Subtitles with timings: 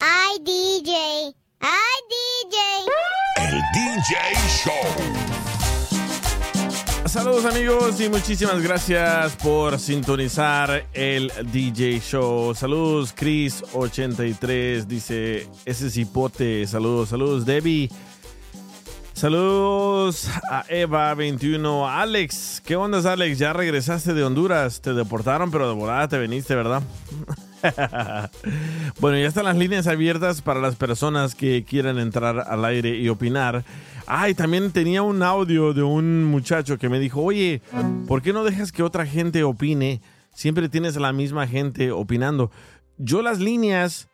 [0.00, 1.34] Ay, DJ.
[1.60, 2.56] Ay, DJ.
[3.36, 4.16] El DJ
[4.48, 5.24] Show.
[7.06, 12.54] Saludos amigos y muchísimas gracias por sintonizar el DJ Show.
[12.54, 16.66] Saludos Chris83, dice ese cipote.
[16.66, 17.88] Saludos, saludos Debbie.
[19.12, 21.88] Saludos a Eva21.
[21.88, 23.38] Alex, ¿qué onda Alex?
[23.38, 24.80] Ya regresaste de Honduras.
[24.80, 26.82] Te deportaron, pero de volada te veniste, ¿verdad?
[29.00, 33.08] bueno, ya están las líneas abiertas para las personas que quieran entrar al aire y
[33.08, 33.64] opinar.
[34.06, 37.62] Ay, también tenía un audio de un muchacho que me dijo, oye,
[38.06, 40.02] ¿por qué no dejas que otra gente opine?
[40.34, 42.50] Siempre tienes la misma gente opinando.
[42.98, 44.08] Yo las líneas,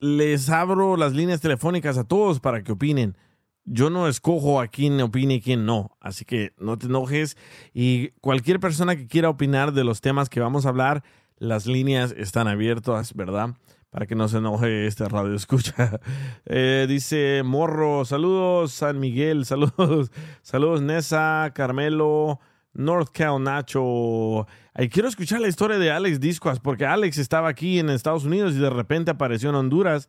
[0.00, 3.16] les abro las líneas telefónicas a todos para que opinen.
[3.64, 5.96] Yo no escojo a quién opine y quién no.
[6.00, 7.36] Así que no te enojes.
[7.74, 11.02] Y cualquier persona que quiera opinar de los temas que vamos a hablar,
[11.38, 13.50] las líneas están abiertas, ¿verdad?
[13.90, 16.00] Para que no se enoje este radio escucha.
[16.50, 20.10] Eh, dice Morro, saludos San Miguel, saludos,
[20.42, 22.40] saludos Nessa, Carmelo,
[22.72, 24.46] North Cal Nacho.
[24.90, 28.58] quiero escuchar la historia de Alex Discos, porque Alex estaba aquí en Estados Unidos y
[28.58, 30.08] de repente apareció en Honduras.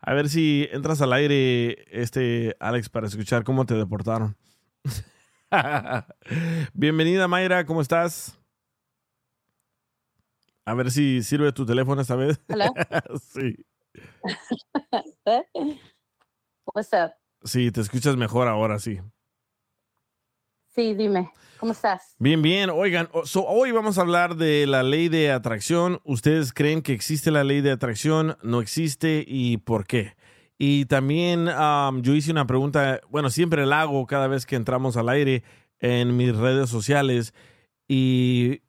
[0.00, 4.36] A ver si entras al aire, este Alex, para escuchar cómo te deportaron.
[6.74, 8.37] Bienvenida Mayra, ¿cómo estás?
[10.68, 12.38] A ver si sirve tu teléfono esta vez.
[12.52, 12.70] Hola.
[13.32, 13.56] sí.
[16.74, 17.12] What's up?
[17.42, 19.00] Sí, te escuchas mejor ahora, sí.
[20.74, 21.32] Sí, dime.
[21.58, 22.14] ¿Cómo estás?
[22.18, 22.68] Bien, bien.
[22.68, 26.02] Oigan, hoy vamos a hablar de la ley de atracción.
[26.04, 28.36] ¿Ustedes creen que existe la ley de atracción?
[28.42, 29.24] ¿No existe?
[29.26, 30.16] ¿Y por qué?
[30.58, 31.46] Y también
[32.02, 35.44] yo hice una pregunta, bueno, siempre la hago cada vez que entramos al aire
[35.78, 37.32] en mis redes sociales
[37.88, 38.60] y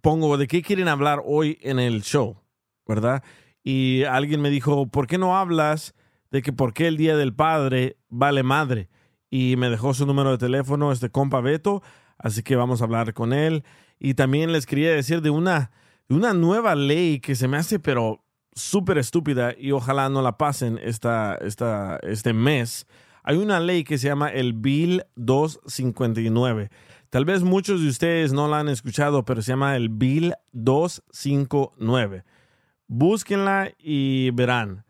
[0.00, 2.40] pongo de qué quieren hablar hoy en el show,
[2.86, 3.22] ¿verdad?
[3.62, 5.94] Y alguien me dijo, ¿por qué no hablas
[6.30, 8.88] de que por qué el Día del Padre vale madre?
[9.30, 11.82] Y me dejó su número de teléfono, este compa Beto,
[12.16, 13.64] así que vamos a hablar con él.
[13.98, 15.70] Y también les quería decir de una,
[16.08, 20.78] una nueva ley que se me hace, pero súper estúpida y ojalá no la pasen
[20.82, 22.86] esta, esta, este mes.
[23.22, 26.70] Hay una ley que se llama el Bill 259
[27.10, 32.24] Tal vez muchos de ustedes no la han escuchado, pero se llama el Bill 259.
[32.86, 34.84] Búsquenla y verán.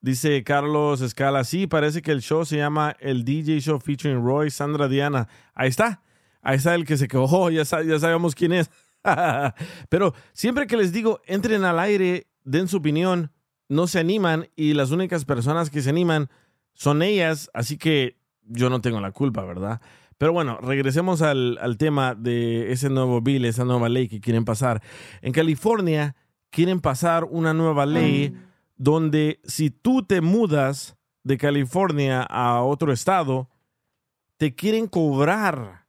[0.00, 4.50] Dice Carlos Escala, sí, parece que el show se llama el DJ Show featuring Roy,
[4.50, 5.28] Sandra Diana.
[5.54, 6.02] Ahí está,
[6.42, 8.70] ahí está el que se quejó, ya, ya sabemos quién es.
[9.88, 13.32] Pero siempre que les digo, entren al aire, den su opinión,
[13.68, 16.28] no se animan y las únicas personas que se animan
[16.74, 19.80] son ellas, así que yo no tengo la culpa, ¿verdad?
[20.24, 24.80] Pero bueno, regresemos al, tema de ese nuevo bill, esa nueva ley que quieren pasar.
[25.20, 26.16] En California
[26.48, 28.34] quieren pasar una nueva ley
[28.78, 33.50] donde si tú te mudas de California a otro estado,
[34.38, 35.84] te quieren cobrar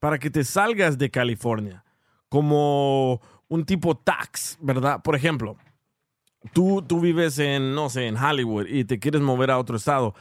[0.00, 1.84] para que te salgas de California,
[2.28, 5.00] como un tipo tax, ¿verdad?
[5.00, 5.58] Por ejemplo,
[6.52, 10.12] tú, tú vives en, no sé, en Hollywood y te quieres mover a otro estado.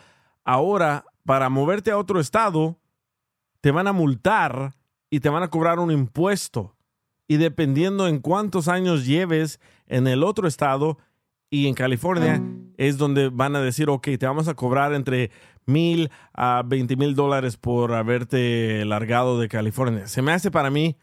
[0.44, 2.78] Ahora, para moverte a otro estado,
[3.66, 4.76] te van a multar
[5.10, 6.76] y te van a cobrar un impuesto.
[7.28, 11.00] Y dependiendo en cuántos años lleves en el otro estado
[11.50, 12.44] y en California,
[12.78, 15.32] es donde van a decir, ok, te vamos a cobrar entre
[15.66, 20.06] mil a veinte mil dólares por haberte largado de California.
[20.06, 20.96] Se me hace para mí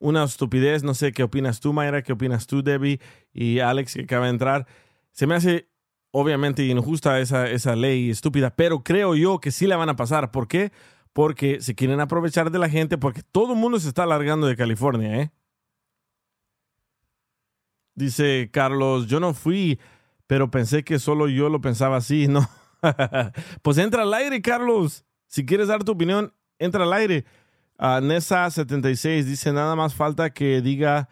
[0.00, 0.84] una estupidez.
[0.84, 2.98] No sé qué opinas tú, Mayra, qué opinas tú, Debbie,
[3.34, 4.66] y Alex, que acaba de entrar.
[5.10, 5.68] Se me hace
[6.12, 10.30] obviamente injusta esa, esa ley estúpida, pero creo yo que sí la van a pasar.
[10.30, 10.72] ¿Por qué?
[10.72, 10.72] porque
[11.60, 15.22] se quieren aprovechar de la gente, porque todo el mundo se está largando de California,
[15.22, 15.30] ¿eh?
[17.94, 19.80] Dice Carlos, yo no fui,
[20.26, 22.46] pero pensé que solo yo lo pensaba así, ¿no?
[23.62, 25.06] pues entra al aire, Carlos.
[25.26, 27.24] Si quieres dar tu opinión, entra al aire.
[27.78, 31.08] Ah, Nessa76 dice, nada más falta que diga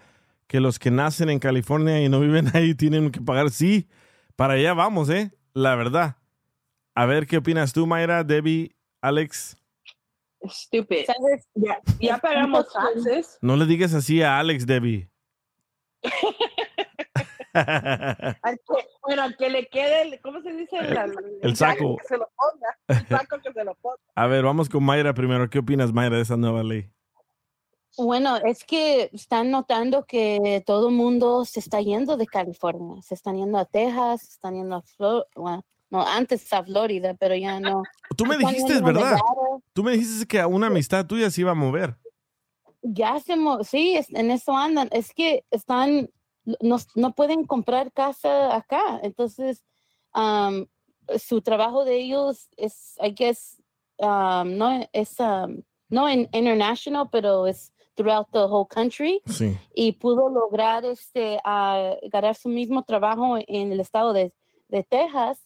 [0.47, 3.51] que los que nacen en California y no viven ahí tienen que pagar.
[3.51, 3.89] Sí,
[4.37, 5.33] para allá vamos, ¿eh?
[5.55, 6.19] La verdad.
[6.95, 9.57] A ver, ¿qué opinas tú, Mayra, Debbie, Alex?
[10.49, 11.07] Stupid.
[11.07, 11.49] ¿Sabes?
[11.55, 13.39] Ya, ya pagamos taxes.
[13.41, 15.09] No le digas así a Alex, Debbie.
[17.55, 20.77] Al que- bueno, al que le quede, el, ¿cómo se dice?
[20.77, 21.97] El, El saco.
[21.99, 22.79] Que se lo ponga.
[22.89, 23.97] El saco que se lo ponga.
[24.17, 25.49] A ver, vamos con Mayra primero.
[25.49, 26.91] ¿Qué opinas, Mayra, de esa nueva ley?
[27.97, 33.01] Bueno, es que están notando que todo el mundo se está yendo de California.
[33.03, 35.29] Se están yendo a Texas, se están yendo a Florida.
[35.37, 37.85] Bueno, no, antes a Florida, pero ya no.
[38.17, 39.17] Tú me dijiste, ¿verdad?
[39.73, 41.97] Tú me dijiste que a una amistad tuya se iba a mover.
[42.83, 44.89] Ya se mo- sí, es- en eso andan.
[44.93, 46.11] Es que están,
[46.61, 49.01] no, no pueden comprar casa acá.
[49.03, 49.65] Entonces,
[51.19, 53.61] su trabajo de ellos es, I guess,
[53.99, 59.21] um, no es, um, no en international, pero es throughout the whole country.
[59.27, 59.57] Sí.
[59.75, 64.33] Y pudo lograr este, a ganar su mismo trabajo en el estado de,
[64.69, 65.39] de Texas.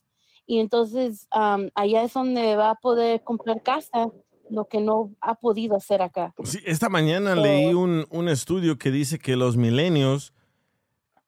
[0.49, 4.09] Y entonces, am, allá es donde va a poder comprar casa,
[4.51, 6.33] lo que no ha podido hacer acá.
[6.43, 10.33] Sí, esta mañana So- leí un, un estudio que dice que los milenios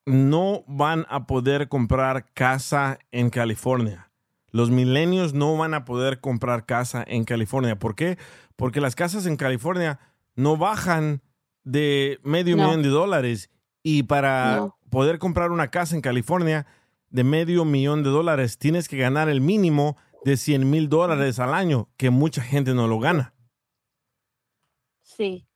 [0.06, 4.11] no van a poder comprar casa en California.
[4.50, 7.78] Los milenios no van a poder comprar casa en California.
[7.78, 8.19] ¿Por qué?
[8.56, 10.00] Porque las casas en California
[10.34, 11.20] no bajan
[11.62, 12.64] de medio No.
[12.64, 13.50] millón de dólares.
[13.82, 14.76] Y para No.
[14.88, 16.66] poder comprar una casa en California
[17.10, 21.54] de medio millón de dólares, tienes que ganar el mínimo de 100 mil dólares al
[21.54, 23.34] año, que mucha gente no lo gana.
[25.02, 25.46] Sí.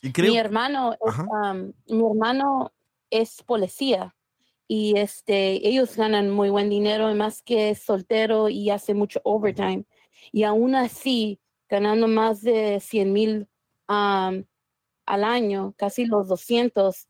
[0.00, 2.72] Y creo, Mi hermano, es, am, mi hermano
[3.10, 4.14] es policía
[4.68, 9.20] y este, ellos ganan muy buen dinero, y más que es soltero y hace mucho
[9.24, 9.84] overtime.
[10.32, 13.48] Y aún así, ganando más de 100 mil
[13.88, 14.46] am,
[15.06, 17.08] al año, casi los 200,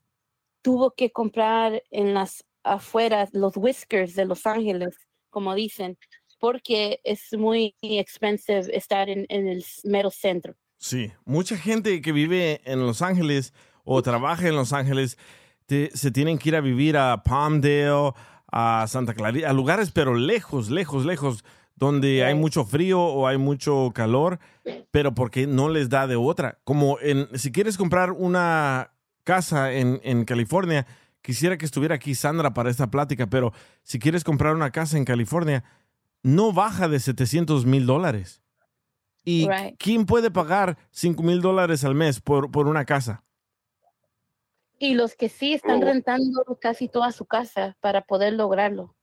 [0.61, 4.95] tuvo que comprar en las afueras los whiskers de Los Ángeles,
[5.29, 5.97] como dicen,
[6.39, 10.55] porque es muy expensive estar en, en el mero centro.
[10.77, 13.53] Sí, mucha gente que vive en Los Ángeles
[13.85, 15.17] o trabaja en Los Ángeles
[15.65, 18.11] te- se tienen que ir a vivir a Palmdale,
[18.51, 21.43] a Santa Clarita, a lugares pero lejos, lejos, lejos,
[21.75, 24.39] donde hay mucho frío o hay mucho calor,
[24.91, 26.59] pero porque no les da de otra.
[26.63, 28.91] Como en, si quieres comprar una
[29.23, 30.85] casa en, en California,
[31.25, 33.51] quisiera que estuviera aquí Sandra para esta plática, pero
[33.81, 35.63] si quieres comprar una casa en California,
[36.21, 38.43] no baja de 700 mil dólares.
[39.23, 39.75] ¿Y Right.
[39.79, 43.23] quién puede pagar 5 mil dólares al mes por, por una casa?
[44.77, 48.95] Y los que sí están rentando casi toda su casa para poder lograrlo.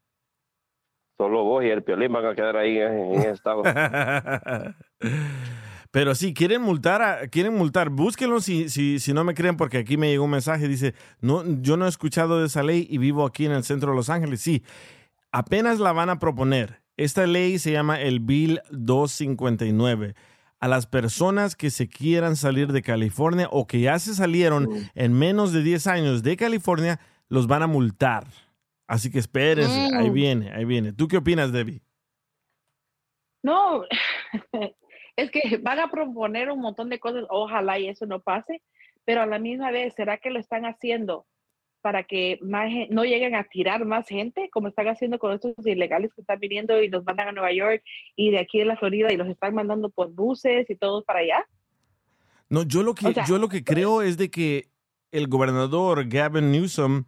[1.17, 3.63] Solo vos y el Piolín van a quedar ahí en, en ese estado.
[5.93, 7.91] Pero sí, quieren multar, a- quieren multar.
[7.91, 11.45] Búsquenlo si, si, si no me creen, porque aquí me llegó un mensaje, dice, no,
[11.61, 14.09] yo no he escuchado de esa ley y vivo aquí en el centro de Los
[14.11, 14.41] Ángeles.
[14.41, 14.65] Sí,
[15.31, 16.83] apenas la van a proponer.
[16.97, 20.15] Esta ley se llama el Bill 259.
[20.61, 25.13] A las personas que se quieran salir de California o que ya se salieron en
[25.13, 28.27] menos de 10 años de California, los van a multar.
[28.87, 30.15] Así que espérense, ahí Mm.
[30.15, 30.93] viene, ahí viene.
[30.93, 31.83] ¿Tú qué opinas, Debbie?
[33.43, 33.83] No,
[35.23, 38.63] es que van a proponer un montón de cosas, ojalá y eso no pase,
[39.05, 41.27] pero a la misma vez, ¿será que lo están haciendo
[41.83, 46.15] para que más no lleguen a tirar más gente, como están haciendo con estos ilegales
[46.15, 47.83] que están viniendo y los mandan a Nueva York
[48.15, 51.19] y de aquí de la Florida y los están mandando por buses y todos para
[51.19, 51.45] allá?
[52.49, 54.69] No, yo lo que, O sea, yo lo que creo es de que
[55.11, 57.05] el gobernador Gavin Newsom,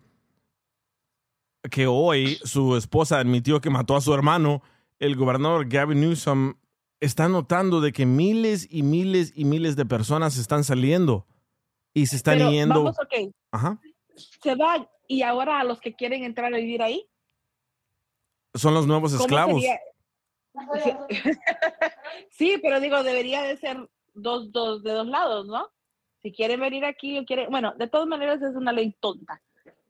[1.71, 4.63] que hoy su esposa admitió que mató a su hermano,
[4.99, 6.55] el gobernador Gavin Newsom
[7.05, 11.27] está notando de que miles y miles y miles de personas están saliendo
[11.93, 12.85] y se están Pero yendo.
[12.85, 12.97] vamos,
[13.53, 13.81] Ajá.
[14.43, 17.07] se van y ahora a los que quieren entrar a vivir ahí,
[18.55, 19.61] Son los nuevos ¿cómo esclavos.
[19.63, 19.81] sería?
[22.31, 25.69] Sí, pero digo, debería de ser dos, dos, de dos lados, ¿no?
[26.23, 29.43] Si quieren venir aquí o quieren, bueno, de todas maneras es una ley tonta,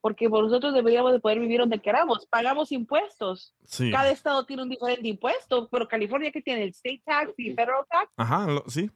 [0.05, 3.91] porque por nosotros deberíamos de poder vivir donde queramos, pagamos impuestos, Sí.
[3.91, 7.87] cada estado tiene un diferente impuesto, pero California que tiene el state tax y federal
[7.91, 8.91] tax, Ajá, lo- sí.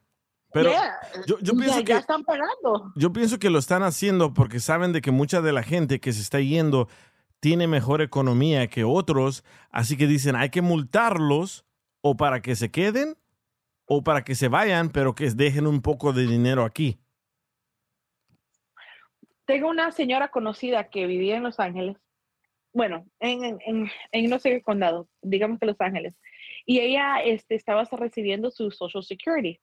[0.53, 2.93] Pero yeah, yo, yo ya- pienso ya que están pagando.
[2.95, 6.13] Yo pienso que lo están haciendo porque saben de que mucha de la gente que
[6.13, 6.89] se está yendo
[7.41, 11.65] tiene mejor economía que otros, así que dicen hay que multarlos
[12.03, 13.17] o para que se queden
[13.87, 16.99] o para que se vayan, pero que dejen un poco de dinero aquí.
[19.49, 21.97] Tengo una señora conocida que vivía en Los Ángeles,
[22.75, 23.59] bueno, en,
[24.29, 26.15] no sé qué condado, digamos que Los Ángeles,
[26.67, 29.59] y ella este, estaba recibiendo su Social Security.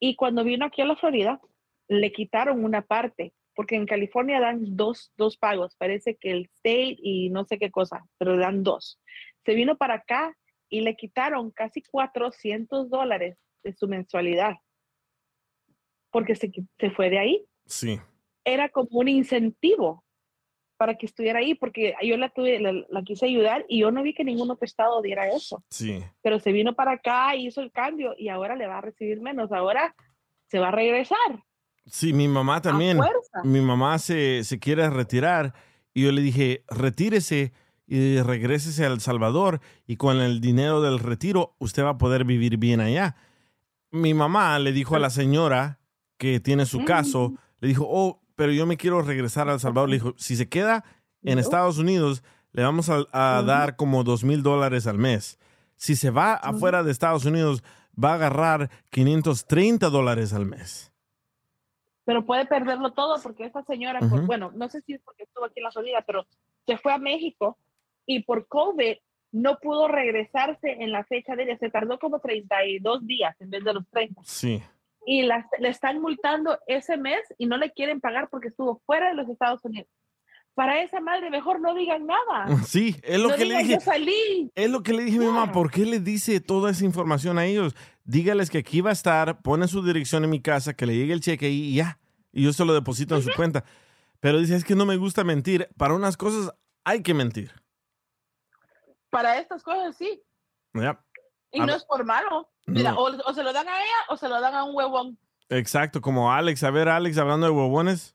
[0.00, 1.40] Y cuando vino aquí a la Florida,
[1.86, 7.30] le quitaron una parte, porque en California dan dos, pagos, parece que el state y
[7.30, 9.00] no sé qué cosa, pero dan dos.
[9.46, 10.36] Se vino para acá
[10.68, 14.56] y le quitaron casi 400 dólares de su mensualidad,
[16.10, 16.50] porque se
[16.96, 17.46] fue de ahí.
[17.64, 18.00] Sí.
[18.44, 20.04] Era como un incentivo
[20.76, 24.02] para que estuviera ahí, porque yo la, tuve, la, la quise ayudar y yo no
[24.02, 26.02] vi que ningún otro estado diera eso Sí.
[26.22, 29.20] pero se vino para acá y hizo el cambio y ahora le va a recibir
[29.20, 29.52] menos.
[29.52, 29.94] Ahora
[30.48, 31.18] se va a regresar.
[31.86, 32.98] Sí, mi mamá también.
[33.44, 35.54] Mi mamá se, se quiere retirar
[35.94, 37.52] y yo le dije, retírese
[37.86, 42.24] y regrésese a El Salvador y con el dinero del retiro usted va a poder
[42.24, 43.16] vivir bien allá.
[43.90, 45.78] Mi mamá le dijo a la señora
[46.16, 49.88] que tiene su caso, le dijo, oh, pero yo me quiero regresar a El Salvador.
[49.88, 50.84] Le dijo, si se queda
[51.22, 55.38] en Estados Unidos, le vamos a, a dar como dos mil dólares al mes.
[55.76, 57.62] Si se va afuera de Estados Unidos,
[58.02, 60.92] va a agarrar 530 dólares al mes.
[62.04, 64.26] Pero puede perderlo todo porque esa señora, por- Ujú.
[64.26, 66.26] bueno, no sé si es porque estuvo aquí en la Florida, pero
[66.66, 67.56] se fue a México
[68.06, 68.96] y por COVID
[69.30, 71.58] no pudo regresarse en la fecha de ella.
[71.58, 74.20] Se tardó como 32 días en vez de los 30.
[74.24, 74.60] Sí.
[75.06, 79.08] Y la- le están multando ese mes y no le quieren pagar porque estuvo fuera
[79.08, 79.88] de los Estados Unidos.
[80.54, 82.46] Para esa madre, mejor no digan nada.
[82.68, 83.72] Sí, es lo No que le dije.
[83.74, 84.52] Yo salí.
[84.54, 87.38] Es lo que le dije a mi mamá, ¿por qué le dice toda esa información
[87.38, 87.74] a ellos?
[88.04, 91.14] Dígales que aquí va a estar, pone su dirección en mi casa, que le llegue
[91.14, 91.98] el cheque y ya.
[92.32, 93.64] Y yo se lo deposito en su cuenta.
[94.20, 95.68] Pero dice, es que no me gusta mentir.
[95.76, 96.54] Para unas cosas
[96.84, 97.50] hay que mentir.
[99.10, 100.22] Para estas cosas sí.
[100.74, 101.02] Ya.
[101.50, 102.48] Y A no es por malo.
[102.66, 103.00] Mira, No.
[103.00, 105.18] o, o se lo dan a ella o se lo dan a un huevón.
[105.48, 106.62] Exacto, como Alex.
[106.64, 108.14] A ver, Alex, hablando de huevones.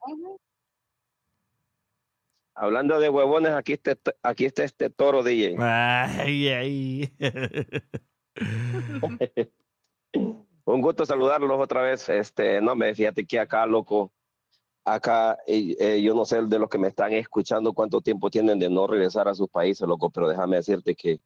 [2.55, 5.55] Hablando de huevones, aquí está, aquí está este toro DJ.
[5.59, 7.13] Ay, ay.
[10.65, 12.09] Un gusto saludarlos otra vez.
[12.09, 14.11] Este, no me fíjate que acá, loco,
[14.83, 18.59] acá eh, eh, yo no sé de los que me están escuchando cuánto tiempo tienen
[18.59, 21.19] de no regresar a sus países, loco, pero déjame decirte que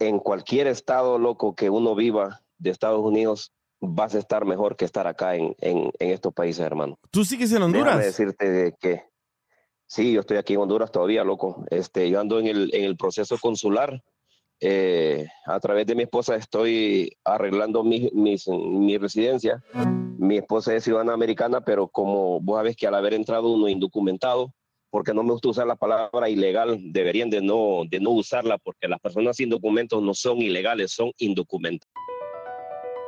[0.00, 4.84] en cualquier estado, loco, que uno viva de Estados Unidos, vas a estar mejor que
[4.84, 6.98] estar acá en, en, en estos países, hermano.
[7.12, 8.04] ¿Tú sigues en Déjame Honduras?
[8.04, 9.04] decirte de que
[9.86, 11.64] sí, yo estoy aquí en Honduras todavía, loco.
[11.70, 14.02] Este, yo ando en el, en el proceso consular.
[14.62, 19.64] Eh, a través de mi esposa estoy arreglando mi, mis- mi residencia.
[20.18, 24.52] Mi esposa es ciudadana americana, pero como vos sabés que al haber entrado uno indocumentado,
[24.90, 28.88] porque no me gusta usar la palabra ilegal, deberían de no, de no usarla, porque
[28.88, 31.12] las personas sin documentos no son ilegales, son.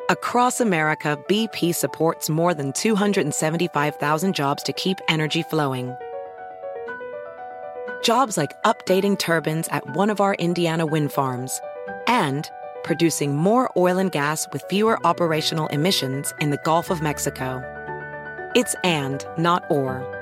[0.09, 5.95] Across America, BP supports more than 275,000 jobs to keep energy flowing.
[8.03, 11.61] Jobs like updating turbines at one of our Indiana wind farms
[12.07, 12.51] and
[12.83, 17.62] producing more oil and gas with fewer operational emissions in the Gulf of Mexico.
[18.55, 20.22] It's and, not or.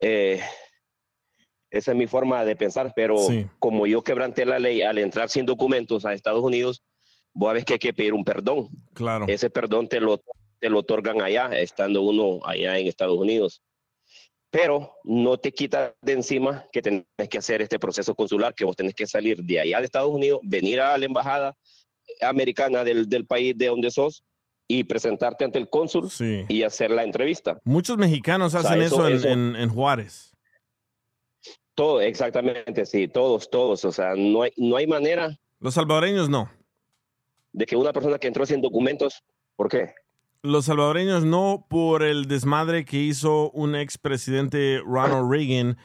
[0.00, 0.40] Eh,
[1.70, 3.46] esa es mi forma de pensar, pero Sí.
[3.58, 6.82] como yo quebranté la ley al entrar sin documentos a Estados Unidos,
[7.34, 8.68] vos sabés que hay que pedir un perdón.
[8.94, 9.26] Claro.
[9.28, 10.22] Ese perdón te lo,
[10.58, 13.62] te lo otorgan allá, estando uno allá en Estados Unidos.
[14.50, 18.76] Pero no te quita de encima que tenés que hacer este proceso consular, que vos
[18.76, 21.54] tenés que salir de allá de Estados Unidos, venir a la embajada
[22.22, 24.22] americana del, del país de donde sos
[24.68, 26.44] y presentarte ante el cónsul Sí.
[26.48, 27.58] y hacer la entrevista.
[27.64, 30.32] Muchos mexicanos O sea, hacen eso- eso, en- eso- en- en Juárez.
[31.74, 33.84] Todo, exactamente, sí, todos, todos.
[33.84, 36.50] O sea, no hay, no hay manera Los salvadoreños no.
[37.52, 39.22] de que una persona que entró sin documentos,
[39.56, 39.92] ¿por qué?
[40.42, 45.76] Los salvadoreños no por el desmadre que hizo un expresidente Ronald Reagan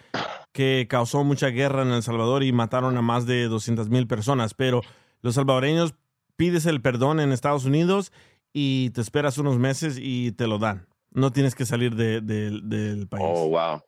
[0.54, 4.54] que causó mucha guerra en El Salvador y mataron a más de 200 mil personas.
[4.54, 4.82] Pero
[5.22, 5.96] los salvadoreños
[6.36, 8.12] pides el perdón en Estados Unidos
[8.54, 10.88] y te esperas unos meses y te lo dan.
[11.12, 13.26] No tienes que salir de- de- del país.
[13.28, 13.82] Oh, wow.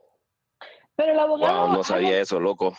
[0.96, 2.76] Pero el abogado, Wow, no sabía Alex, eso, loco.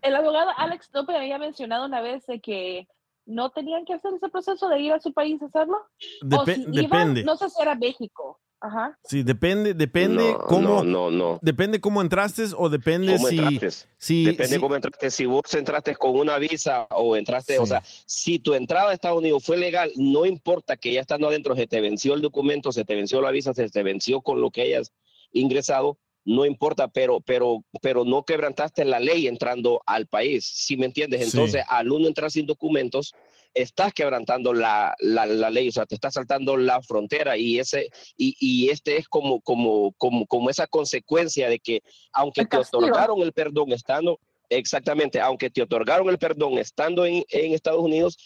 [0.00, 2.86] El abogado Alex López había mencionado una vez de que
[3.26, 5.76] no tenían que hacer ese proceso de ir a su país a hacerlo.
[6.22, 7.24] o iban, depende.
[7.24, 8.40] no sé si era México.
[8.64, 8.96] Ajá.
[9.02, 11.38] Sí, depende, depende No, cómo, no, no, no.
[11.42, 13.86] depende cómo entraste o depende ¿Cómo si, entraste?
[13.98, 15.10] si, Depende si- cómo entraste.
[15.10, 19.18] Si vos entraste con una visa o entraste, o sea, si tu entrada a Estados
[19.18, 22.84] Unidos fue legal, no importa que ya estando adentro se te venció el documento, se
[22.84, 24.92] te venció la visa, se te venció con lo que hayas
[25.32, 30.86] ingresado, no importa, pero, pero, pero no quebrantaste la ley entrando al país, ¿sí me
[30.86, 31.20] entiendes?
[31.22, 31.30] Sí.
[31.36, 33.12] Entonces, al uno entrar sin documentos,
[33.54, 37.90] estás quebrantando la, la, la ley, o sea, te estás saltando la frontera y ese
[38.16, 41.82] y, y este es como, como, como, como esa consecuencia de que
[42.12, 44.18] aunque te otorgaron el perdón estando,
[44.48, 48.16] exactamente, aunque te otorgaron el perdón estando en, en Estados Unidos,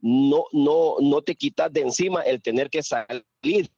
[0.00, 3.70] no, no, no te quitas de encima el tener que salir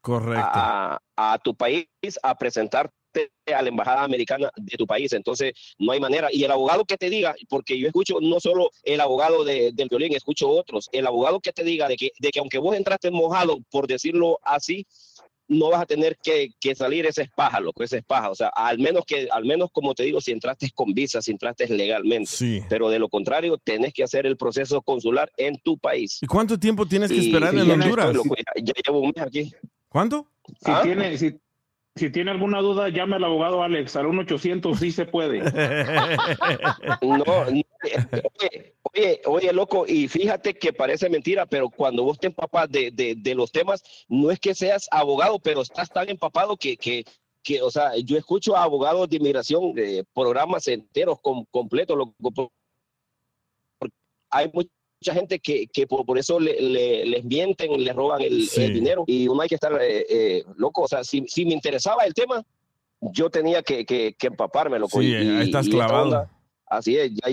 [0.00, 0.44] correcto.
[0.44, 1.86] a, a tu país
[2.22, 2.94] a presentarte
[3.46, 5.12] a la embajada americana de tu país.
[5.12, 6.28] Entonces, no hay manera.
[6.32, 9.88] Y el abogado que te diga, porque yo escucho no solo el abogado de- del
[9.88, 13.10] violín, escucho otros, el abogado que te diga de que, de que aunque vos entraste
[13.10, 14.86] mojado, por decirlo así,
[15.48, 18.30] no vas a tener que, que salir ese es paja, loco, ese es paja.
[18.30, 21.32] O sea, al menos que, al menos como te digo, si entraste con visa, si
[21.32, 22.30] entraste legalmente.
[22.30, 22.60] Sí.
[22.70, 26.18] Pero de lo contrario, tenés que hacer el proceso consular en tu país.
[26.22, 28.06] ¿Y cuánto tiempo tienes que esperar y en ya Honduras?
[28.06, 29.52] estoy, loco, ya- ya llevo un mes aquí.
[29.88, 30.26] ¿Cuánto?
[30.46, 30.80] Si, ¿Ah?
[30.82, 31.34] tiene, si,
[31.94, 35.42] si tiene alguna duda, llame al abogado Alex al 1-800, sí se puede.
[37.02, 37.24] No,
[38.94, 43.14] oye, oye, loco, y fíjate que parece mentira, pero cuando vos te empapas de, de,
[43.16, 47.04] de los temas, no es que seas abogado, pero estás tan empapado que, que,
[47.42, 52.52] que o sea, yo escucho a abogados de inmigración, de programas enteros, com- completos, loco,
[54.30, 54.50] hay
[55.02, 58.62] mucha gente que, que por, por eso le, le- les mienten, les roban el, Sí.
[58.62, 61.54] el dinero, y uno hay que estar eh, eh, loco, o sea, si, si me
[61.54, 62.40] interesaba el tema,
[63.00, 65.00] yo tenía que, que, que empaparme, loco.
[65.00, 66.04] Sí, y- ahí y- estás y clavado.
[66.04, 66.30] onda,
[66.68, 67.28] así es, ya,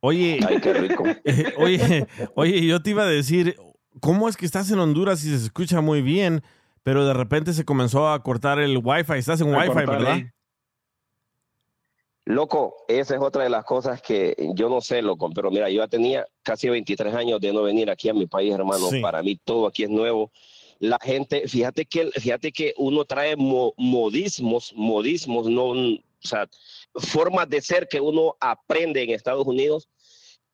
[0.00, 1.04] Oye, Ay, qué rico.
[1.24, 3.56] eh, oye, oye, yo te iba a decir,
[4.00, 6.42] ¿cómo es que estás en Honduras y se escucha muy bien,
[6.82, 9.14] pero de repente se comenzó a cortar el wifi?
[9.14, 10.18] Estás en wifi, ¿verdad?
[12.24, 15.82] Loco, esa es otra de las cosas que yo no sé, loco, pero mira, yo
[15.82, 18.88] ya tenía casi 23 años de no venir aquí a mi país, hermano.
[18.90, 19.00] Sí.
[19.00, 20.30] Para mí todo aquí es nuevo.
[20.78, 26.48] La gente, fíjate que, fíjate que uno trae mo- modismos, modismos, no, o sea,
[26.94, 29.88] formas de ser que uno aprende en Estados Unidos,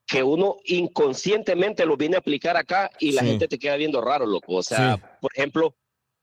[0.07, 3.29] que uno inconscientemente lo viene a aplicar acá y la Sí.
[3.29, 4.55] gente te queda viendo raro, loco.
[4.55, 5.03] O sea, Sí.
[5.21, 5.75] por ejemplo,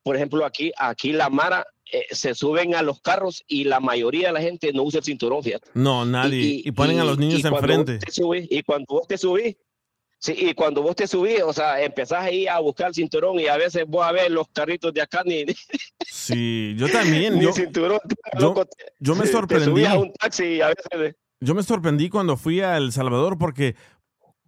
[0.02, 4.28] por ejemplo, aquí, aquí la Mara eh, se suben a los carros y la mayoría
[4.28, 5.70] de la gente no usa el cinturón, fíjate.
[5.74, 6.62] No, nadie.
[6.66, 8.00] Y, ponen a los niños y enfrente.
[8.00, 9.56] te subís- y cuando vos te subís,
[10.20, 13.48] sí, y cuando vos te subís, o sea, empezás ahí a buscar el cinturón y
[13.48, 15.46] a veces vos a ver los carritos de acá ni,
[16.08, 17.40] Sí, yo también.
[17.40, 18.00] Yo, cinturón.
[18.40, 19.66] yo- te- yo me te sorprendí.
[19.66, 21.16] subías a un taxi y a veces...
[21.40, 23.76] yo me sorprendí cuando fui a El Salvador porque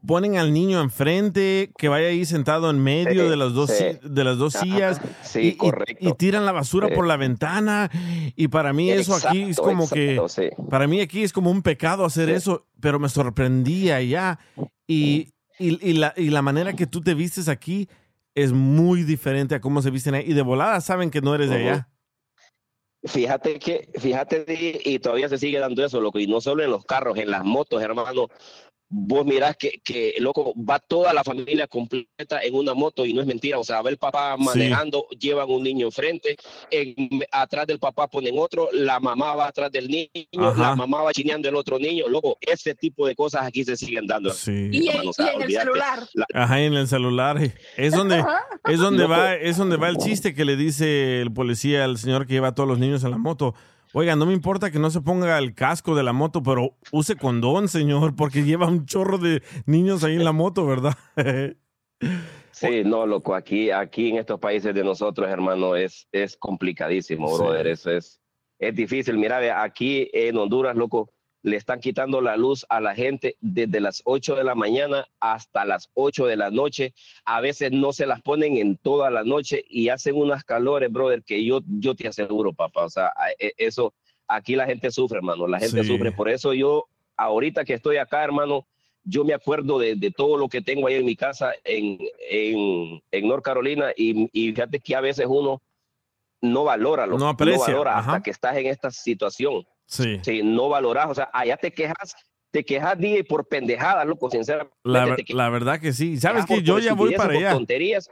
[0.06, 3.86] ponen al niño enfrente, que vaya ahí sentado en medio Sí, de las dos, sí.
[4.04, 5.02] de las dos Ajá, sillas.
[5.24, 6.08] sí, y, correcto.
[6.08, 7.90] y tiran la basura por la ventana.
[8.36, 10.16] Y para mí eso aquí es Exacto, como que...
[10.16, 10.50] exacto, sí.
[10.70, 14.40] Para mí aquí es como un pecado hacer eso, pero me sorprendía ya.
[14.86, 17.90] Y, y, y la, y la manera que tú te vistes aquí
[18.36, 20.26] es muy diferente a cómo se visten ahí.
[20.28, 21.70] Y de volada saben que no eres de Ujú.
[21.70, 21.90] allá.
[23.04, 26.84] Fíjate que, fíjate, y todavía se sigue dando eso, loco, y no solo en los
[26.84, 28.28] carros, en las motos, hermano.
[28.90, 33.20] Vos mirás que, que, loco, va toda la familia completa en una moto y no
[33.20, 33.60] es mentira.
[33.60, 36.38] O sea, va el papá manejando, llevan un niño enfrente,
[36.72, 36.96] en,
[37.32, 40.08] atrás del papá ponen otro, la mamá va atrás del niño,
[40.40, 40.62] Ajá.
[40.70, 42.08] la mamá va chineando el otro niño.
[42.08, 44.32] Loco, ese tipo de cosas aquí se siguen dando.
[44.32, 44.70] Sí.
[44.72, 46.08] Y, en- o sea, y en el celular.
[46.14, 47.38] La- Ajá, en el celular.
[47.76, 48.24] Es donde,
[48.70, 49.12] es donde Loco.
[49.12, 52.50] va, es donde va el chiste que le dice el policía al señor que lleva
[52.50, 53.54] a todos los niños en la moto.
[54.00, 57.16] Oiga, no me importa que no se ponga el casco de la moto, pero use
[57.16, 60.94] condón, señor, porque lleva un chorro de niños ahí en la moto, ¿verdad?
[62.52, 67.42] Sí, no, loco, aquí, aquí en estos países de nosotros, hermano, es, es complicadísimo, Sí.
[67.42, 68.22] brother, eso es,
[68.60, 69.18] es difícil.
[69.18, 71.12] Mira, aquí en Honduras, loco,
[71.48, 75.64] le están quitando la luz a la gente desde las 8 de la mañana hasta
[75.64, 76.94] las 8 de la noche.
[77.26, 81.24] A veces no se las ponen en toda la noche y hacen unas calores, brother,
[81.24, 82.84] que yo, yo te aseguro, papá.
[82.84, 83.94] O sea, e- eso,
[84.28, 85.88] aquí la gente sufre, hermano, la gente Sí.
[85.88, 86.12] sufre.
[86.12, 88.68] Por eso yo, ahorita que estoy acá, hermano,
[89.06, 91.98] yo me acuerdo de, de todo lo que tengo ahí en mi casa en,
[92.30, 95.62] en, en North Carolina y, y fíjate que a veces uno
[96.42, 98.12] no valora lo No aprecia, valora ajá.
[98.12, 99.66] hasta que estás en esta situación.
[99.88, 100.20] Sí.
[100.22, 102.16] Sí, no valoras, o sea, allá te quejas,
[102.52, 104.76] te quejas día y por pendejadas, loco, sinceramente.
[104.84, 105.06] La,
[105.50, 106.18] ver- verdad que sí.
[106.18, 107.52] ¿Sabes que Yo ya voy para allá.
[107.54, 108.10] tonterías.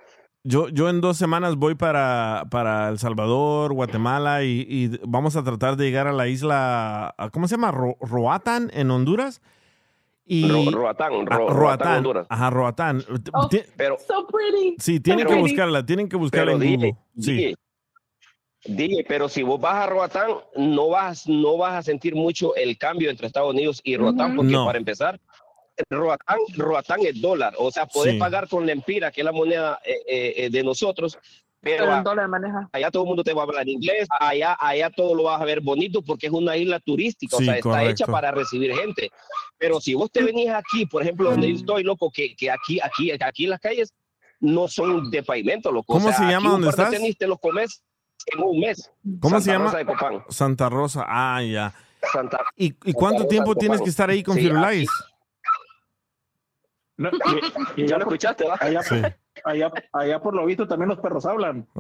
[0.48, 5.44] Yo, yo en dos semanas voy para, para El Salvador, Guatemala y, y vamos a
[5.44, 7.72] tratar de llegar a la isla, ¿a- ¿cómo se llama?
[7.72, 9.42] Ro- Roatán en Honduras.
[10.28, 11.98] Y, Ro- Roatán, Ah, Ro- Roatán, Roatán.
[11.98, 12.28] Honduras.
[12.30, 13.04] Ajá, Roatán.
[13.34, 14.76] Oh, Pero, so pretty.
[14.80, 16.96] Sí, tienen Pero- que buscarla, tienen que buscarla en Google.
[17.20, 17.56] Sí.
[18.66, 22.78] DJ, pero si vos vas a Roatán, no vas, no vas a sentir mucho el
[22.78, 24.66] cambio entre Estados Unidos y Roatán, porque No.
[24.66, 25.20] para empezar,
[25.90, 28.20] Roatán, Roatán es dólar, o sea, podés Sí.
[28.20, 31.18] pagar con la empira, que es la moneda eh, eh, eh, de nosotros,
[31.62, 32.70] pero Pero a- en dólar maneja.
[32.72, 35.46] allá todo el mundo te va a hablar inglés, allá, allá todo lo vas a
[35.46, 37.92] ver bonito porque es una isla turística, Sí, o sea, está correcto.
[37.92, 39.10] hecha para recibir gente.
[39.58, 42.80] Pero si vos te venís aquí, por ejemplo, donde yo estoy, loco, que, que aquí,
[42.82, 43.94] aquí, aquí las calles
[44.40, 45.94] no son de pavimento, loco.
[45.94, 46.92] O ¿Cómo sea, se llama donde estás?
[46.92, 47.82] tenis te los comes
[48.28, 48.92] en un mes.
[49.22, 49.66] ¿Cómo se llama?
[49.66, 50.24] Rosa de Copán.
[50.30, 51.06] Santa Rosa.
[51.08, 51.74] Ah, ya.
[52.14, 54.88] Santa, ¿Y, y cuánto tiempo tienes que estar ahí con Sí, Firulais?
[56.98, 57.10] No,
[57.76, 58.56] y- y ¿Ya lo escuchaste, va?
[58.60, 59.02] Allá, Sí.
[59.44, 61.68] allá, allá por lo visto también los perros hablan.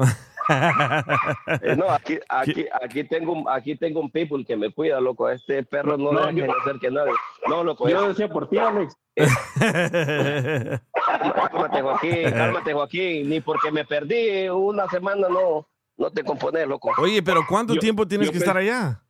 [0.48, 5.28] Eh, no, aquí, aquí, aquí tengo, un- aquí tengo un people que me cuida, loco.
[5.28, 7.14] Este perro no, No, deja que yo- le acerque nadie.
[7.48, 7.90] No, loco.
[7.90, 8.96] Yo decía por ti, Alex.
[11.26, 13.30] Cálmate, Joaquín, cálmate, Joaquín.
[13.30, 16.92] Ni porque me perdí una semana, no, no te compones, loco.
[17.00, 19.02] Oye, pero ¿cuánto Yo- tiempo tienes que estar allá?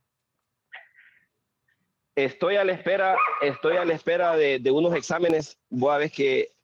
[2.14, 5.58] Estoy a la espera, estoy a la espera de, de unos exámenes.
[5.68, 6.54] Vos sabés que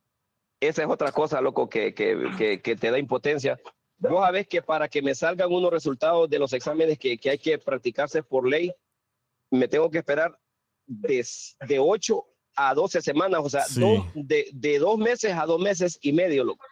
[0.61, 3.61] esa es otra cosa, loco, que, que, que, que te da impotencia.
[3.98, 7.38] Vos sabés que para que me salgan unos resultados de los exámenes que, que hay
[7.38, 8.72] que practicarse por ley,
[9.50, 10.38] me tengo que esperar
[10.87, 11.24] de,
[11.68, 12.24] de 8
[12.56, 13.80] a 12 semanas, o sea, Sí.
[13.80, 16.64] dos- de, de dos meses a dos meses y medio, loco.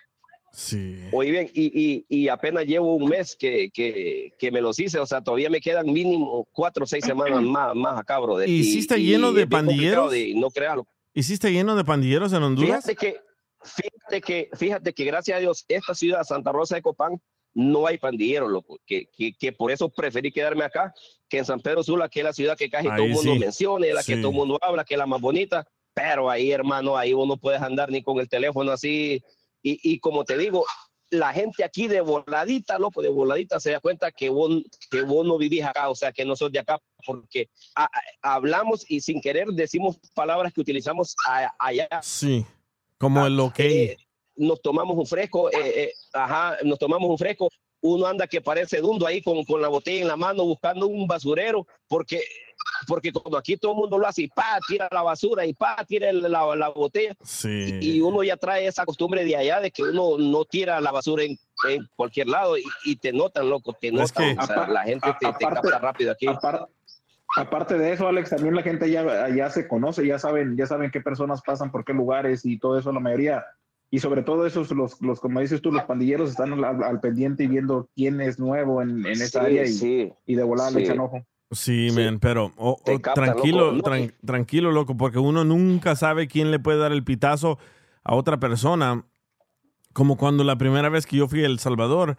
[0.53, 1.09] Sí.
[1.13, 4.99] Oye, bien, y, y, y apenas llevo un mes que, que, que me los hice,
[4.99, 8.49] o sea, todavía me quedan mínimo cuatro o seis semanas más, más acá, brother.
[8.49, 10.11] ¿Y está lleno de pandilleros?
[10.11, 10.87] de no crearlo.
[11.15, 12.85] ¿Y si está lleno de pandilleros en Honduras?
[12.85, 13.21] Fíjate que,
[13.63, 17.21] fíjate que, fíjate que gracias a Dios, esta ciudad, Santa Rosa de Copán,
[17.53, 20.95] no hay pandilleros, loco, que, que, que por eso preferí quedarme acá,
[21.29, 23.39] que en San Pedro Sula, que es la ciudad que casi todo el mundo sí.
[23.39, 26.53] menciona, y la que todo el mundo habla, que es la más bonita, pero ahí,
[26.53, 29.23] hermano, ahí vos no puedes andar ni con el teléfono así,
[29.63, 30.65] y, y como te digo,
[31.11, 35.27] la gente aquí de voladita, loco, de voladita se da cuenta que vos, que vos
[35.27, 37.85] no vivís acá, o sea, que no sos de acá, porque a-
[38.23, 42.47] a- hablamos y sin querer decimos palabras que utilizamos a- allá Sí.
[42.99, 43.59] Como el ok.
[43.61, 43.97] eh,
[44.37, 47.49] nos tomamos un fresco, eh, eh, ajá, nos tomamos un fresco,
[47.83, 51.07] uno anda que parece dundo ahí con, con la botella en la mano buscando un
[51.07, 52.23] basurero, porque,
[52.87, 55.83] porque cuando aquí todo el mundo lo hace y pa, tira la basura y pa,
[55.87, 57.79] tira la, la botella, Sí.
[57.81, 61.25] y uno ya trae esa costumbre de allá de que uno no tira la basura
[61.25, 61.39] en,
[61.69, 65.09] en cualquier lado y, y te notan, loco, te notan, que- o sea, la gente
[65.13, 66.27] te, te aparte- capta rápido aquí.
[66.27, 66.67] Apar-
[67.37, 70.91] aparte de eso, Alex, también la gente ya, ya se conoce, ya saben, ya saben
[70.91, 73.45] qué personas pasan por qué lugares y todo eso, la mayoría.
[73.91, 77.45] Y sobre todo esos, los, los como dices tú, los pandilleros están al, al pendiente
[77.45, 80.13] y viendo quién es nuevo en, en esa Sí, área y, sí.
[80.27, 80.83] y de volada le Sí.
[80.85, 81.25] echan ojo.
[81.53, 83.91] Sí, men, pero oh, oh, tranquilo, loco.
[83.91, 87.59] Tran- tranquilo, loco, porque uno nunca sabe quién le puede dar el pitazo
[88.05, 89.05] a otra persona.
[89.93, 92.17] Como cuando la primera vez que yo fui a El Salvador,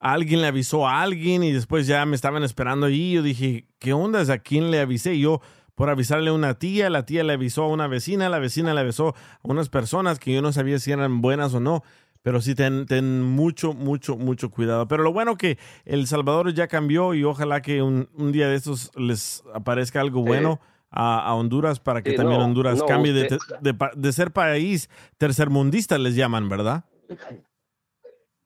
[0.00, 3.12] alguien le avisó a alguien y después ya me estaban esperando ahí.
[3.12, 4.20] Yo dije, ¿qué onda?
[4.30, 5.18] ¿A quién le avisé?
[5.18, 5.40] Yo,
[5.74, 8.80] por avisarle a una tía, la tía le avisó a una vecina, la vecina le
[8.80, 11.82] avisó a unas personas que yo no sabía si eran buenas o no.
[12.22, 14.88] Pero sí, ten, ten mucho, mucho, mucho cuidado.
[14.88, 18.54] Pero lo bueno que El Salvador ya cambió y ojalá que un, un día de
[18.56, 20.58] estos les aparezca algo bueno
[20.90, 24.88] a, a Honduras para que Sí, también no, Honduras no, cambie de, de ser país
[25.18, 26.84] tercermundista, les llaman, ¿verdad?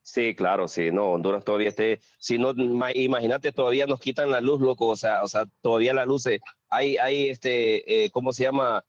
[0.02, 4.40] Sí, claro, sí, no, Honduras todavía esté, si no, ma- imagínate, todavía nos quitan la
[4.40, 8.32] luz, loco, o sea, o sea, todavía la luz, eh, hay, hay, este, eh, ¿cómo
[8.32, 8.84] se llama?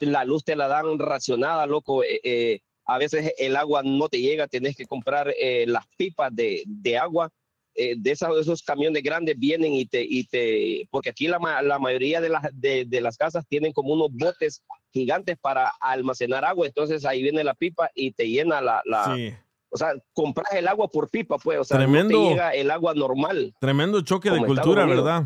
[0.00, 4.20] La luz te la dan racionada, loco, eh, eh, a veces el agua no te
[4.20, 7.30] llega, tenés que comprar eh, las pipas de, de agua,
[7.76, 12.20] de esos, esos camiones grandes vienen y te, y te, porque aquí la, la mayoría
[12.20, 14.62] de las, de, de las casas tienen como unos botes
[14.92, 19.34] gigantes para almacenar agua, entonces ahí viene la pipa y te llena la, la, Sí.
[19.70, 22.16] o sea, compras el agua por pipa, pues, o sea, Tremendo.
[22.16, 23.52] no te llega el agua normal.
[23.58, 24.86] Tremendo choque de cultura.
[24.86, 25.24] ¿verdad?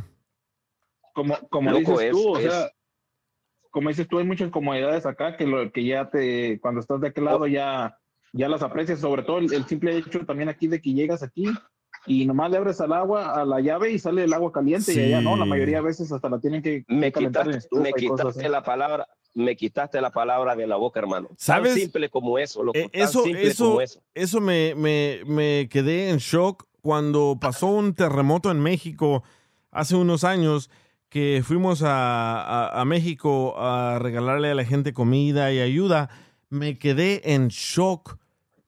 [1.19, 2.71] Como, como Loco, dices es- tú, o es- sea,
[3.71, 7.09] como dices tú, hay muchas comodidades acá que, lo, que ya te, cuando estás de
[7.09, 7.99] aquel lado ya,
[8.33, 11.51] ya las aprecias, sobre todo el, el simple hecho también aquí de que llegas aquí
[12.07, 14.99] y nomás le abres al agua, a la llave y sale el agua caliente y
[15.01, 15.51] allá no, la Sí.
[15.51, 18.63] mayoría de veces hasta la tienen que, Me calentar en quitaste, estufa me quitaste la
[18.63, 21.31] palabra, me quitaste la palabra de la boca, hermano.
[21.37, 21.73] ¿Sabes?
[21.73, 22.79] Tan simple como eso, loco.
[22.79, 24.01] Eh, tan eso, simple eso, como eso.
[24.15, 29.25] eso me, me, me quedé en shock cuando pasó un terremoto en México
[29.73, 30.71] hace unos años
[31.09, 36.11] que fuimos a, a- a México a regalarle a la gente comida y ayuda.
[36.51, 38.19] Me quedé en shock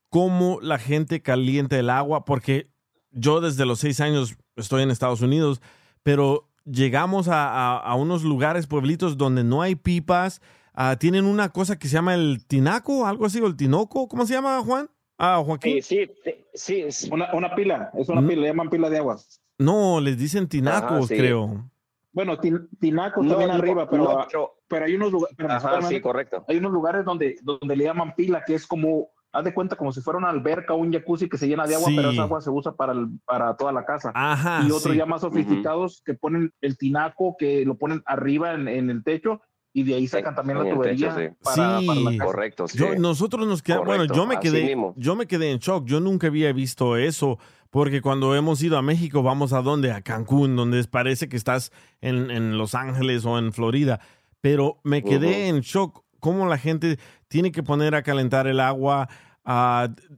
[0.08, 2.70] cómo la gente calienta el agua, porque
[3.12, 5.60] yo desde los seis años estoy en Estados Unidos,
[6.02, 10.40] pero llegamos a, a- unos lugares, pueblitos donde no hay pipas,
[10.74, 14.08] ah, tienen una cosa que se llama el tinaco, algo así, o el tinoco.
[14.08, 14.88] ¿Cómo se llama, Juan?
[15.18, 15.82] Ah, Joaquín.
[15.82, 16.08] Sí,
[16.54, 17.08] sí, sí.
[17.12, 18.28] Una, una pila, es una Mm.
[18.28, 19.18] pila, le llaman pila de agua.
[19.58, 21.16] No, les dicen tinacos, sí.
[21.16, 21.70] creo.
[22.12, 25.82] Bueno, tin- tinaco No, también no, arriba, pero, no, pero- pero hay unos lugares, Ajá,
[25.82, 26.44] sí, correcto.
[26.48, 29.92] hay unos lugares donde, donde le llaman pila, que es como, haz de cuenta como
[29.92, 31.96] si fuera una alberca o un jacuzzi que se llena de agua, Sí.
[31.96, 34.10] pero esa agua se usa para, el- para toda la casa.
[34.14, 34.62] Ajá.
[34.62, 34.96] y otros sí.
[34.96, 39.40] ya más sofisticados que ponen el tinaco, que lo ponen arriba en, en el techo
[39.72, 41.36] y de ahí sacan también en la tubería techo, sí.
[41.44, 41.86] para, Sí.
[41.86, 42.24] para la casa.
[42.24, 42.78] Correcto, sí.
[42.78, 44.94] Yo- nosotros nos quedamos, bueno, yo me así quedé, mismo.
[44.96, 45.84] yo me quedé en shock.
[45.86, 47.38] Yo nunca había visto eso,
[47.70, 49.92] porque cuando hemos ido a México, vamos a dónde?
[49.92, 54.00] A Cancún, donde parece que estás en, en Los Ángeles o en Florida.
[54.40, 59.08] Pero me quedé en shock cómo la gente tiene que poner a calentar el agua.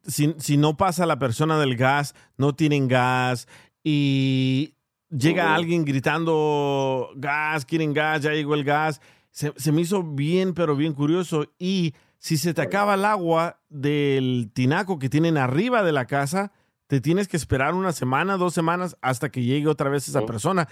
[0.07, 3.47] si, si no pasa la persona del gas, no tienen gas.
[3.85, 4.75] Y
[5.11, 9.01] llega alguien gritando, gas, quieren gas, ya llegó el gas.
[9.33, 11.47] Se, se me hizo bien, pero bien curioso.
[11.59, 16.53] Y si se te acaba el agua del tinaco que tienen arriba de la casa,
[16.87, 20.69] te tienes que esperar una semana, dos semanas hasta que llegue otra vez esa persona.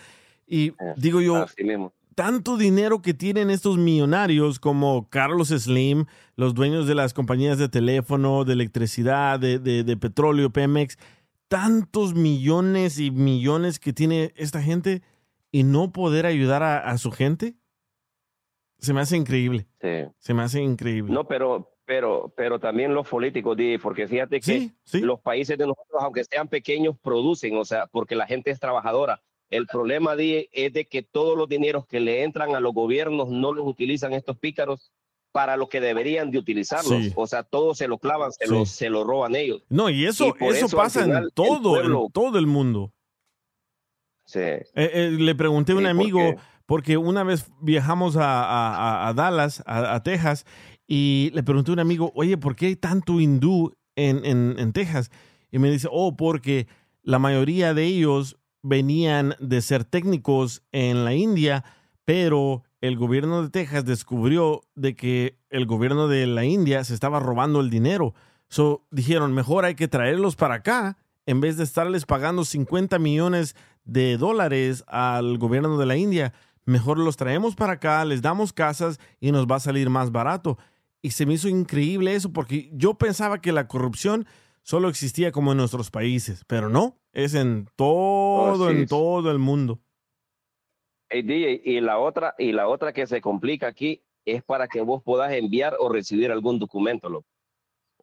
[0.47, 1.35] Y digo yo,
[2.15, 6.05] tanto dinero que tienen estos millonarios como Carlos Slim,
[6.37, 10.99] los dueños de las compañías de teléfono, de electricidad, de, de- de petróleo, Pemex,
[11.49, 15.03] tantos millones y millones que tiene esta gente
[15.51, 17.55] y no poder ayudar a, a su gente,
[18.81, 19.67] se me hace increíble.
[19.81, 19.89] Sí.
[20.19, 21.13] Se me hace increíble.
[21.13, 25.01] No, pero, pero, pero también los políticos, porque fíjate que Sí, sí.
[25.01, 29.23] los países de nosotros, aunque sean pequeños, producen, o sea, porque la gente es trabajadora.
[29.51, 33.29] El problema, Di, es de que todos los dineros que le entran a los gobiernos
[33.31, 34.93] no los utilizan estos pícaros
[35.33, 37.05] para lo que deberían de utilizarlos.
[37.05, 37.13] Sí.
[37.17, 39.63] O sea, todo se lo clavan, se, lo, se lo roban ellos.
[39.69, 42.93] No, y eso, Y eso, pasa final, en el todo, pueblo- en todo el mundo.
[44.25, 44.39] Sí.
[44.41, 46.41] Eh, eh, le pregunté a un Sí, amigo, porque-
[46.71, 50.47] porque una vez viajamos a, Dallas, a, Texas,
[50.87, 55.11] y le pregunté a un amigo, oye, ¿por qué hay tanto hindú en Texas?
[55.51, 56.69] Y me dice, oh, porque
[57.03, 61.65] la mayoría de ellos venían de ser técnicos en la India,
[62.05, 67.19] pero el gobierno de Texas descubrió de que el gobierno de la India se estaba
[67.19, 68.15] robando el dinero.
[68.49, 73.57] So, dijeron, mejor hay que traerlos para acá en vez de estarles pagando 50 millones
[73.83, 76.33] de dólares al gobierno de la India.
[76.67, 80.59] Mejor los traemos para acá, les damos casas y nos va a salir más barato.
[81.03, 84.27] Y se me hizo increíble eso porque yo pensaba que la corrupción
[84.63, 89.81] solo existía como en nuestros países, pero no, es en todo, en todo el mundo.
[91.09, 94.81] Hey, DJ, y la otra, y la otra que se complica aquí es para que
[94.83, 97.09] vos puedas enviar o recibir algún documento.
[97.09, 97.27] loco.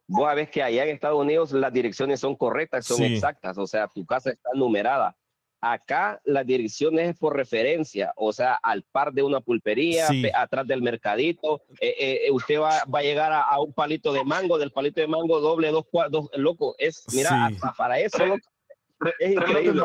[0.08, 3.14] Vos sabés que allá en Estados Unidos las direcciones son correctas, son Sí.
[3.14, 5.16] exactas, o sea, tu casa está numerada.
[5.60, 10.22] Acá las direcciones es por referencia, o sea, al par de una pulpería, Sí.
[10.22, 11.62] pe- atrás del mercadito.
[11.80, 15.00] eh, eh, usted va, va a llegar a, a un palito de mango, del palito
[15.00, 16.76] de mango doble, dos cuadros, loco.
[16.78, 17.54] Es, mira, Sí.
[17.56, 18.48] hasta para eso, loco,
[19.18, 19.82] es increíble.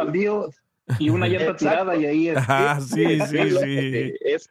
[1.00, 1.58] y una llanta Exacto.
[1.58, 2.38] tirada y ahí es.
[2.48, 4.14] Ah, sí, sí, sí.
[4.22, 4.50] Es,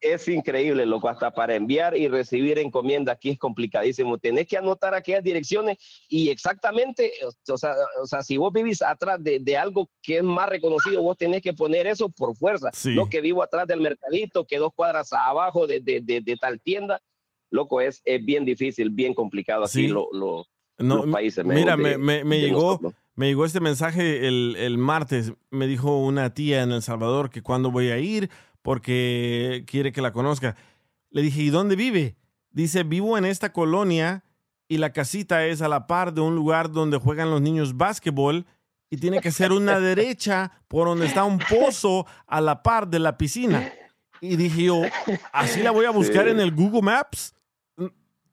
[0.00, 1.08] es increíble, loco.
[1.08, 4.18] Hasta para enviar y recibir encomienda aquí es complicadísimo.
[4.18, 7.12] Tenés que anotar aquellas direcciones y exactamente,
[7.48, 11.02] o sea, o sea si vos vivís atrás de, de algo que es más reconocido,
[11.02, 12.70] vos tenés que poner eso por fuerza.
[12.72, 12.94] Sí.
[12.94, 17.00] No que vivo atrás del mercadito, que dos cuadras abajo de, de, de, tal tienda.
[17.50, 19.88] Loco, es, es bien difícil, bien complicado aquí Sí.
[19.88, 20.46] lo, lo-
[20.78, 21.44] No, los países.
[21.44, 22.92] mira, me, me- me llegó, nosotros.
[23.14, 25.32] me llegó este mensaje el, el martes.
[25.50, 28.28] Me dijo una tía en El Salvador que cuándo voy a ir
[28.62, 30.56] porque quiere que la conozca.
[31.10, 32.16] Le dije, ¿y dónde vive?
[32.50, 34.24] Dice, vivo en esta colonia
[34.68, 38.46] y la casita es a la par de un lugar donde juegan los niños básquetbol
[38.90, 42.98] y tiene que ser una derecha por donde está un pozo a la par de
[42.98, 43.72] la piscina.
[44.20, 44.82] Y dije yo,
[45.32, 46.30] ¿así la voy a buscar Sí.
[46.32, 47.34] en el Google Maps?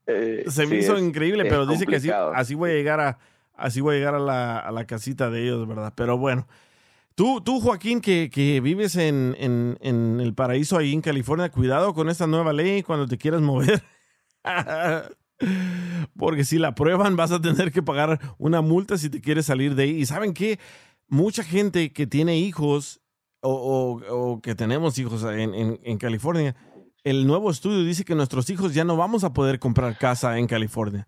[0.07, 2.73] Eh, Se me sí, hizo es- increíble, es pero dice que así, así voy a
[2.73, 3.17] llegar a
[3.57, 5.93] así voy a llegar a la, a la casita de ellos, ¿verdad?
[5.95, 6.47] Pero bueno.
[7.15, 11.93] Tú, tú Joaquín, que, que vives en, en- en el paraíso ahí en California, cuidado
[11.93, 13.81] con esta nueva ley cuando te quieras mover.
[16.17, 19.75] Porque si la prueban vas a tener que pagar una multa si te quieres salir
[19.75, 19.89] de ahí.
[19.91, 20.59] Y saben qué?
[21.07, 23.01] Mucha gente que tiene hijos
[23.41, 26.55] o, o- o que tenemos hijos en, en- en California,
[27.03, 30.47] el nuevo estudio dice que nuestros hijos ya no vamos a poder comprar casa en
[30.47, 31.07] California.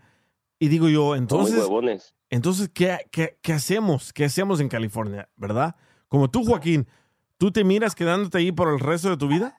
[0.59, 1.55] Y digo yo, entonces,
[2.29, 4.13] entonces ¿qué, qué, qué hacemos?
[4.13, 5.29] ¿Qué hacemos en California?
[5.35, 5.75] ¿Verdad?
[6.07, 6.87] Como tú, Joaquín,
[7.37, 9.57] ¿tú te miras quedándote ahí por el resto de tu vida?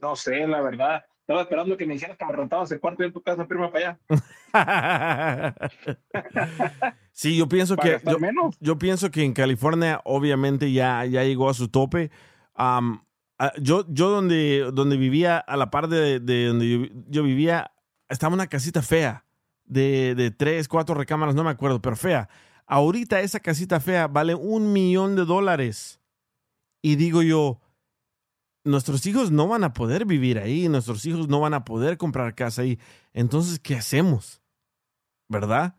[0.00, 1.04] No sé, la verdad.
[1.20, 3.98] Estaba esperando que me dijeras que me rentabas el cuarto de tu casa, prima, para
[3.98, 5.54] allá.
[7.12, 8.56] sí, yo pienso que yo, menos.
[8.60, 12.10] yo pienso que en California obviamente ya, ya llegó a su tope.
[12.54, 12.80] Ah,
[13.60, 17.72] yo, yo donde, donde vivía, a la par de, de donde yo, yo vivía,
[18.08, 19.26] estaba una casita fea,
[19.66, 22.28] de, de tres, cuatro recámaras, no me acuerdo, pero fea.
[22.68, 26.00] Ahorita esa casita fea vale un millón de dólares.
[26.82, 27.60] Y digo yo,
[28.62, 32.34] nuestros hijos no van a poder vivir ahí, nuestros hijos no van a poder comprar
[32.34, 32.78] casa ahí.
[33.14, 34.42] Entonces, ¿qué hacemos?
[35.28, 35.76] ¿Verdad?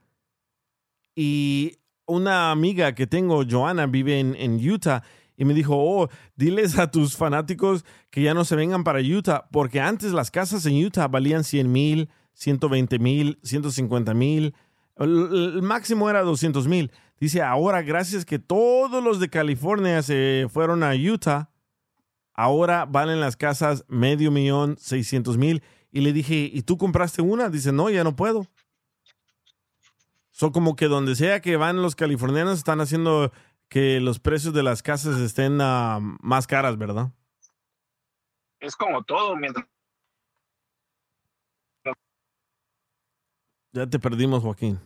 [1.15, 5.03] Y una amiga que tengo, Joana, vive en, en Utah
[5.37, 9.47] y me dijo, oh, diles a tus fanáticos que ya no se vengan para Utah,
[9.51, 14.55] porque antes las casas en Utah valían 100 mil, 120 mil, 150 mil,
[14.99, 16.91] el, máximo era 200 mil.
[17.19, 21.49] Dice, ahora gracias que todos los de California se fueron a Utah,
[22.33, 25.63] ahora valen las casas medio millón, 600 mil.
[25.91, 27.49] Y le dije, ¿y tú compraste una?
[27.49, 28.45] Dice, no, ya no puedo.
[30.31, 33.31] Son como que donde sea que van los californianos están haciendo
[33.67, 37.11] que los precios de las casas estén ah, más caras, ¿verdad?
[38.59, 39.65] Es como todo, mientras
[43.71, 44.79] Ya te perdimos, Joaquín.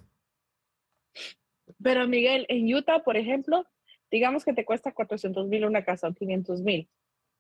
[1.82, 3.66] Pero Miguel, en Utah, por ejemplo,
[4.12, 6.90] digamos que te cuesta 400 mil una casa o 500 mil.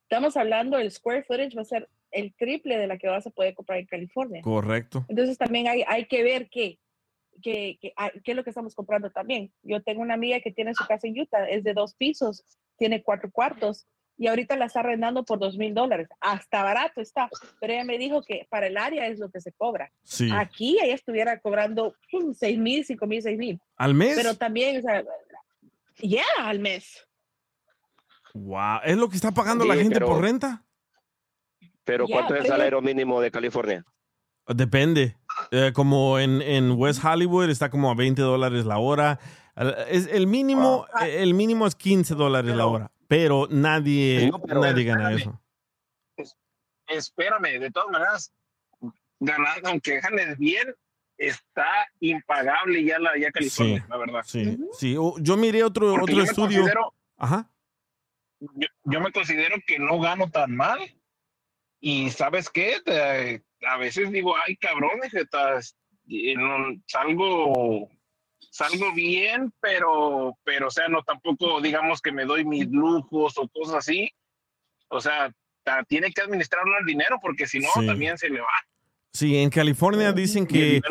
[0.03, 3.32] Estamos hablando, el square footage va a ser el triple de la que vas a
[3.32, 4.41] poder comprar en California.
[4.41, 5.06] Correcto.
[5.10, 6.79] Entonces también hay, hay que ver qué,
[7.41, 9.51] qué, qué, ah, qué es lo que estamos comprando también.
[9.63, 12.43] Yo tengo una amiga que tiene su casa en Utah, es de dos pisos,
[12.77, 16.08] tiene cuatro cuartos y ahorita la está arrendando por dos mil dólares.
[16.21, 19.52] Hasta barato está, pero ella me dijo que para el área es lo que se
[19.52, 19.91] cobra.
[20.04, 20.30] Sí.
[20.34, 23.60] Aquí ella estuviera cobrando pum, seis mil, cinco mil, seis mil.
[23.78, 24.15] ¿Al mes?
[24.15, 25.04] Pero también, o sea,
[25.99, 27.08] ya al mes.
[28.34, 28.80] Wow.
[28.84, 30.63] ¿Es lo que está pagando la gente pero- por renta?
[31.86, 33.84] Pero ¿cuánto es el salario mínimo de California?
[34.47, 35.17] Depende.
[35.52, 39.19] Eh, como en, en West Hollywood está como a 20 dólares la hora.
[39.89, 42.91] Es, el, mínimo, eh, el mínimo es 15 dólares la hora.
[43.13, 45.39] Pero nadie, No, pero nadie gana eso.
[46.88, 48.34] espérame, de todas maneras,
[49.19, 50.73] ganar, aunque ganes bien,
[51.15, 53.86] está impagable ya la ya California, Sí.
[53.88, 54.21] la verdad.
[54.26, 54.95] Sí, sí.
[54.97, 56.65] O- Yo miré otro, Porque otro yo estudio.
[57.17, 57.47] Ajá.
[58.39, 60.80] yo, yo me considero que no gano tan mal.
[61.80, 64.99] Y sabes qué, Te- a veces digo, ay cabrón,
[66.88, 67.89] salgo,
[68.51, 73.47] salgo bien, pero, pero, o sea, no tampoco digamos que me doy mis lujos o
[73.47, 74.12] cosas así.
[74.89, 75.32] O sea,
[75.88, 77.86] tiene que administrar uno el dinero porque si no, Sí.
[77.86, 78.47] también se le va.
[79.13, 80.82] Sí, en California dicen que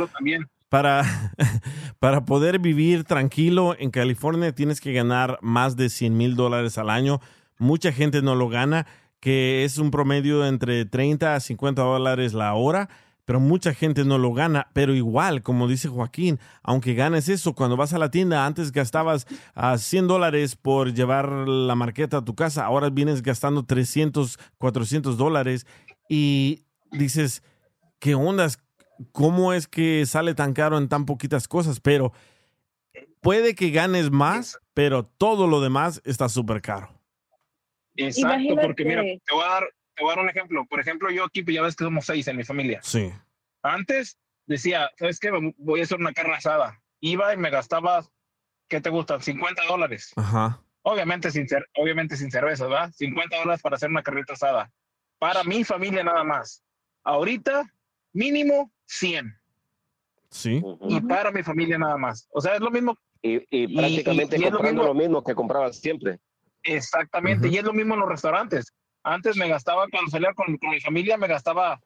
[0.69, 1.03] para,
[1.99, 6.88] para poder vivir tranquilo en California tienes que ganar más de 100 mil dólares al
[6.91, 7.21] año.
[7.59, 8.87] Mucha gente no lo gana,
[9.21, 12.88] que es un promedio entre 30 a 50 dólares la hora,
[13.25, 14.69] pero mucha gente no lo gana.
[14.73, 19.27] Pero igual, como dice Joaquín, aunque ganes eso, cuando vas a la tienda, antes gastabas
[19.55, 25.17] a 100 dólares por llevar la marqueta a tu casa, ahora vienes gastando 300, 400
[25.17, 25.67] dólares
[26.09, 27.43] y dices,
[27.99, 28.59] ¿qué ondas?
[29.13, 31.81] ¿Cómo es que sale tan caro en tan poquitas cosas?
[31.81, 32.13] Pero
[33.21, 36.91] puede que ganes más, pero todo lo demás está súper caro.
[37.97, 38.67] Exacto, Imagínate.
[38.67, 40.65] porque mira, te voy, a dar, te voy a dar un ejemplo.
[40.67, 42.81] Por ejemplo, yo aquí, pues ya ves que somos seis en mi familia.
[42.83, 43.13] Sí.
[43.63, 45.31] Antes decía, ¿sabes qué?
[45.59, 46.81] Voy a hacer una carne asada.
[47.01, 48.05] Iba y me gastaba,
[48.69, 49.21] ¿qué te gustan?
[49.23, 50.13] 50 dólares.
[50.17, 50.61] Ajá.
[50.83, 52.93] Obviamente sin, cer- obviamente sin cerveza, ¿verdad?
[52.93, 54.71] 50 dólares para hacer una carnita asada.
[55.19, 56.63] Para mi familia nada más.
[57.05, 57.73] Ahorita,
[58.13, 59.37] mínimo 100.
[60.31, 60.63] Sí.
[60.89, 62.27] Y para mi familia nada más.
[62.33, 62.97] O sea, es lo mismo.
[63.21, 64.95] Y, y prácticamente y lo comprando mismo.
[64.95, 66.19] lo mismo que comprabas siempre.
[66.65, 67.47] Exactamente.
[67.47, 67.55] Ujú.
[67.55, 68.73] Y es lo mismo en los restaurantes.
[69.05, 71.81] Antes me gastaba, cuando salía con, con mi familia, me gastaba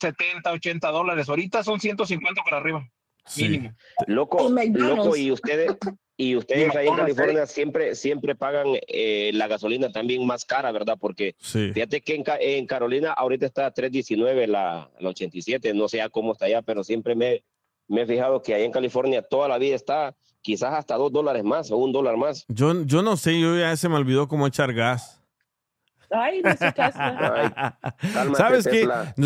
[0.00, 1.28] 70, 80 dólares.
[1.28, 2.88] Ahorita son 150 para arriba.
[3.26, 3.48] Sí.
[3.48, 3.74] Mínimo.
[4.06, 4.96] Loco, McDonald's.
[5.04, 5.76] loco, y ustedes,
[6.16, 10.44] y ustedes Y ahí en McDonald's, California siempre, siempre pagan eh, la gasolina también más
[10.44, 10.96] cara, ¿verdad?
[11.00, 11.72] Porque Sí.
[11.72, 16.08] fíjate que en, en Carolina ahorita está a 3.19 la, la 87, no sé a
[16.08, 17.42] cómo está allá, pero siempre me,
[17.88, 21.42] me he fijado que ahí en California toda la vida está quizás hasta dos dólares
[21.42, 22.44] más o un dólar más.
[22.46, 25.20] Yo, yo no sé, yo ya se me olvidó cómo echar gas.
[26.10, 27.78] Ay, no sé, Tesla.
[28.12, 28.68] Cálmate, ¿Sabes.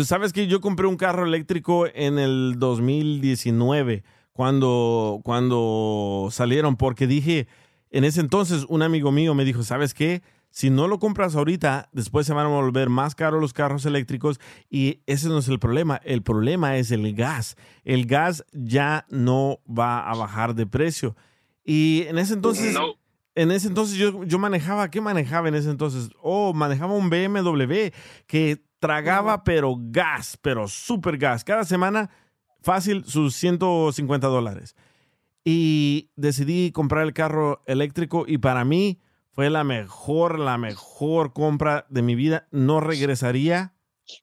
[0.07, 0.47] ¿Sabes qué?
[0.47, 4.03] Yo compré un carro eléctrico en el 2019
[4.33, 7.47] cuando, cuando salieron porque dije,
[7.89, 10.21] en ese entonces un amigo mío me dijo, ¿sabes qué?
[10.49, 14.39] Si no lo compras ahorita, después se van a volver más caros los carros eléctricos
[14.69, 16.01] y ese no es el problema.
[16.03, 17.55] El problema es el gas.
[17.85, 21.15] El gas ya no va a bajar de precio.
[21.63, 22.73] Y en ese entonces...
[22.73, 23.00] No.
[23.35, 26.09] En ese entonces yo, yo manejaba, ¿qué manejaba en ese entonces?
[26.21, 27.91] Oh, manejaba un BMW
[28.27, 31.43] que tragaba pero gas, pero súper gas.
[31.43, 32.09] Cada semana
[32.61, 34.75] fácil sus 150 dólares.
[35.43, 38.99] Y decidí comprar el carro eléctrico y para mí
[39.33, 42.49] Fue la mejor, la mejor compra de mi vida.
[42.51, 43.73] No regresaría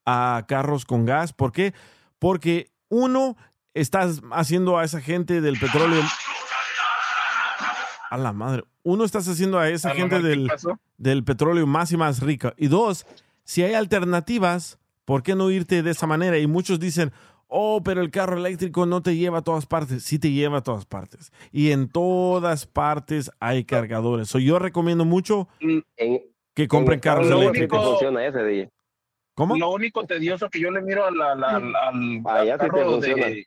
[0.04, 1.32] a carros con gas.
[1.32, 1.72] ¿Por qué?
[2.18, 3.36] Porque uno,
[3.72, 6.02] estás haciendo a esa gente del petróleo.
[8.10, 8.64] A la madre.
[8.82, 10.50] Uno, estás haciendo a esa A gente madre, ¿qué del,
[10.96, 12.54] del petróleo más y más rica.
[12.56, 13.06] Y dos,
[13.44, 16.38] si hay alternativas, ¿por qué no irte de esa manera?
[16.38, 17.12] Y muchos dicen,
[17.48, 20.04] oh, pero el carro eléctrico no te lleva a todas partes.
[20.04, 21.32] Sí te lleva a todas partes.
[21.52, 24.28] Y en todas partes hay cargadores.
[24.28, 25.48] So, yo recomiendo mucho
[26.54, 27.78] que compren carros eléctricos.
[27.78, 28.70] que funciona ese, DJ.
[29.34, 29.56] ¿Cómo?
[29.56, 31.04] Lo único tedioso que yo le miro
[32.58, 33.46] carro, de-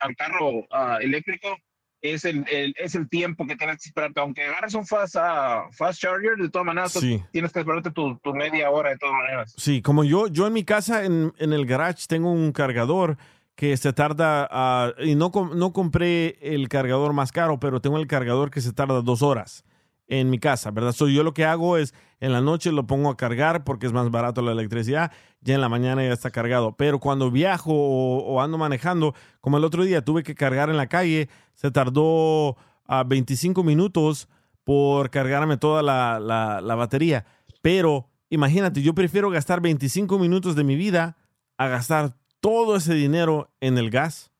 [0.00, 1.56] al carro ah, eléctrico
[2.04, 4.20] es el, el- es el tiempo que tienes que esperarte.
[4.20, 7.22] Aunque agarres un fast, ah, fast charger, de todas maneras Sí.
[7.32, 9.54] tienes que esperarte tu, tu media hora de todas maneras.
[9.56, 13.16] Sí, como yo, yo en mi casa, en, en el garage, tengo un cargador
[13.54, 18.06] que se tarda, ah, y no, no compré el cargador más caro, pero tengo el
[18.06, 19.64] cargador que se tarda dos horas
[20.06, 20.92] en mi casa, ¿verdad?
[20.92, 21.94] So, yo lo que hago es,
[22.24, 25.60] en la noche lo pongo a cargar porque es más barato la electricidad, ya en
[25.60, 26.72] la mañana ya está cargado.
[26.76, 30.86] Pero cuando viajo o, ando manejando, como el otro día tuve que cargar en la
[30.86, 32.56] calle, se tardó
[32.86, 34.28] a 25 minutos
[34.64, 37.24] por cargarme toda la, la- la batería.
[37.62, 41.16] Pero imagínate, yo prefiero gastar 25 minutos de mi vida
[41.58, 44.30] a gastar todo ese dinero en el gas.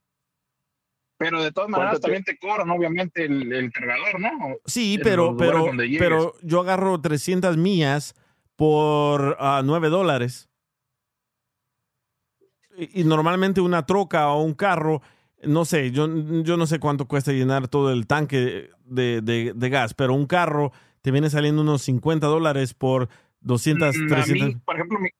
[1.16, 4.30] Pero de todas maneras también te cobran, obviamente, el, el cargador, ¿no?
[4.66, 5.64] Sí, pero, pero,
[5.98, 8.14] pero yo agarro 300 millas
[8.56, 10.48] por ah, 9 dólares.
[12.76, 15.02] Y, y normalmente una troca o un carro,
[15.44, 16.08] no sé, yo,
[16.42, 20.26] yo no sé cuánto cuesta llenar todo el tanque de, de- de gas, pero un
[20.26, 23.08] carro te viene saliendo unos 50 dólares por
[23.40, 24.42] 200, Mm, 300.
[24.42, 25.10] A mí, por ejemplo, mi,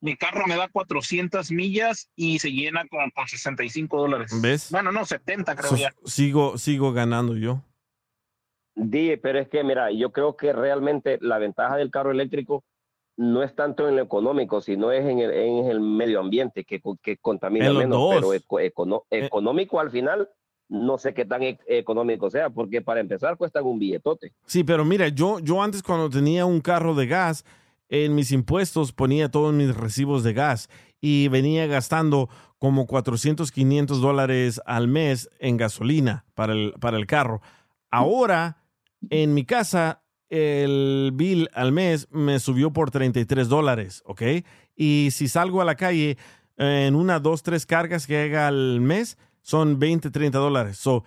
[0.00, 4.32] mi carro me da 400 millas y se llena con, con 65 dólares.
[4.40, 4.70] ¿Ves?
[4.70, 5.92] Bueno, no, 70 creo So- ya.
[6.04, 7.62] sigo, sigo ganando yo.
[8.74, 12.64] DJ, pero es que, mira, yo creo que realmente la ventaja del carro eléctrico
[13.16, 16.80] no es tanto en lo económico, sino es en el, en el medio ambiente, que,
[17.02, 17.98] que contamina En menos.
[17.98, 18.14] dos.
[18.14, 19.24] Pero eco- econo- Eh.
[19.26, 20.28] económico al final,
[20.68, 24.32] no sé qué tan e- económico sea, porque para empezar cuestan un billetote.
[24.46, 27.44] Sí, pero mira, yo, yo antes cuando tenía un carro de gas,
[27.88, 30.68] en mis impuestos ponía todos mis recibos de gas
[31.00, 32.28] y venía gastando
[32.58, 37.40] como 400, 500 dólares al mes en gasolina para el, para el carro.
[37.90, 38.64] Ahora,
[39.10, 44.22] en mi casa, el bill al mes me subió por 33 dólares, ¿ok?
[44.74, 46.18] Y si salgo a la calle
[46.56, 50.76] en una, dos, tres cargas que haga al mes, son 20, 30 dólares.
[50.76, 51.04] So,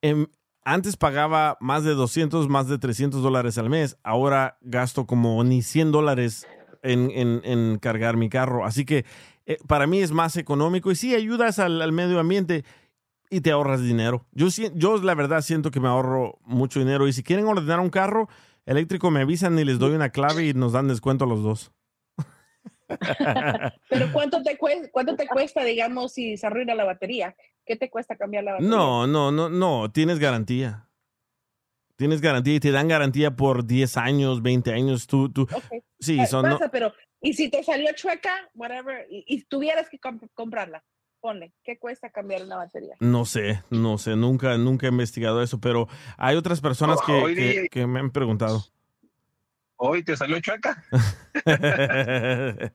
[0.00, 0.26] em,
[0.66, 3.96] antes pagaba más de 200, más de 300 dólares al mes.
[4.02, 6.44] Ahora gasto como ni 100 dólares
[6.82, 7.10] en,
[7.44, 8.64] en- cargar mi carro.
[8.66, 9.04] Así que
[9.46, 12.64] eh, para mí es más económico y sí ayudas al, al medio ambiente
[13.30, 14.26] y te ahorras dinero.
[14.32, 17.90] Yo, yo la verdad siento que me ahorro mucho dinero y si quieren ordenar un
[17.90, 18.28] carro
[18.66, 21.72] eléctrico me avisan y les doy una clave y nos dan descuento a los dos.
[23.90, 27.34] Pero ¿cuánto te, cuesta, ¿cuánto te cuesta, digamos, si se arruina la batería?
[27.64, 28.70] ¿Qué te cuesta cambiar la batería?
[28.70, 30.88] No, no, no, no, tienes garantía.
[31.96, 35.06] Tienes garantía y te dan garantía por 10 años, 20 años.
[35.06, 35.82] Tú, tú, Ok.
[35.98, 39.88] sí, Eh, son, no- pasa, pero, ¿y si te salió chueca, whatever, y, y tuvieras
[39.88, 40.84] que comp- comprarla?
[41.20, 42.94] Ponle, ¿qué cuesta cambiar una batería?
[43.00, 47.86] No sé, no sé, nunca, nunca he investigado eso, pero hay otras personas que- que
[47.86, 48.64] me han preguntado.
[49.76, 50.82] Hoy te salió chueca.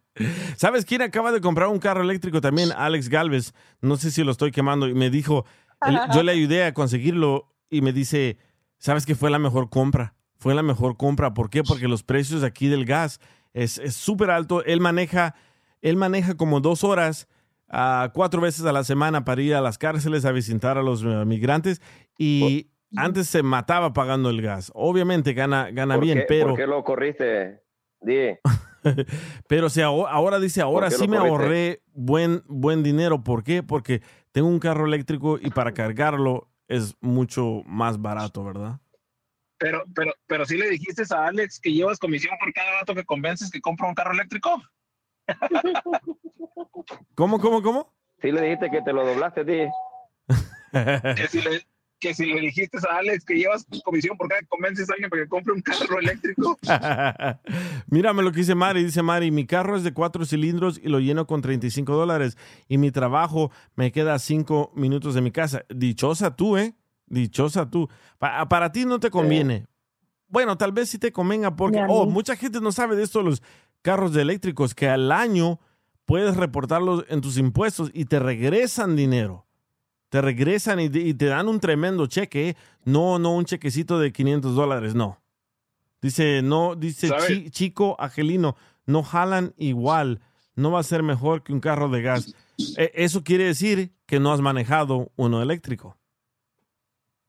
[0.55, 2.71] ¿Sabes quién acaba de comprar un carro eléctrico también?
[2.75, 3.53] Alex Galvez.
[3.81, 4.87] No sé si lo estoy quemando.
[4.87, 5.45] Y me dijo,
[5.87, 8.37] él- yo le ayudé a conseguirlo y me dice,
[8.77, 10.15] ¿sabes que fue la mejor compra?
[10.37, 11.33] Fue la mejor compra.
[11.33, 11.63] ¿Por qué?
[11.63, 13.19] Porque los precios aquí del gas
[13.53, 14.63] es súper alto.
[14.63, 15.35] Él maneja,
[15.81, 17.27] él maneja como dos horas
[17.67, 21.03] a cuatro veces a la semana para ir a las cárceles a visitar a los
[21.03, 21.81] eh, migrantes
[22.17, 24.71] y antes se mataba pagando el gas.
[24.75, 26.49] Obviamente gana, gana ¿Por bien, qué, pero...
[26.49, 27.63] ¿Por qué lo corriste,
[28.01, 28.39] DJ?
[29.47, 33.23] Pero si aho- ahora dice, ahora sí me ahorré buen, buen dinero.
[33.23, 33.61] ¿Por qué?
[33.61, 38.79] Porque tengo un carro eléctrico y para cargarlo es mucho más barato, ¿verdad?
[39.59, 43.03] Pero, pero, pero sí le dijiste a Alex que llevas comisión por cada vato que
[43.05, 44.59] convences que compra un carro eléctrico.
[47.13, 47.93] ¿Cómo, cómo, cómo?
[48.21, 49.45] Sí le dijiste que te lo doblaste.
[49.45, 51.67] Que si le,
[52.01, 55.09] que si le dijiste a Alex que llevas comisión por cada que convences a alguien
[55.09, 56.57] para que compre un carro eléctrico.
[57.87, 58.83] Mírame lo que dice Mari.
[58.83, 62.37] Dice Mari, mi carro es de cuatro cilindros y lo lleno con 35 dólares.
[62.67, 65.63] Y mi trabajo me queda a cinco minutos de mi casa.
[65.69, 66.73] Dichosa tú, ¿eh?
[67.05, 67.87] Dichosa tú.
[68.17, 69.67] Pa- para ti no te conviene.
[70.27, 73.43] Bueno, tal vez sí te convenga porque, oh, mucha gente no sabe de esto los
[73.81, 75.59] carros de eléctricos, que al año
[76.05, 79.45] puedes reportarlos en tus impuestos y te regresan dinero.
[80.11, 82.57] Te regresan y, y te dan un tremendo cheque.
[82.83, 85.21] No, no un chequecito de 500 dólares, no.
[86.01, 87.07] Dice, no, dice
[87.49, 90.19] Chico Angelino, no jalan igual,
[90.55, 92.35] no va a ser mejor que un carro de gas.
[92.77, 95.97] E- eso quiere decir que no has manejado uno eléctrico.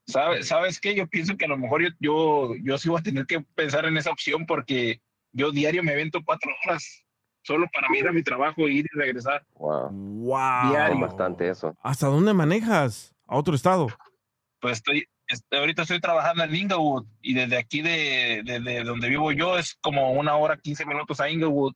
[0.08, 0.96] ¿Sabe- ¿Sabes qué?
[0.96, 3.84] Yo pienso que a lo mejor yo, yo, yo sí voy a tener que pensar
[3.84, 5.00] en esa opción porque
[5.32, 7.04] yo diario me vento cuatro horas
[7.42, 9.44] solo para ir a mi trabajo, ir y regresar.
[9.56, 9.88] Wow.
[9.90, 10.70] Wow.
[10.70, 11.00] Diario.
[11.00, 11.76] Bastante eso.
[11.82, 13.14] ¿Hasta dónde manejas?
[13.26, 13.88] ¿A otro estado?
[14.60, 19.08] Pues estoy, est- ahorita estoy trabajando en Inglewood y desde aquí de, de- de donde
[19.08, 21.72] vivo yo es como una hora, 15 minutos a Inglewood.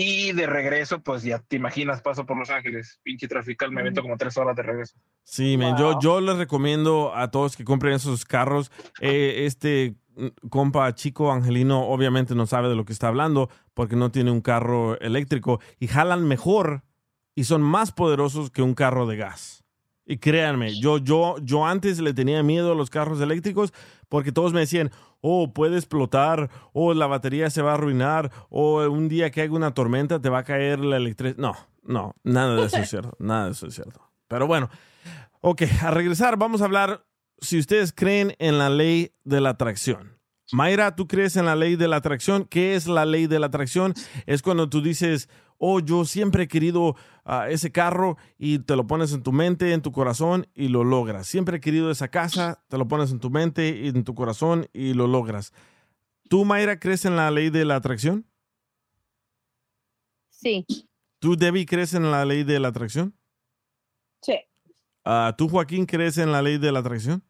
[0.00, 3.00] Y de regreso, pues ya te imaginas, paso por Los Ángeles.
[3.02, 4.96] Pinche trafical, me vento como tres horas de regreso.
[5.24, 8.70] Sí, men, yo, yo les recomiendo a todos que compren esos carros.
[9.00, 10.07] Eh, este mm,
[10.50, 14.40] compa chico Angelino obviamente no sabe de lo que está hablando porque no tiene un
[14.40, 16.82] carro eléctrico y jalan mejor
[17.34, 19.64] y son más poderosos que un carro de gas.
[20.04, 23.74] Y créanme, yo, yo, yo antes le tenía miedo a los carros eléctricos
[24.08, 24.90] porque todos me decían,
[25.20, 29.52] oh, puede explotar, o la batería se va a arruinar, o un día que haya
[29.52, 31.38] una tormenta te va a caer la electricidad.
[31.38, 34.00] No, no, nada de eso es cierto, nada de eso es cierto.
[34.28, 34.70] Pero bueno,
[35.40, 37.04] ok, a regresar vamos a hablar
[37.40, 40.18] si ustedes creen en la ley de la atracción.
[40.52, 42.44] Mayra, ¿tú crees en la ley de la atracción?
[42.44, 43.92] ¿Qué es la ley de la atracción?
[44.26, 45.28] Es cuando tú dices,
[45.58, 49.74] oh, yo siempre he querido ah, ese carro y te lo pones en tu mente,
[49.74, 51.26] en tu corazón y lo logras.
[51.26, 54.68] Siempre he querido esa casa, te lo pones en tu mente y en tu corazón
[54.72, 55.52] y lo logras.
[56.30, 58.26] ¿Tú, Mayra, crees en la ley de la atracción?
[60.30, 60.64] Sí,
[61.18, 63.12] ¿Tú, Debbie, crees en la ley de la atracción?
[64.22, 64.38] Sí.
[65.04, 67.24] Ah, ¿Tú, Joaquín, crees en la ley de la atracción?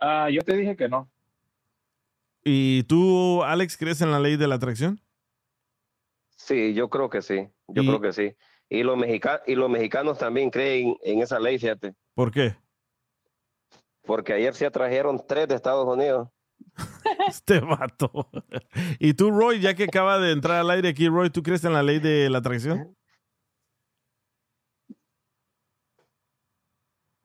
[0.00, 1.10] Ah, yo te dije que no.
[2.44, 5.00] ¿Y tú, Alex, crees en la ley de la atracción?
[6.36, 7.48] Sí, yo creo que sí.
[7.66, 8.34] Yo Y- creo que sí.
[8.70, 11.94] Y los, mexica- y los mexicanos también creen en esa ley, fíjate.
[12.14, 12.56] ¿Por qué?
[14.02, 16.28] Porque ayer se atrajeron tres de Estados Unidos.
[17.28, 18.30] Este vato.
[18.98, 21.72] ¿Y tú, Roy, ya que acaba de entrar al aire aquí, Roy, ¿tú crees en
[21.72, 22.96] la ley de la atracción?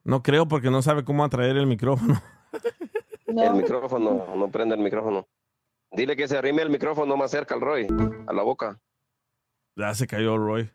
[0.02, 2.20] No creo porque no sabe cómo atraer el micrófono.
[3.26, 5.26] El micrófono, no prende el micrófono.
[5.90, 7.86] Dile que se arrime el micrófono más cerca al Roy,
[8.26, 8.80] a la boca.
[9.76, 10.70] Ya se cayó Roy.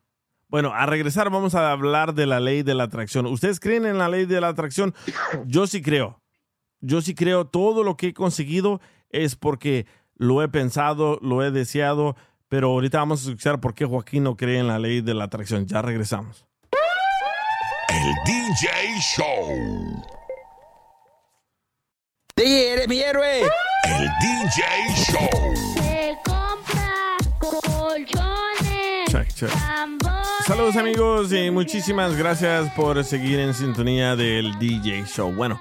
[0.48, 3.28] Bueno, a regresar vamos a hablar de la ley de la atracción.
[3.28, 4.96] ¿Ustedes creen en la ley de la atracción?
[5.46, 6.22] Yo sí creo.
[6.82, 7.46] Yo sí creo.
[7.46, 12.16] Todo lo que he conseguido es porque lo he pensado, lo he deseado.
[12.48, 15.26] Pero ahorita vamos a escuchar por qué Joaquín no cree en la ley de la
[15.26, 15.68] atracción.
[15.68, 16.48] Ya regresamos.
[17.90, 20.19] El DJ Show.
[22.40, 23.42] DJ, eres mi héroe.
[23.84, 24.64] El DJ
[24.96, 25.30] Show.
[25.76, 29.50] Se compra colchones, Check, check.
[30.46, 35.34] Saludos amigos y muchísimas gracias por seguir en sintonía del DJ Show.
[35.34, 35.60] Bueno,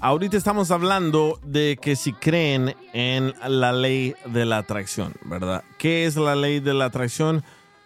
[0.00, 5.64] ahorita estamos hablando de que si creen en la ley de la atracción, ¿verdad?
[5.78, 7.42] ¿Qué es la ley de la atracción?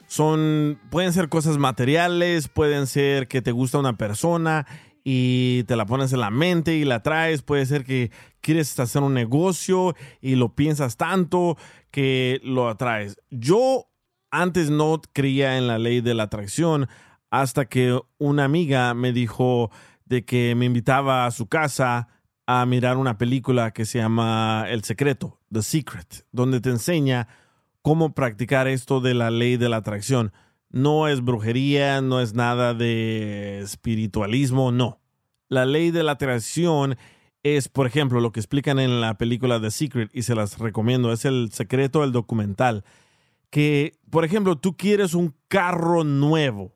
[0.09, 4.67] Son, pueden ser cosas materiales, pueden ser que te gusta una persona
[5.05, 9.03] y te la pones en la mente y la traes, puede ser que quieres hacer
[9.03, 11.59] un negocio y lo piensas tanto
[11.91, 13.21] que lo atraes.
[13.31, 13.87] Yo
[14.31, 16.89] antes no creía en la ley de la atracción
[17.31, 19.71] hasta que una amiga me dijo
[20.07, 22.09] de que me invitaba a su casa
[22.47, 27.29] a mirar una película que se llama El Secreto, The Secret, donde te enseña
[27.83, 30.33] cómo practicar esto de la ley de la atracción.
[30.75, 34.99] No es brujería, no es nada de espiritualismo, no.
[35.49, 36.97] La ley de la atracción
[37.45, 41.13] es, por ejemplo, lo que explican en la película The Secret y se las recomiendo,
[41.13, 42.85] es el secreto del documental
[43.51, 46.75] que, por ejemplo, tú quieres un carro nuevo.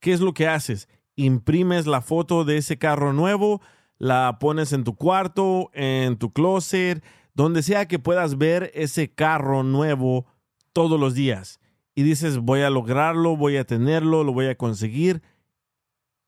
[0.00, 0.88] ¿Qué es lo que haces?
[1.14, 3.60] Imprimes la foto de ese carro nuevo,
[3.98, 7.00] la pones en tu cuarto, en tu closet,
[7.34, 10.26] donde sea que puedas ver ese carro nuevo
[10.72, 11.60] todos los días.
[11.96, 15.22] Y dices, voy a lograrlo, voy a tenerlo, lo voy a conseguir.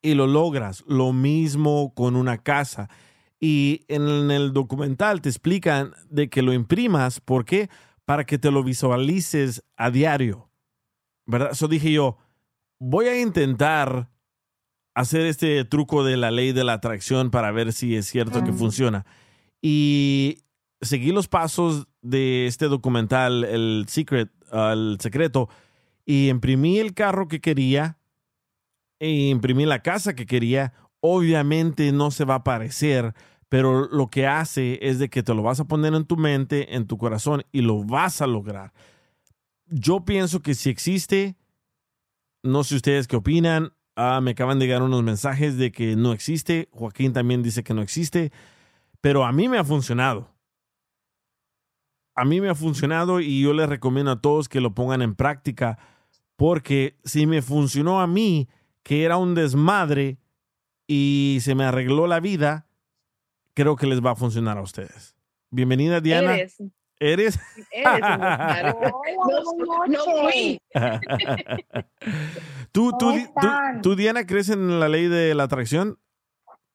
[0.01, 0.83] Y lo logras.
[0.89, 2.89] Lo mismo con una casa.
[3.39, 7.21] Y en el documental te explican de que lo imprimas.
[7.21, 7.69] ¿Por qué?
[8.07, 10.51] Para que te lo visualices a diario.
[11.27, 11.51] ¿Verdad?
[11.53, 12.16] Eso dije yo,
[12.81, 14.11] voy a intentar
[14.95, 18.55] hacer este truco de la ley de la atracción para ver si es cierto que
[18.55, 19.05] funciona.
[19.61, 20.39] Y
[20.81, 25.49] seguí los pasos de este documental, el secret, el secreto,
[26.05, 27.99] y imprimí el carro que quería,
[28.99, 30.73] e imprimí la casa que quería.
[31.01, 33.15] Obviamente no se va a parecer,
[33.49, 36.75] pero lo que hace es de que te lo vas a poner en tu mente,
[36.75, 38.73] en tu corazón, y lo vas a lograr.
[39.67, 41.37] Yo pienso que si existe,
[42.43, 46.13] no sé ustedes qué opinan, Ah, me acaban de llegar unos mensajes de que no
[46.13, 46.69] existe.
[46.71, 48.31] Joaquín también dice que no existe.
[49.01, 50.29] pero a mí me ha funcionado.
[52.19, 55.14] A mí me ha funcionado y yo les recomiendo a todos que lo pongan en
[55.14, 55.79] práctica
[56.35, 58.49] porque si me funcionó a mí,
[58.83, 60.19] que era un desmadre
[60.89, 62.66] y se me arregló la vida,
[63.55, 65.16] creo que les va a funcionar a ustedes.
[65.51, 66.35] Bienvenida, Diana.
[66.35, 66.59] Eres.
[66.99, 67.39] ¿Eres?
[67.71, 68.75] Eres un desmadre.
[69.59, 70.61] No, no fui.
[72.73, 73.12] ¿Tú, tú,
[73.83, 76.01] tú, Diana, crees en la ley de la atracción?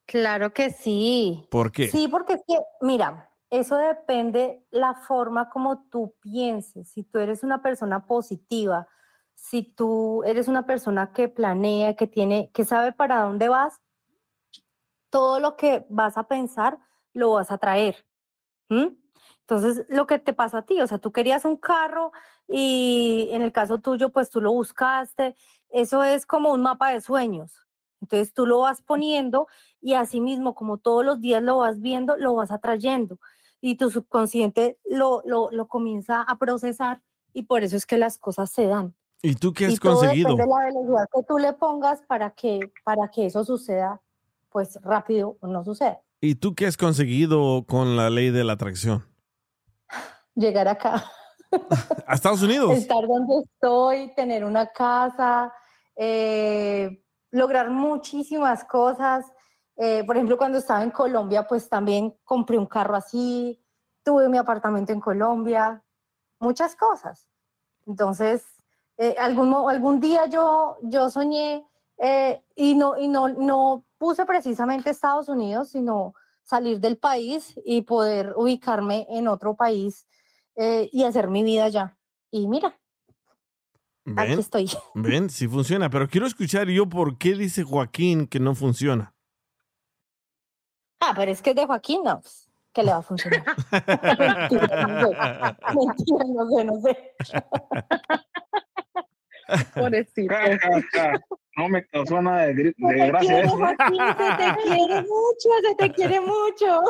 [0.06, 1.46] Claro que sí.
[1.50, 1.88] ¿Por qué?
[1.88, 6.90] Sí, porque es que, mira, eso depende la forma como tú pienses.
[6.90, 8.88] Si tú eres una persona positiva,
[9.34, 13.80] si tú eres una persona que planea, que tiene, que sabe para dónde vas,
[15.10, 16.78] todo lo que vas a pensar
[17.12, 18.04] lo vas a traer.
[18.68, 22.12] Entonces, lo que te pasó a ti, o sea, tú querías un carro
[22.48, 25.36] y en el caso tuyo, pues tú lo buscaste.
[25.68, 27.52] Eso es como un mapa de sueños.
[28.00, 29.46] Entonces tú lo vas poniendo
[29.80, 33.18] y así mismo, como todos los días lo vas viendo, lo vas atrayendo.
[33.66, 37.00] Y tu subconsciente lo, lo, lo comienza a procesar
[37.32, 38.94] y por eso es que las cosas se dan.
[39.22, 40.36] ¿Y tú qué y has todo conseguido?
[40.36, 44.02] depende de la velocidad que tú le pongas para que, para que eso suceda,
[44.50, 45.98] pues rápido o no suceda.
[46.20, 49.02] ¿Y tú qué has conseguido con la ley de la atracción?
[50.34, 51.10] Llegar acá.
[52.06, 52.70] ¿A Estados Unidos?
[52.70, 55.54] estar donde estoy, tener una casa,
[55.96, 59.24] eh, lograr muchísimas cosas.
[59.76, 63.60] Eh, por ejemplo, cuando estaba en Colombia, pues también compré un carro así,
[64.02, 65.82] tuve mi apartamento en Colombia,
[66.38, 67.26] muchas cosas.
[67.86, 68.44] Entonces,
[68.96, 71.66] eh, algún, algún día yo, yo soñé
[71.98, 77.82] eh, y, no, y no, no puse precisamente Estados Unidos, sino salir del país y
[77.82, 80.06] poder ubicarme en otro país
[80.56, 81.96] eh, y hacer mi vida allá.
[82.30, 82.78] Y mira,
[84.16, 84.38] aquí ¿Ven?
[84.38, 84.70] estoy.
[84.94, 85.30] ¿Ven?
[85.30, 85.88] Sí funciona.
[85.90, 89.13] Pero quiero escuchar yo por qué dice Joaquín que no funciona.
[91.06, 93.44] Ah, pero es que es de Joaquín, no, pues, que le va a funcionar.
[93.70, 95.16] Mentira, no sé.
[95.74, 97.14] Mentira, no sé, no sé.
[99.74, 100.34] Pobrecito.
[101.56, 103.56] No me causó nada de, de te gracia eso.
[103.56, 106.82] Joaquín, se te quiere mucho, se te quiere mucho.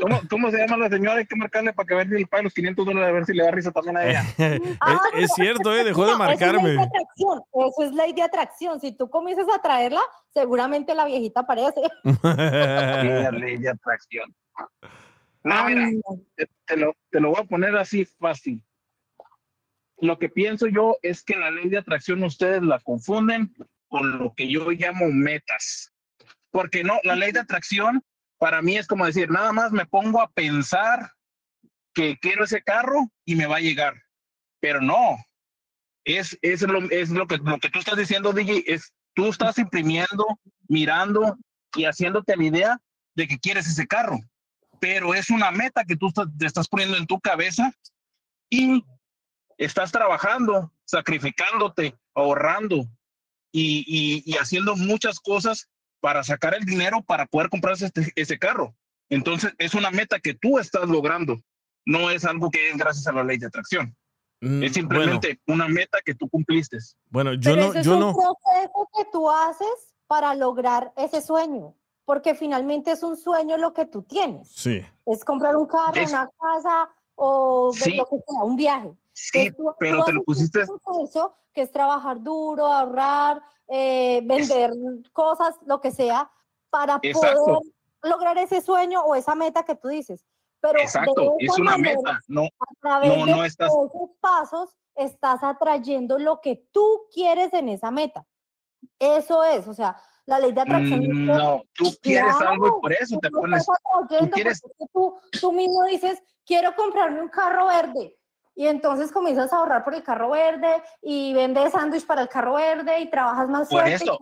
[0.00, 1.18] ¿Cómo, ¿Cómo se llama la señora?
[1.18, 3.34] Hay que marcarle para que ver si le pague los 500 dólares, a ver si
[3.34, 4.22] le da risa también a ella.
[4.80, 5.84] Ah, es, es cierto, ¿eh?
[5.84, 6.82] Dejó de No, Eso es ley de marcarme.
[6.82, 8.80] atracción, eso es ley de atracción.
[8.80, 10.00] Si tú comienzas a traerla,
[10.32, 11.80] seguramente la viejita aparece.
[12.22, 14.34] La ley de atracción.
[15.44, 15.88] No, mira,
[16.34, 18.62] te, te lo, te lo voy a poner así fácil.
[20.00, 23.54] Lo que pienso yo es que la ley de atracción ustedes la confunden
[23.88, 25.92] con lo que yo llamo metas.
[26.50, 28.02] Porque no, la ley de atracción
[28.38, 31.12] para mí es como decir, nada más me pongo a pensar
[31.94, 33.94] que quiero ese carro y me va a llegar.
[34.60, 35.16] Pero no,
[36.04, 39.58] es, es, lo, es lo, que, lo que tú estás diciendo, DJ, es tú estás
[39.58, 40.26] imprimiendo,
[40.68, 41.36] mirando
[41.74, 42.78] y haciéndote la idea
[43.14, 44.18] de que quieres ese carro.
[44.80, 47.72] Pero es una meta que tú te estás poniendo en tu cabeza
[48.48, 48.84] y
[49.56, 52.86] estás trabajando, sacrificándote, ahorrando
[53.50, 55.68] y, y- y haciendo muchas cosas
[56.00, 58.74] para sacar el dinero para poder comprarse este- ese carro.
[59.10, 61.36] Entonces, es una meta que tú estás logrando.
[61.86, 63.96] No es algo que es gracias a la ley de atracción.
[64.40, 66.78] Mm, Es simplemente una meta que tú cumpliste.
[67.10, 68.12] Bueno, yo Pero no, ese es yo un no.
[68.14, 71.74] proceso que tú haces para lograr ese sueño,
[72.04, 74.48] porque finalmente es un sueño lo que tú tienes.
[74.50, 74.84] Sí.
[75.06, 77.96] Es comprar un carro, Es- una casa o Sí.
[77.96, 78.92] lo que sea, un viaje.
[79.12, 80.60] Sí, tú- pero tú te lo pusiste.
[80.70, 84.72] un proceso que es trabajar duro, ahorrar, eh, vender
[85.12, 86.30] cosas, lo que sea,
[86.70, 87.44] para Exacto.
[87.44, 87.58] poder
[88.02, 90.24] lograr ese sueño o esa meta que tú dices.
[90.60, 92.20] Pero de Exacto, es una manera, meta.
[92.26, 93.68] No, a través no, de no estás.
[93.68, 93.90] esos
[94.20, 98.26] pasos estás atrayendo lo que tú quieres en esa meta.
[98.98, 99.96] Eso es, o sea,
[100.26, 101.00] la ley de atracción.
[101.00, 103.66] Mm, no, tú quieres claro, algo y por eso te tú pones.
[104.02, 104.60] atrayendo, quieres-
[104.92, 108.17] tú, tú mismo dices, quiero comprarme un carro verde.
[108.58, 112.54] Y entonces comienzas a ahorrar por el carro verde y vendes sándwich para el carro
[112.54, 113.94] verde y trabajas más Por fuerte.
[113.94, 114.18] eso.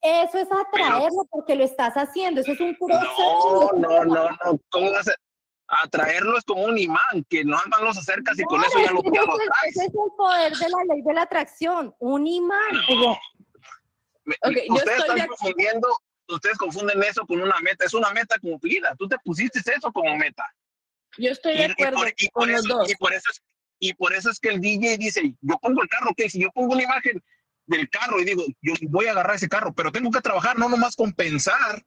[0.00, 2.40] Eso es atraerlo porque lo estás haciendo.
[2.40, 3.70] Eso es un proceso.
[3.76, 4.58] No, no, no, no.
[4.70, 5.14] ¿Cómo vas a
[5.84, 6.36] atraerlo?
[6.36, 9.20] Es como un imán que no más los acercas y con eso ya lo, ya
[9.20, 9.76] ese lo es el- traes.
[9.76, 12.72] ese es el poder de la ley de la atracción, un imán.
[14.24, 15.88] Me- Ok, yo ustedes están confundiendo,
[16.28, 17.84] ustedes confunden eso con una meta.
[17.84, 18.96] Es una meta cumplida.
[18.98, 20.44] Tú te pusiste eso como meta.
[21.18, 22.90] Yo estoy Y, de y acuerdo por, y por con los eso, dos.
[22.90, 23.42] y por eso es,
[23.78, 26.50] y por eso es que el DJ dice, yo pongo el carro, que si yo
[26.52, 27.22] pongo una imagen
[27.66, 30.68] del carro y digo, yo voy a agarrar ese carro, pero tengo que trabajar, no
[30.68, 31.82] nomás con pensar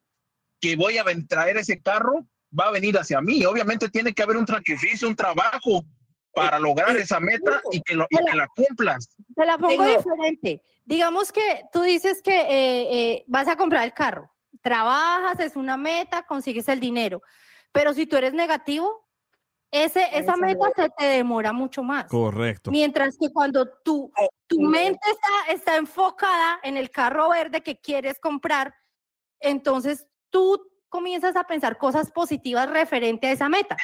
[0.60, 2.26] que voy a traer ese carro,
[2.58, 3.44] va a venir hacia mí.
[3.44, 5.84] Obviamente tiene que haber un sacrificio, un trabajo
[6.32, 9.08] para lograr esa meta y que, lo, y que la cumplas.
[9.34, 10.62] Te la pongo Tengo- diferente.
[10.84, 14.30] Digamos que tú dices que eh, eh, vas a comprar el carro,
[14.62, 17.22] trabajas, es una meta, consigues el dinero.
[17.72, 19.05] Pero si tú eres negativo,
[19.70, 22.06] ese, esa Esa meta se te demora mucho más.
[22.06, 22.70] Correcto.
[22.70, 24.10] Mientras que cuando tu,
[24.46, 28.74] tu mente está, está enfocada en el carro verde que quieres comprar,
[29.40, 33.76] entonces tú comienzas a pensar cosas positivas referente a esa meta.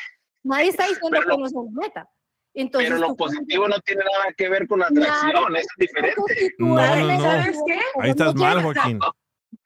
[0.45, 2.09] Nadie está diciendo Pero que no es una meta.
[2.55, 6.55] Entonces, Pero lo tú positivo no tiene nada que ver con la atracción, es diferente.
[6.59, 7.21] tú No, no, no.
[7.21, 7.81] ¿Sabes qué?
[8.01, 8.63] Ahí estás mal.
[8.63, 8.99] Joaquín.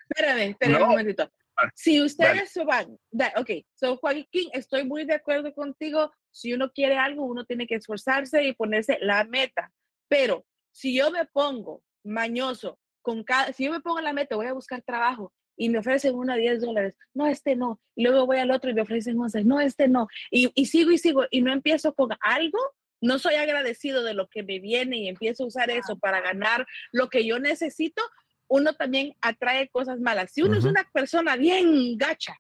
[0.08, 0.84] Espérame, espérame No.
[0.84, 1.30] un momentito.
[1.74, 2.06] Si Dale.
[2.06, 6.12] ustedes se van, da- ok, so Joaquín, estoy muy de acuerdo contigo.
[6.30, 9.72] Si uno quiere algo, uno tiene que esforzarse y ponerse la meta.
[10.08, 14.46] Pero si yo me pongo mañoso, con cada, si yo me pongo la meta, voy
[14.46, 17.80] a buscar trabajo y me ofrecen uno a 10 dólares, no, este no.
[17.94, 20.08] Y luego voy al otro y me ofrecen 11, no, este no.
[20.30, 22.58] Y, y sigo y sigo y no empiezo con algo,
[23.00, 26.66] no soy agradecido de lo que me viene y empiezo a usar eso para ganar
[26.92, 28.02] lo que yo necesito,
[28.48, 30.32] uno también atrae cosas malas.
[30.32, 32.36] Si uno es una persona bien gacha,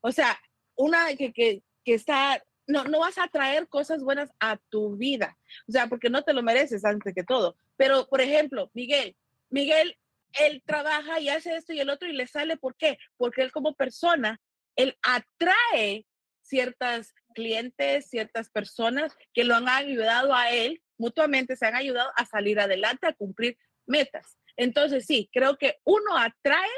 [0.00, 0.38] o sea,
[0.74, 5.36] una que, que, que está, no, no vas a traer cosas buenas a tu vida,
[5.68, 7.56] o sea, porque no te lo mereces antes que todo.
[7.76, 9.16] Pero, por ejemplo, Miguel,
[9.50, 9.96] Miguel,
[10.40, 12.98] él trabaja y hace esto y el otro y le sale, ¿por qué?
[13.16, 14.40] Porque él como persona,
[14.76, 16.06] él atrae
[16.40, 22.26] ciertas clientes, ciertas personas que lo han ayudado a él, mutuamente se han ayudado a
[22.26, 24.36] salir adelante, a cumplir metas.
[24.56, 26.70] Entonces, sí, creo que uno atrae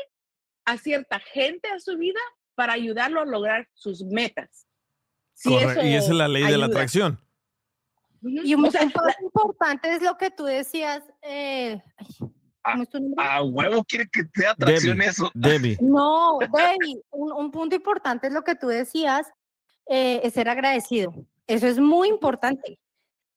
[0.64, 2.20] a cierta gente a su vida
[2.54, 4.66] para ayudarlo a lograr sus metas.
[5.34, 5.84] Si Correcto.
[5.84, 7.20] Y esa es la ley de la atracción.
[8.22, 11.02] Y un, O sea, paso importante es lo que tú decías.
[11.22, 12.06] eh, ay,
[12.62, 13.24] ¿cómo es tu nombre?
[13.24, 15.10] A huevo quiere que sea atracción Debbie.
[15.10, 15.30] eso.
[15.34, 15.76] Debbie.
[15.82, 19.26] No, Debbie, un, un punto importante es lo que tú decías,
[19.86, 21.12] eh, es ser agradecido.
[21.46, 22.78] Eso es muy importante.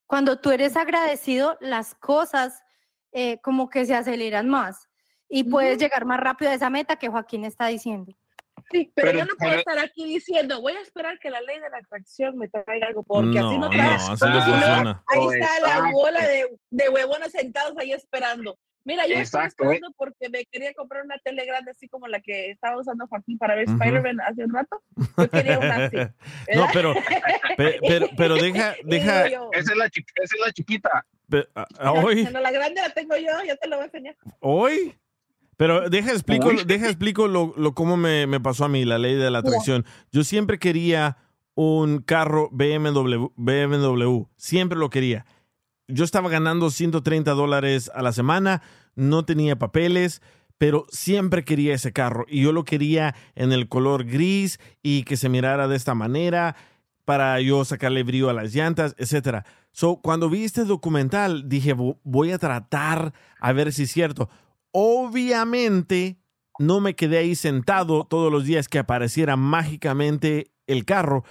[0.06, 2.64] Cuando tú eres agradecido, las cosas
[3.12, 4.88] eh, como que se aceleran más
[5.30, 5.82] y puedes Ujú.
[5.84, 8.14] llegar más rápido a esa meta que Joaquín está diciendo.
[8.72, 11.40] Sí, pero, Pero- yo no puedo pero- estar aquí diciendo, voy a esperar que la
[11.42, 13.90] ley de la atracción me traiga algo, porque así No, no trae.
[13.90, 15.04] no, así no Si no, funciona.
[15.08, 15.92] ahí está la Exacto.
[15.94, 18.58] bola de, de huevones sentados ahí esperando.
[18.84, 19.76] Mira, yo estoy Exacto, ¿eh?
[19.76, 23.38] esperando porque me quería comprar una tele grande así como la que estaba usando Joaquín
[23.38, 23.74] para ver Ujú.
[23.82, 24.82] Spider-Man hace un rato.
[25.18, 25.96] Yo quería una así.
[26.56, 26.70] No, ¿verdad?
[26.74, 26.94] pero,
[27.58, 31.06] pe- pero, pero deja, deja, Esa es la, esa es la chiquita.
[31.30, 33.86] Pe- a- a- hoy, "No, la grande la tengo yo, ya te la voy a
[33.86, 34.16] enseñar.
[34.40, 34.96] hoy,
[35.58, 39.16] pero deja explico, deja explico lo, lo cómo me, me pasó a mí la ley
[39.16, 39.86] de la atracción.
[40.12, 41.18] Yo siempre quería
[41.56, 45.26] un carro BMW, BMW, siempre lo quería.
[45.88, 48.62] Yo estaba ganando 130 dólares a la semana,
[48.96, 50.22] no tenía papeles,
[50.60, 55.16] pero siempre quería ese carro y yo lo quería en el color gris y que
[55.18, 56.56] se mirara de esta manera
[57.08, 59.46] para yo sacarle brillo a las llantas, etcétera.
[59.72, 64.30] So, cuando vi este documental, dije, "Vo- voy a tratar a ver si es cierto.
[64.74, 66.18] Obviamente,
[66.60, 71.24] no me quedé ahí sentado todos los días que apareciera mágicamente el carro.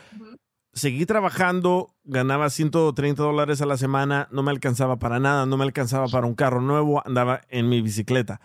[0.72, 5.64] Seguí trabajando, ganaba 130 dólares a la semana, no me alcanzaba para nada, no me
[5.64, 8.40] alcanzaba para un carro nuevo, andaba en mi bicicleta.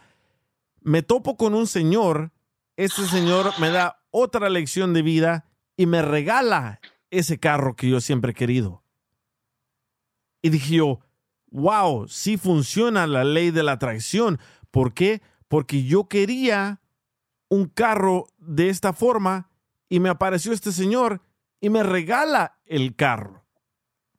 [0.81, 2.31] Me topo con un señor,
[2.75, 5.45] este señor me da otra lección de vida
[5.77, 8.83] y me regala ese carro que yo siempre he querido.
[10.41, 10.99] Y dije yo,
[11.51, 14.39] wow, sí funciona la ley de la atracción.
[14.71, 15.21] ¿Por qué?
[15.47, 16.81] Porque yo quería
[17.49, 19.49] un carro de esta forma
[19.89, 21.21] y me apareció este señor
[21.59, 23.45] y me regala el carro,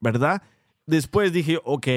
[0.01, 0.43] ¿verdad?
[0.87, 1.89] Después dije, ok,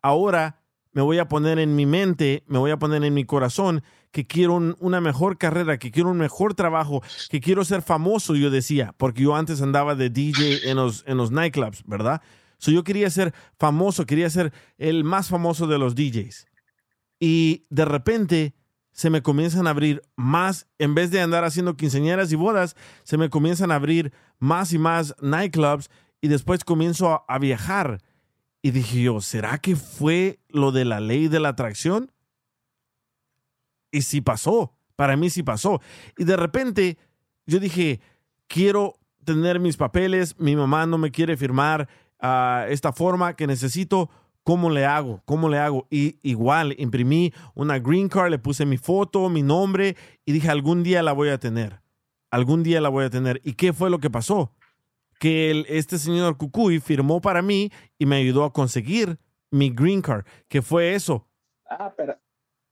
[0.00, 0.62] ahora
[0.92, 4.26] me voy a poner en mi mente, me voy a poner en mi corazón que
[4.26, 8.50] quiero un- una mejor carrera, que quiero un mejor trabajo, que quiero ser famoso, yo
[8.50, 12.20] decía, porque yo antes andaba de DJ en los, en los nightclubs, ¿verdad?
[12.58, 16.46] So yo quería ser famoso, quería ser el más famoso de los DJs.
[17.18, 18.54] Y de repente
[18.92, 23.16] se me comienzan a abrir más, en vez de andar haciendo quinceañeras y bodas, se
[23.16, 25.88] me comienzan a abrir más y más nightclubs
[26.20, 28.02] y después comienzo a, a viajar.
[28.62, 32.10] Y dije yo, ¿será que fue lo de la ley de la atracción?
[33.90, 35.80] Y sí pasó, para mí sí pasó.
[36.16, 36.98] Y de repente
[37.46, 38.00] yo dije,
[38.46, 41.88] quiero tener mis papeles, mi mamá no me quiere firmar
[42.18, 44.10] a esta forma que necesito,
[44.42, 45.22] ¿cómo le hago?
[45.24, 45.86] ¿Cómo le hago?
[45.90, 50.82] Y igual imprimí una green card, le puse mi foto, mi nombre y dije, algún
[50.82, 51.80] día la voy a tener.
[52.30, 53.40] Algún día la voy a tener.
[53.44, 54.52] ¿Y qué fue lo que pasó?
[55.18, 59.18] Que este señor Cucuy firmó para mí y me ayudó a conseguir
[59.50, 61.26] mi green card, que fue eso.
[61.68, 62.16] Ah, pero,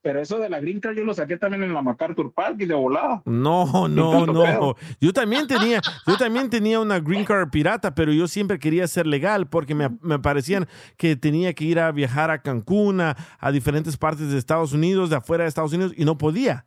[0.08, 2.64] pero eso de la green card yo lo saqué también en la MacArthur Park y
[2.64, 3.20] de volada.
[3.26, 4.42] No, no, no.
[4.42, 4.76] pedo.
[5.02, 9.06] Yo también tenía, yo también tenía una green card pirata, pero yo siempre quería ser
[9.06, 13.52] legal porque me, me parecían que tenía que ir a viajar a Cancún, a, a
[13.52, 16.64] diferentes partes de Estados Unidos, de afuera de Estados Unidos, y no podía.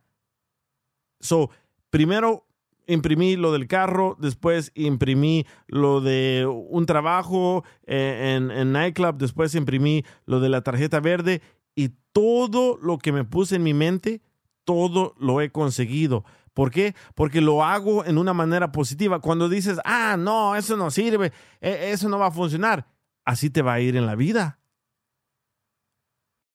[1.18, 1.50] So,
[1.90, 2.46] primero
[2.86, 9.56] imprimí lo del carro, después imprimí lo de un trabajo eh, en, en nightclub, después
[9.56, 11.42] imprimí lo de la tarjeta verde
[11.74, 14.20] y todo lo que me puse en mi mente,
[14.64, 16.24] todo lo he conseguido.
[16.54, 16.94] ¿Por qué?
[17.14, 19.20] Porque lo hago en una manera positiva.
[19.20, 22.86] Cuando dices, ah, no, eso no sirve, e- eso no va a funcionar,
[23.24, 24.58] así te va a ir en la vida.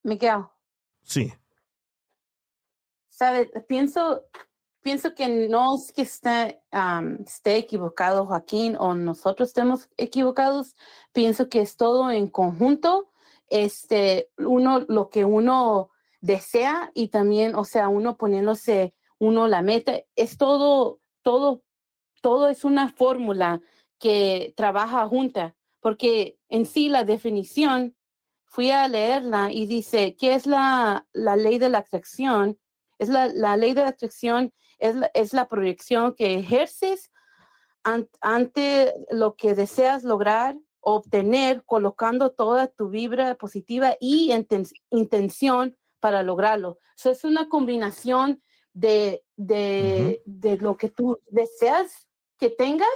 [0.04, 0.46] Miguel,
[1.04, 1.34] Sí.
[3.10, 3.50] ¿sabes?
[3.68, 4.24] Pienso,
[4.82, 6.62] pienso que no es que esté,
[7.26, 10.76] esté equivocado Joaquín o nosotros estemos equivocados.
[11.14, 13.10] Pienso que es todo en conjunto.
[13.50, 15.90] Este, uno, lo que uno
[16.22, 21.64] desea y también, o sea, uno poniéndose uno la meta, es todo, todo,
[22.22, 23.62] todo es una fórmula
[24.00, 27.96] que trabaja junta, porque en sí la definición,
[28.50, 32.58] fui a leerla y dice, ¿qué es la, la ley de la atracción?
[32.98, 37.12] Es la, la ley de la atracción, es la, es la proyección que ejerces
[37.84, 40.56] an- ante lo que deseas lograr,
[40.96, 46.80] obtener, colocando toda tu vibra positiva y inten- intención para lograrlo.
[46.96, 48.42] So, es una combinación
[48.74, 52.08] de, de, de lo que tú deseas
[52.38, 52.88] que tengas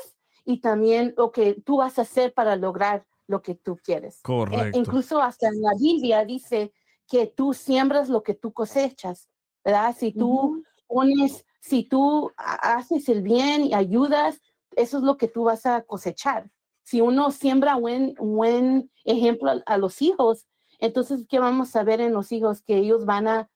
[0.45, 4.19] y también lo que tú vas a hacer para lograr lo que tú quieres.
[4.19, 4.79] E- Correcto.
[4.79, 6.71] incluso hasta en la Biblia dice
[7.07, 9.27] que tú siembras lo que tú cosechas,
[9.65, 9.93] ¿verdad?
[9.97, 14.39] Si tú pones, si tú ha- haces el bien y ayudas,
[14.77, 16.49] eso es lo que tú vas a cosechar.
[16.91, 20.45] Si uno siembra buen, buen ejemplo a, los hijos,
[20.77, 22.61] entonces, ¿qué vamos a ver en los hijos?
[22.61, 23.49] Que ellos van a,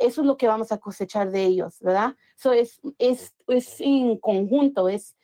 [0.00, 2.16] eso es lo que vamos a cosechar de ellos, ¿verdad?
[2.34, 5.14] So es, es, es en conjunto, es,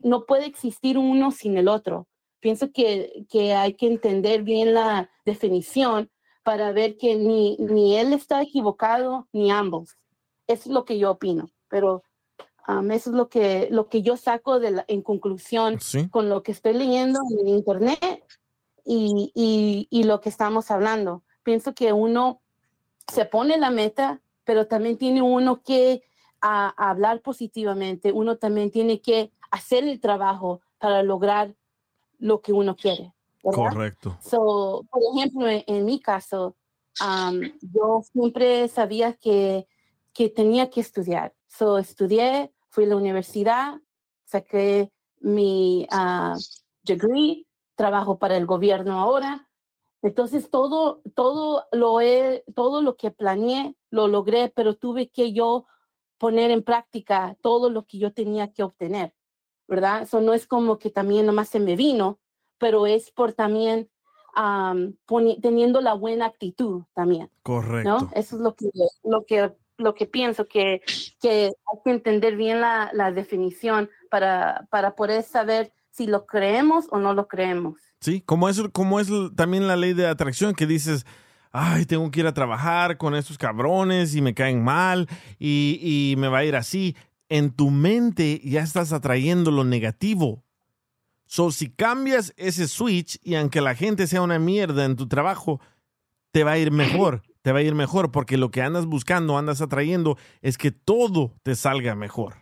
[0.00, 2.08] no puede existir uno sin el otro.
[2.40, 6.10] Pienso que, que hay que entender bien la definición
[6.42, 9.96] para ver que ni, ni él está equivocado ni ambos.
[10.46, 12.02] Eso es lo que yo opino, pero
[12.68, 15.74] um, eso es lo que, lo que yo saco de la- en conclusión
[16.10, 18.24] con lo que estoy leyendo en internet
[18.84, 21.22] y, y, y lo que estamos hablando.
[21.42, 22.40] Pienso que uno
[23.10, 26.02] se pone la meta, pero también tiene uno que
[26.40, 31.54] a- hablar positivamente, uno también tiene que hacer el trabajo para lograr
[32.18, 33.12] lo que uno quiere.
[33.42, 33.58] ¿verdad?
[33.70, 34.18] Correcto.
[34.22, 36.56] So, por ejemplo, en, en mi caso,
[37.00, 39.66] am, yo siempre sabía que,
[40.14, 41.34] que tenía que estudiar.
[41.46, 43.80] So, estudié, fui a la universidad,
[44.24, 46.36] saqué mi ah,
[46.82, 47.46] degree,
[47.76, 49.48] trabajo para el gobierno ahora.
[50.02, 55.66] Entonces, todo, todo, lo he, todo lo que planeé lo logré, pero tuve que yo
[56.18, 59.14] poner en práctica todo lo que yo tenía que obtener,
[59.68, 60.02] ¿verdad?
[60.02, 62.18] Eso no es como que también nomás se me vino,
[62.58, 63.88] pero es por también
[64.34, 67.30] am, poni- teniendo la buena actitud también.
[67.44, 67.88] Correcto.
[67.88, 68.10] ¿no?
[68.14, 68.68] Eso es lo que,
[69.04, 70.82] lo que, lo que pienso, que,
[71.20, 76.86] que hay que entender bien la, la definición para, para poder saber si lo creemos
[76.90, 77.80] o no lo creemos.
[78.00, 81.06] Sí, como es, como es también la ley de atracción que dices,
[81.52, 85.08] ay, tengo que ir a trabajar con estos cabrones y me caen mal
[85.38, 86.96] y, y me va a ir así.
[87.28, 90.44] En tu mente ya estás atrayendo lo negativo.
[91.26, 95.60] So, si cambias ese switch y aunque la gente sea una mierda en tu trabajo,
[96.32, 99.36] te va a ir mejor, te va a ir mejor porque lo que andas buscando,
[99.36, 102.36] andas atrayendo es que todo te salga mejor.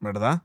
[0.00, 0.42] ¿Verdad?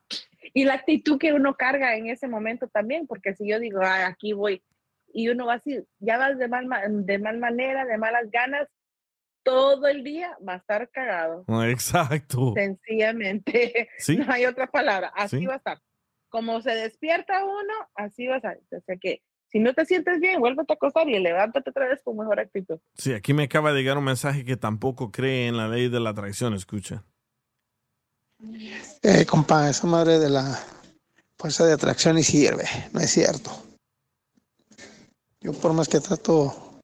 [0.53, 4.03] Y la actitud que uno carga en ese momento también, porque si yo digo, "Ay,
[4.03, 4.63] aquí voy,
[5.11, 8.67] y uno va así, ya vas de mal, ma- de mal manera, de malas ganas,
[9.43, 11.45] todo el día va a estar cagado.
[11.67, 12.53] Exacto.
[12.55, 13.89] Sencillamente.
[13.97, 14.17] Sí.
[14.17, 15.11] No hay otra palabra.
[15.15, 15.45] Así Sí.
[15.47, 15.79] va a estar.
[16.29, 18.57] Como se despierta uno, así va a estar.
[18.71, 22.01] O sea que si no te sientes bien, vuélvete a acostar y levántate otra vez
[22.03, 22.79] con mejor actitud.
[22.95, 25.99] Sí, aquí me acaba de llegar un mensaje que tampoco cree en la ley de
[25.99, 27.03] la atracción, escucha.
[29.01, 30.59] Eh, compa, esa madre de la
[31.37, 33.51] fuerza de atracción y sirve, no es cierto.
[35.41, 36.81] Yo por más que trato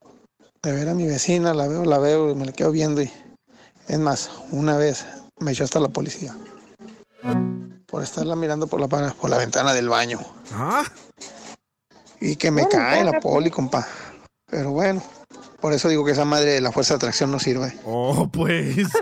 [0.62, 3.10] de ver a mi vecina, la veo, la veo y me la quedo viendo y
[3.88, 5.06] es más, una vez
[5.38, 6.36] me echó hasta la policía
[7.86, 10.18] por estarla mirando por la, por la ventana del baño.
[12.20, 13.86] Y que me Bueno, cae la poli, compa.
[14.46, 15.02] Pero bueno,
[15.60, 17.72] por eso digo que esa madre de la fuerza de atracción no sirve.
[17.84, 18.76] Oh, pues.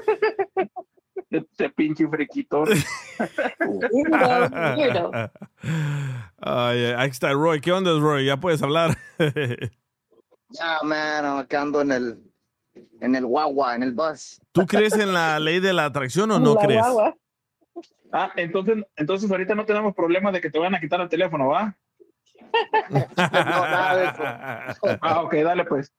[1.30, 2.62] Este pinche friquito.
[6.46, 7.60] Ay, ay, ahí está Roy.
[7.60, 8.26] ¿Qué onda, Roy?
[8.26, 8.96] Ya puedes hablar.
[10.50, 12.32] Ya, man, acá ando en el,
[13.00, 14.40] en el guagua, en el bus.
[14.52, 16.84] ¿Tú crees en la ley de la atracción o no crees?
[18.12, 21.48] Ah, entonces, entonces ahorita no tenemos problema de que te van a quitar el teléfono,
[21.48, 21.76] ¿va?
[25.02, 25.90] Ah, ok, dale pues.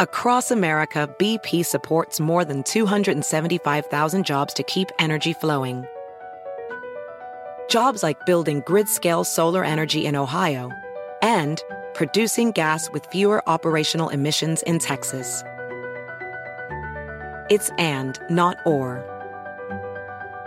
[0.00, 5.86] Across America, BP supports more than 275,000 jobs to keep energy flowing.
[7.70, 10.70] Jobs like building grid scale solar energy in Ohio
[11.22, 11.62] and
[11.94, 15.42] producing gas with fewer operational emissions in Texas.
[17.48, 19.15] It's and, not or.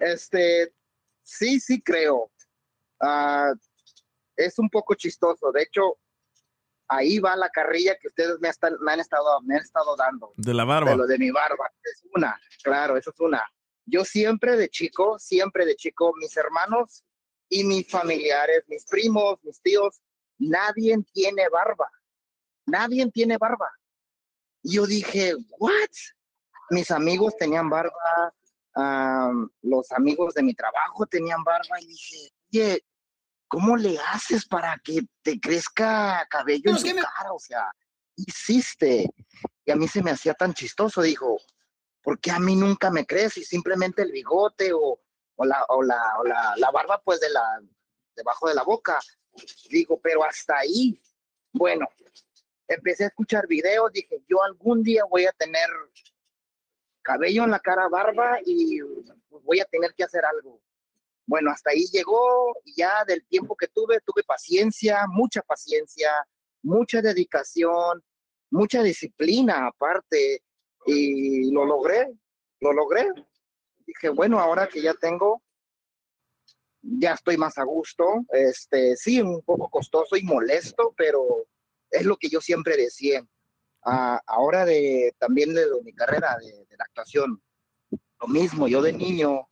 [0.00, 0.72] Este,
[1.22, 2.30] sí, sí creo.
[3.00, 3.52] Ah,
[4.36, 5.52] es un poco chistoso.
[5.52, 5.98] De hecho,
[6.88, 10.32] ahí va la carrilla que ustedes me, están, me han, estado, me han estado dando.
[10.36, 10.90] De la barba.
[10.90, 11.70] De lo de mi barba.
[11.82, 13.44] Es una, claro, eso es una.
[13.84, 17.04] Yo siempre de chico, siempre de chico, mis hermanos
[17.48, 20.00] y mis familiares, mis primos, mis tíos,
[20.38, 21.90] nadie tiene barba.
[22.66, 23.70] Nadie tiene barba.
[24.62, 25.88] Y yo dije, ¿what?
[26.70, 28.34] Mis amigos tenían barba,
[28.78, 32.84] am, los amigos de mi trabajo tenían barba y dije, oye,
[33.48, 37.32] ¿cómo le haces para que te crezca cabello en tu cara?
[37.32, 37.70] O sea,
[38.16, 39.10] hiciste.
[39.64, 41.38] Y a mí se me hacía tan chistoso, dijo,
[42.02, 43.40] ¿por qué a mí nunca me crece?
[43.40, 45.00] Y simplemente el bigote o,
[45.36, 47.60] o, la, o, la, o la, la barba pues de la,
[48.14, 48.98] debajo de la boca.
[49.70, 51.00] Digo, pero hasta ahí,
[51.52, 51.86] bueno,
[52.66, 55.68] empecé a escuchar videos, dije, yo algún día voy a tener
[57.08, 58.80] cabello en la cara, barba y
[59.30, 60.60] voy a tener que hacer algo.
[61.26, 66.10] Bueno, hasta ahí llegó y ya del tiempo que tuve, tuve paciencia, mucha paciencia,
[66.62, 68.04] mucha dedicación,
[68.50, 70.42] mucha disciplina aparte
[70.84, 72.12] y lo logré,
[72.60, 73.08] lo logré.
[73.86, 75.42] Dije, bueno, ahora que ya tengo,
[76.82, 78.04] ya estoy más a gusto.
[78.32, 81.46] Este, sí, un poco costoso y molesto, pero
[81.90, 83.26] es lo que yo siempre decía.
[83.90, 87.42] Ah, ahora de también de, mi carrera de, de la actuación,
[88.20, 89.48] lo mismo, yo de niño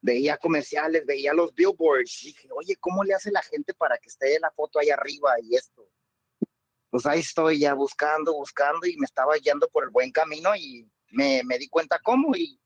[0.00, 4.38] veía comerciales, veía los billboards, dije, oye, ¿cómo le hace la gente para que esté
[4.38, 5.88] la foto ahí arriba y esto?
[6.90, 10.88] Pues ahí estoy ya buscando, buscando y me estaba yendo por el buen camino y
[11.10, 12.60] me, me di cuenta cómo y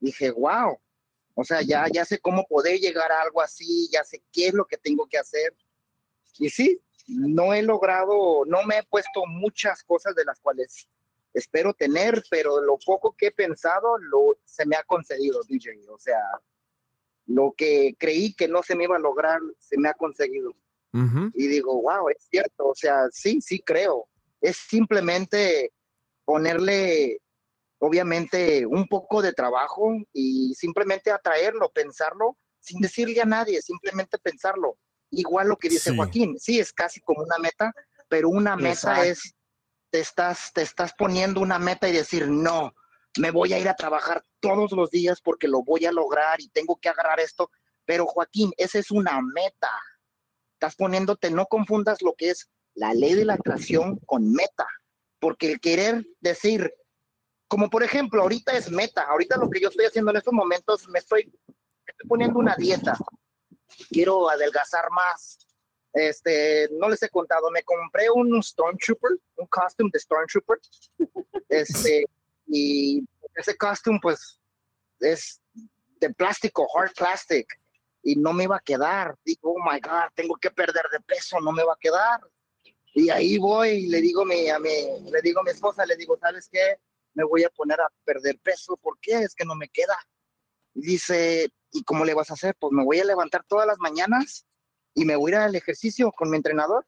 [0.00, 0.80] dije, wow,
[1.34, 4.54] o sea, ya, ya sé cómo poder llegar a algo así, ya sé qué es
[4.54, 5.56] lo que tengo que hacer.
[6.38, 10.88] Y sí, no he logrado, no me he puesto muchas cosas de las cuales
[11.34, 15.88] espero tener, pero lo poco que he pensado lo, se me ha concedido, DJ.
[15.88, 16.20] O sea,
[17.26, 20.52] lo que creí que no se me iba a lograr, se me ha conseguido.
[21.34, 24.08] Y digo, wow, es cierto, o sea, sí, sí creo.
[24.40, 25.72] Es simplemente
[26.24, 27.20] ponerle,
[27.78, 34.78] obviamente, un poco de trabajo y simplemente atraerlo, pensarlo, sin decirle a nadie, simplemente pensarlo.
[35.10, 35.96] Igual lo que dice Sí.
[35.96, 37.72] Joaquín, sí, es casi como una meta,
[38.08, 39.02] pero una meta Exacto.
[39.04, 39.34] es,
[39.90, 42.74] te estás, te estás poniendo una meta y decir, no,
[43.18, 46.48] me voy a ir a trabajar todos los días porque lo voy a lograr y
[46.48, 47.50] tengo que agarrar esto.
[47.84, 49.70] Pero Joaquín, esa es una meta.
[50.54, 54.66] Estás poniéndote, no confundas lo que es la ley de la atracción con meta,
[55.18, 56.72] porque el querer decir,
[57.48, 60.88] como por ejemplo, ahorita es meta, ahorita lo que yo estoy haciendo en estos momentos,
[60.88, 61.54] me estoy, me
[61.88, 62.96] estoy poniendo una dieta,
[63.90, 65.38] quiero adelgazar más.
[65.92, 70.58] Este, no les he contado, me compré un Stormtrooper, un costume de Stormtrooper.
[71.48, 72.04] Este,
[72.46, 73.04] y
[73.34, 74.38] ese costume, pues,
[75.00, 75.40] es
[75.98, 77.46] de plástico, hard plastic,
[78.04, 79.16] y no me iba a quedar.
[79.24, 82.20] Digo, oh my God, tengo que perder de peso, no me va a quedar.
[82.94, 85.84] Y ahí voy y le digo a mi, a mi- le digo a mi esposa,
[85.86, 86.76] le digo, ¿sabes qué?
[87.14, 89.14] Me voy a poner a perder peso, ¿por qué?
[89.22, 89.96] Es que no me queda.
[90.74, 92.54] Y dice, ¿y cómo le vas a hacer?
[92.58, 94.46] Pues me voy a levantar todas las mañanas
[94.94, 96.86] y me voy a ir al ejercicio con mi entrenador.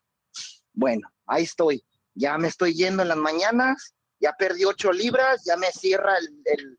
[0.72, 1.84] Bueno, ahí estoy.
[2.14, 6.42] Ya me estoy yendo en las mañanas, ya perdí ocho libras, ya me cierra el,
[6.44, 6.78] el,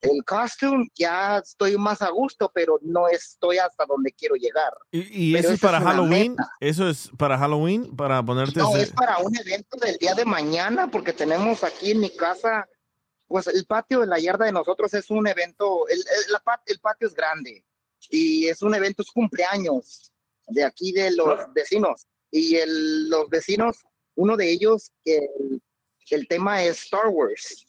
[0.00, 4.72] el costume, ya estoy más a gusto, pero no estoy hasta donde quiero llegar.
[4.90, 6.36] ¿Y, eso es para es Halloween?
[6.60, 7.94] ¿Eso es para Halloween?
[7.96, 11.92] ¿Para ponerte No, ese- es para un evento del día de mañana, porque tenemos aquí
[11.92, 12.66] en mi casa,
[13.32, 16.78] pues el patio de la yarda de nosotros es un evento, el, el- la el
[16.80, 17.64] patio es grande
[18.10, 20.12] y es un evento, es cumpleaños
[20.48, 22.06] de aquí de los vecinos.
[22.30, 23.78] Y el- los vecinos,
[24.16, 25.62] uno de ellos, el,
[26.10, 27.66] el tema es Star Wars.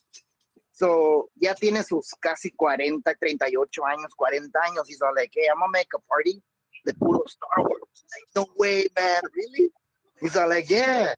[0.72, 4.90] So, ya tiene sus casi 40, 38 años, 40 años.
[4.90, 6.42] He's all like, hey, I'm gonna make a party
[6.84, 7.82] de puro Star Wars.
[8.12, 9.72] Like, no way, man, really?
[10.20, 11.14] He's all like, yeah.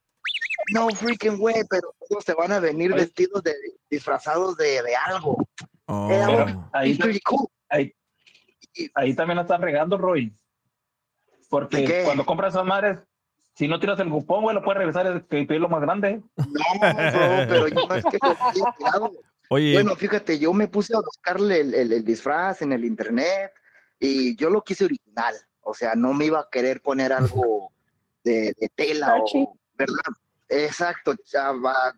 [0.73, 3.53] No freaking way, pero todos se van a venir vestidos de
[3.89, 5.37] disfrazados de, de algo.
[5.85, 6.09] Oh.
[6.11, 7.47] Eh, ahí, it's pretty cool.
[7.69, 7.93] ahí,
[8.95, 10.29] ahí también la están regando, Roy.
[10.29, 10.35] ¿De
[11.49, 12.01] Porque qué?
[12.03, 12.99] cuando compras esas madres,
[13.53, 16.21] si no tiras el cupón, güey, lo puedes regresar y pedir lo más grande.
[16.35, 16.43] No,
[16.79, 19.11] bro, pero yo no es que lo.
[19.49, 23.51] Oye, Bueno, fíjate, yo me puse a buscarle el, el- el disfraz en el internet
[23.99, 25.35] y yo lo quise original.
[25.61, 27.71] O sea, no me iba a querer poner algo
[28.23, 30.01] de, de tela o, ¿verdad?
[30.49, 31.93] Exacto, chava.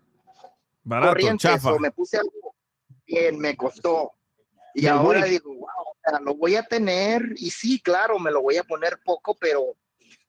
[0.83, 1.69] barato, corriente, chafa.
[1.71, 2.55] so me puse algo
[3.05, 4.11] bien, me costó.
[4.73, 5.29] Y Me ahora voy.
[5.31, 8.63] digo, wow, o sea, lo voy a tener y sí, claro, me lo voy a
[8.63, 9.75] poner poco, pero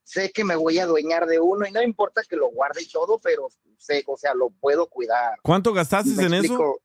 [0.04, 2.88] sé que me voy a adueñar de uno y no importa que lo guarde y
[2.90, 5.38] todo, pero sé, o sea, lo puedo cuidar.
[5.42, 6.44] ¿Cuánto gastaste ¿Me en eso?
[6.44, 6.80] explico?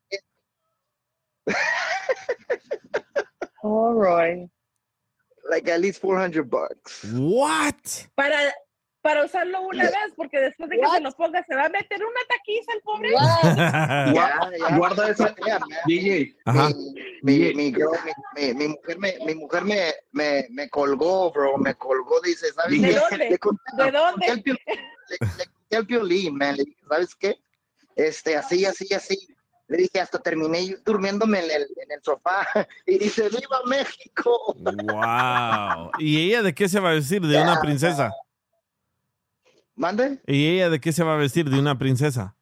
[3.66, 4.50] Oh, Roy.
[5.50, 7.06] Like at least 400 bucks.
[7.14, 7.76] What?
[8.16, 8.54] Para,
[9.04, 12.00] para usarlo una vez, porque después de que se lo ponga, se va a meter
[12.04, 13.10] una taquiza el pobre.
[14.16, 14.76] Ya.
[14.78, 15.36] Guarda esa,
[15.86, 16.36] DJ.
[16.46, 16.70] Ajá.
[17.22, 17.90] Mi, mi, girl,
[18.36, 22.52] mi, mi- mi mujer, me, mi mujer me, me, me colgó, bro, me colgó, dice,
[22.54, 22.96] ¿sabes ¿De qué?
[22.96, 23.30] dónde?
[23.30, 24.28] Le conté- ¿De le dónde?
[24.28, 27.36] Le, le conté al Piolín, man, le dije, ¿sabes qué?
[27.96, 29.28] Este, así, así, así.
[29.68, 32.48] Le dije, hasta terminé yo durmiéndome en el, en el sofá.
[32.86, 34.56] Y dice, ¡Viva México!
[34.58, 35.92] Wow.
[36.00, 37.22] ¿Y ella de qué se va a vestir?
[37.22, 38.12] ¿De una princesa?
[39.76, 40.20] ¿Mande?
[40.28, 41.50] ¿Y ella de qué se va a vestir?
[41.50, 42.36] ¿De una princesa?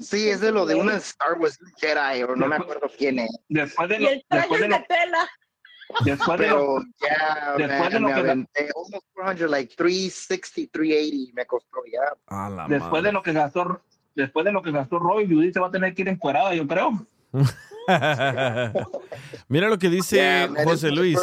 [0.00, 3.30] Sí, es de lo de una Star Wars Jedi, o no me acuerdo quién es.
[3.48, 5.28] Después de Y lo, el traje después de es lo, de tela.
[6.04, 9.74] después de lo, Pero ya, después me, de lo me que- aventé almost 400, like
[9.76, 12.16] 360, 380 me costó ya.
[12.26, 13.06] A la después madre.
[13.08, 13.82] de lo que gastó,
[14.14, 16.66] después de lo que gastó Roy, Judy se va a tener que ir encuerada, yo
[16.66, 16.92] creo.
[19.48, 21.18] Mira lo que dice Yeah, José Luis.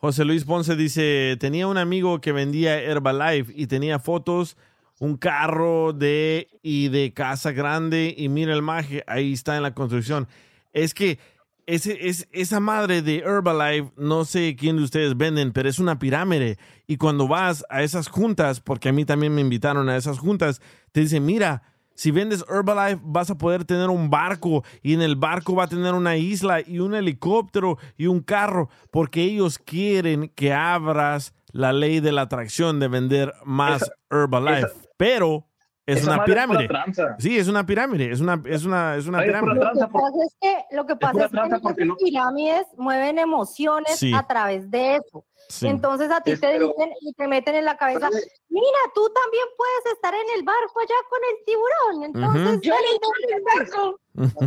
[0.00, 4.56] José Luis Ponce dice, tenía un amigo que vendía Herbalife y tenía fotos,
[5.00, 9.74] un carro de y de casa grande y mira el maje, ahí está en la
[9.74, 10.28] construcción.
[10.72, 11.18] Es que
[11.66, 15.98] ese, es, esa madre de Herbalife, no sé quién de ustedes venden, pero es una
[15.98, 16.58] pirámide.
[16.86, 20.62] Y cuando vas a esas juntas, porque a mí también me invitaron a esas juntas,
[20.92, 21.62] te dicen, mira,
[21.98, 25.68] si vendes Herbalife vas a poder tener un barco y en el barco va a
[25.68, 31.72] tener una isla y un helicóptero y un carro porque ellos quieren que abras la
[31.72, 34.58] ley de la atracción de vender más Esa- Herbalife.
[34.60, 35.47] esa- Pero
[35.92, 36.68] es esa una es pirámide.
[36.68, 37.16] tranza.
[37.18, 39.54] Sí, es una pirámide, es una, es una, es una Ay, es pirámide.
[39.54, 43.96] Lo que pasa es que, lo que pasa es que porque no- pirámides mueven emociones
[43.98, 44.12] Sí.
[44.14, 45.24] a través de eso.
[45.48, 45.66] Sí.
[45.66, 48.78] Entonces a ti Es- te pero- dicen y te meten en la cabeza, Pero- mira,
[48.94, 52.04] tú también puedes estar en el barco allá con el tiburón.
[52.04, 54.00] Entonces, Yo le doy el barco.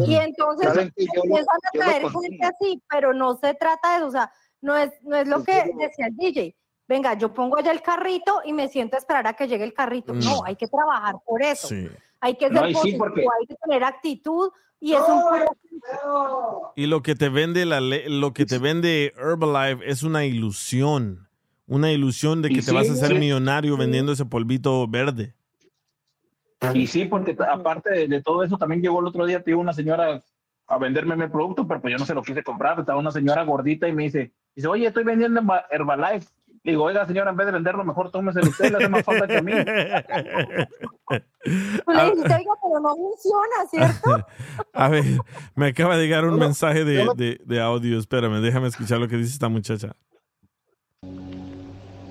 [0.05, 0.73] y entonces.
[0.75, 4.31] Yo empiezan a yo traer gente así, pero no se trata de eso, o sea,
[4.61, 6.55] no es, no es lo Yo que decía el DJ.
[6.91, 9.73] Venga, yo pongo allá el carrito y me siento a esperar a que llegue el
[9.73, 10.13] carrito.
[10.13, 10.41] No, No.
[10.45, 11.69] hay que trabajar por eso.
[11.69, 11.87] Sí.
[12.19, 15.21] Hay que ser No, sí, positivo, porque- hay que tener actitud y es un
[16.75, 21.29] Y lo que te vende la lo que te vende Herbalife es una ilusión.
[21.65, 23.13] Una ilusión de Y que te sí, vas a hacer sí.
[23.19, 25.33] millonario vendiendo ese polvito verde.
[26.73, 29.71] Y sí, porque aparte de, de todo eso, también llegó el otro día, tío, una
[29.71, 30.21] señora
[30.67, 32.79] a venderme mi producto, pero pues yo no se lo quise comprar.
[32.79, 36.27] Estaba una señora gordita y me dice, dice, oye, estoy vendiendo Herba- Herbalife.
[36.63, 39.37] Digo, oiga, señora, en vez de venderlo, mejor tómeselo usted, le hace más falta que
[39.37, 39.51] a mí.
[39.51, 39.61] Tú
[41.91, 44.25] le dijiste, oiga, pero no funciona, ¿cierto?
[44.73, 45.03] A ver,
[45.55, 47.97] me acaba de llegar un mensaje de, de- de audio.
[47.97, 49.95] Espérame, déjame escuchar lo que dice esta muchacha.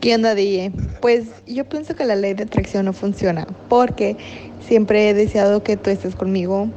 [0.01, 0.73] ¿Qué onda, DJ?
[1.01, 4.17] Pues yo pienso que la ley de atracción no funciona porque
[4.67, 6.69] siempre he deseado que tú estés conmigo,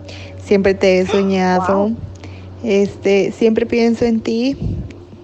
[0.43, 1.91] siempre te he soñado,
[2.63, 4.57] este, siempre pienso en ti,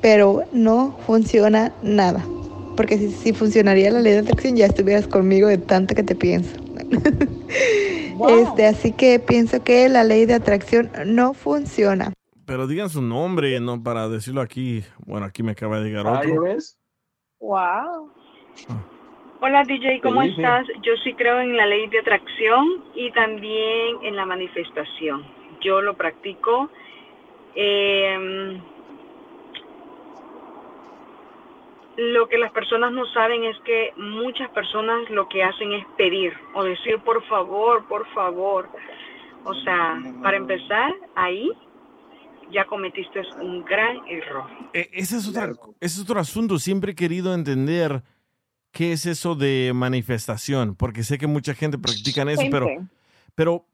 [0.01, 2.25] pero no funciona nada.
[2.79, 6.15] Porque si, si funcionaría la ley de atracción ya estuvieras conmigo de tanto que te
[6.15, 6.55] pienso.
[8.29, 12.11] Este, así que pienso que la ley de atracción no funciona.
[12.45, 14.83] Pero digan su nombre, no para decirlo aquí.
[15.05, 16.41] Bueno, aquí me acaba de llegar Ah, ¿ya otro.
[16.43, 16.77] ves?
[17.39, 18.11] Wow.
[19.41, 20.35] Hola DJ, ¿cómo Sí, sí.
[20.35, 20.67] estás?
[20.83, 22.65] Yo sí creo en la ley de atracción
[22.95, 25.23] y también en la manifestación.
[25.61, 26.69] Yo lo practico.
[27.55, 28.61] Eh,
[31.99, 36.31] lo que las personas no saben es que muchas personas lo que hacen es pedir
[36.55, 38.69] o decir por favor, por favor.
[39.43, 41.49] O sea, para empezar, ahí
[42.51, 44.45] ya cometiste un gran error.
[44.73, 46.57] E- ese, es otra- ese es otro asunto.
[46.57, 48.01] Siempre he querido entender
[48.71, 52.67] qué es eso de manifestación, porque sé que mucha gente practica eso, pero,
[53.35, 53.65] pero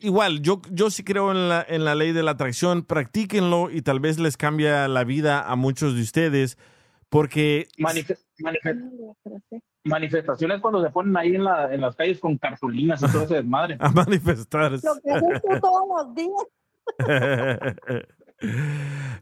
[0.00, 3.82] igual, yo, yo sí creo en la, en la ley de la atracción, practíquenlo y
[3.82, 6.58] tal vez les cambia la vida a muchos de ustedes,
[7.12, 7.68] porque...
[7.78, 8.16] Manife-
[9.84, 13.34] manifestaciones cuando se ponen ahí en, la, en las calles con cartulinas y todo ese
[13.34, 13.76] desmadre.
[13.80, 14.86] a manifestarse.
[14.86, 16.46] Lo que haces tú todos los días.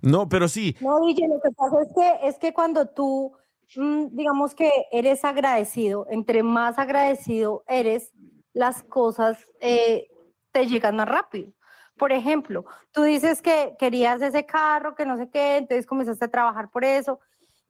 [0.02, 3.36] no, pero sí, No, DJ, lo que pasa es que, es que cuando tú,
[3.74, 8.12] mm, digamos que eres agradecido, entre más agradecido eres,
[8.52, 10.06] las cosas eh,
[10.52, 11.52] te llegan más rápido.
[11.98, 16.30] Por ejemplo, tú dices que querías ese carro, que no sé qué, entonces comenzaste a
[16.30, 17.18] trabajar por eso.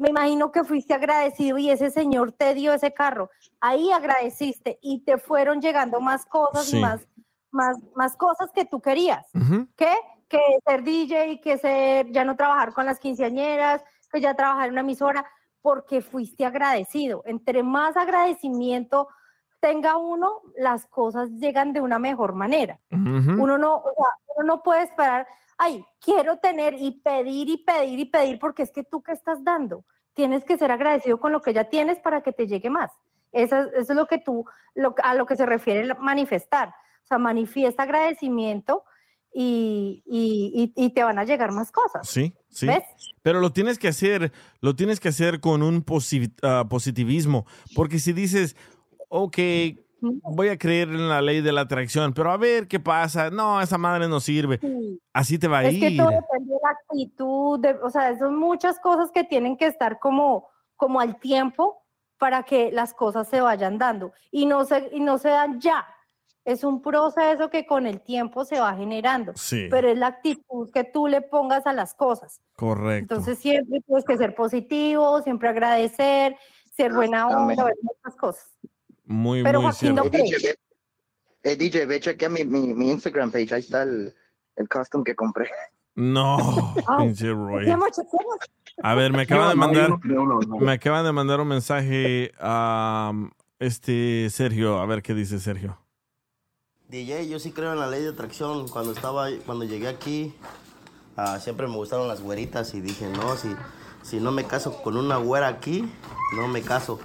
[0.00, 3.28] Me imagino que fuiste agradecido y ese señor te dio ese carro.
[3.60, 6.80] Ahí agradeciste y te fueron llegando más cosas Sí.
[6.80, 7.06] más,
[7.50, 9.26] más, más cosas que tú querías.
[9.76, 9.92] ¿Qué?
[10.26, 14.72] Que ser DJ, que ser, ya no trabajar con las quinceañeras, que ya trabajar en
[14.72, 15.26] una emisora,
[15.60, 17.22] porque fuiste agradecido.
[17.26, 19.08] Entre más agradecimiento
[19.60, 22.80] tenga uno, las cosas llegan de una mejor manera.
[22.90, 24.06] Uno no, o sea,
[24.36, 25.26] uno no puede esperar,
[25.62, 29.44] ay, quiero tener y pedir y pedir y pedir, porque es que tú qué estás
[29.44, 29.84] dando.
[30.14, 32.90] Tienes que ser agradecido con lo que ya tienes para que te llegue más.
[33.30, 36.68] Eso es, eso es lo que tú, lo, a lo que se refiere manifestar.
[37.04, 38.84] O sea, manifiesta agradecimiento
[39.32, 42.08] y, y, y- y te van a llegar más cosas.
[42.08, 42.66] Sí, sí.
[42.66, 42.82] ¿Ves?
[43.22, 45.84] Pero lo tienes que hacer, lo tienes que hacer con un
[46.42, 47.44] ah, positivismo,
[47.76, 48.56] porque si dices,
[49.08, 49.38] ok,
[50.00, 53.60] voy a creer en la ley de la atracción, pero a ver qué pasa, no,
[53.60, 54.58] esa madre no sirve,
[55.12, 55.98] así te va a Es que ir.
[55.98, 59.98] todo depende de la actitud, de- o sea, son muchas cosas que tienen que estar
[59.98, 61.82] como, como al tiempo
[62.18, 65.86] para que las cosas se vayan dando y no se, y no se dan ya.
[66.44, 69.68] Es un proceso que con el tiempo se va generando, Sí.
[69.70, 72.40] pero es la actitud que tú le pongas a las cosas.
[72.56, 73.14] Correcto.
[73.14, 76.36] Entonces siempre tienes que ser positivo, siempre agradecer,
[76.72, 78.48] ser buena onda, ver muchas cosas.
[79.10, 80.18] Muy, pero muy Joaquín no cierto.
[80.18, 80.58] Eh, DJ, ve,
[81.42, 84.14] eh, DJ, ve, chequea mi, mi, mi Instagram page, ahí está el,
[84.56, 85.50] el costume que compré.
[85.96, 87.66] No, Ah, pinche Roy.
[88.82, 89.90] A ver, me acaban de mandar,
[90.60, 93.12] me acaban de mandar un mensaje a
[93.58, 95.76] este Sergio, a ver qué dice Sergio.
[96.88, 98.68] DJ, yo sí creo en la ley de atracción.
[98.68, 100.34] Cuando estaba, cuando llegué aquí,
[101.16, 103.54] ah, siempre me gustaron las güeritas y dije, no, si,
[104.02, 105.88] si no me caso con una güera aquí,
[106.36, 107.00] no me caso.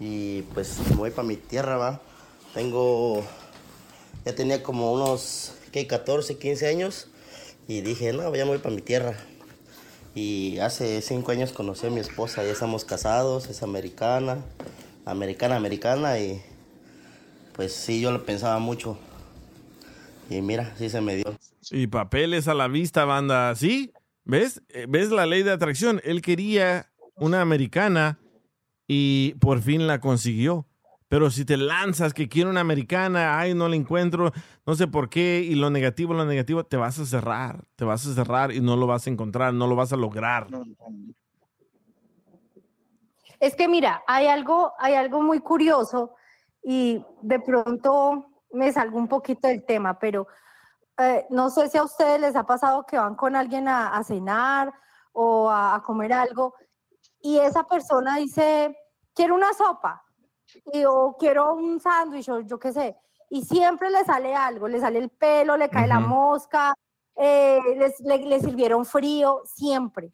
[0.00, 2.00] Y pues me voy para mi tierra, va.
[2.52, 3.24] Tengo,
[4.24, 5.86] ya tenía como unos, ¿qué?
[5.86, 7.08] 14, 15 años.
[7.66, 9.16] Y dije, no, ya me voy para mi tierra.
[10.14, 14.44] Y hace cinco años conocí a mi esposa, ya estamos casados, es americana,
[15.04, 16.40] americana, americana, y
[17.54, 18.96] pues sí, yo lo pensaba mucho.
[20.30, 21.36] Y mira, sí se me dio.
[21.70, 23.54] Y papeles a la vista, banda.
[23.56, 23.92] ¿Sí?
[24.24, 24.62] ¿Ves?
[24.68, 26.00] Eh, ¿Ves la ley de atracción?
[26.04, 28.18] Él quería una americana
[28.86, 30.66] y por fin la consiguió.
[31.08, 34.32] Pero si te lanzas que quiero una americana, ay, no la encuentro,
[34.66, 38.06] no sé por qué, y lo negativo, lo negativo, te vas a cerrar, te vas
[38.06, 40.48] a cerrar y no lo vas a encontrar, no lo vas a lograr.
[43.38, 46.14] Es que mira, hay algo, hay algo muy curioso
[46.62, 50.26] y de pronto me salgo un poquito del tema, pero
[50.98, 54.02] eh, no sé si a ustedes les ha pasado que van con alguien a, a
[54.02, 54.72] cenar
[55.12, 56.54] o a, a comer algo
[57.24, 58.76] y esa persona dice,
[59.14, 60.04] quiero una sopa
[60.74, 62.96] y, o quiero un sándwich o yo qué sé,
[63.30, 66.74] y siempre le sale algo, le sale el pelo, le cae la mosca,
[67.16, 70.12] eh, les- le, le sirvieron frío, siempre.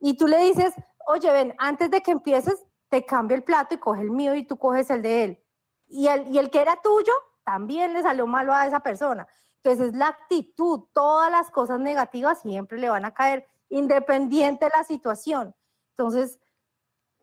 [0.00, 0.72] Y tú le dices,
[1.08, 4.44] oye, ven, antes de que empieces, te cambio el plato y coge el mío y
[4.46, 5.44] tú coges el de él.
[5.88, 7.12] Y el, y el que era tuyo,
[7.42, 9.26] también le salió malo a esa persona.
[9.64, 14.72] Entonces es la actitud, todas las cosas negativas siempre le van a caer, independiente de
[14.76, 15.54] la situación.
[15.96, 16.38] Entonces,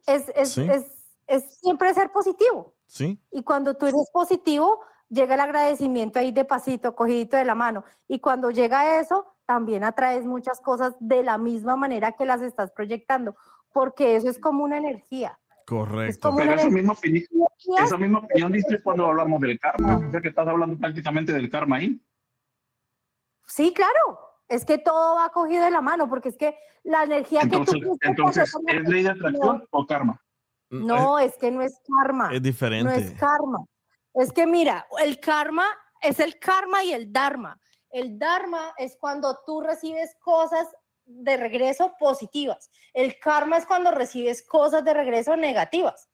[0.06, 0.68] es, es, Sí.
[0.70, 0.86] es,
[1.28, 2.74] es siempre ser positivo.
[2.86, 3.20] ¿Sí?
[3.32, 7.84] Y cuando tú eres positivo, llega el agradecimiento ahí de pasito, cogidito de la mano.
[8.08, 12.72] Y cuando llega eso, también atraes muchas cosas de la misma manera que las estás
[12.72, 13.36] proyectando,
[13.74, 15.38] porque eso es como una energía.
[15.68, 16.34] Correcto.
[16.36, 17.26] Pero esa misma, opinión,
[17.84, 19.98] esa misma opinión dices cuando hablamos del karma.
[20.06, 22.02] O sea que estás hablando prácticamente del karma ahí.
[23.48, 24.31] Sí, claro.
[24.52, 27.82] Es que todo va cogido de la mano, porque es que la energía Entonces, que
[27.82, 30.22] tú entonces ¿es ley de atracción o karma?
[30.70, 32.30] No, es que no es karma.
[32.34, 32.84] Es diferente.
[32.84, 33.66] No es karma.
[34.14, 35.66] Es que mira, el karma
[36.02, 37.62] es el karma y el dharma.
[37.92, 40.68] El dharma es cuando tú recibes cosas
[41.06, 42.70] de regreso positivas.
[42.94, 46.10] El karma es cuando recibes cosas de regreso negativas.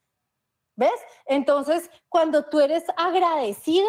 [0.75, 0.99] ¿Ves?
[1.25, 3.87] Entonces, cuando tú eres agradecido,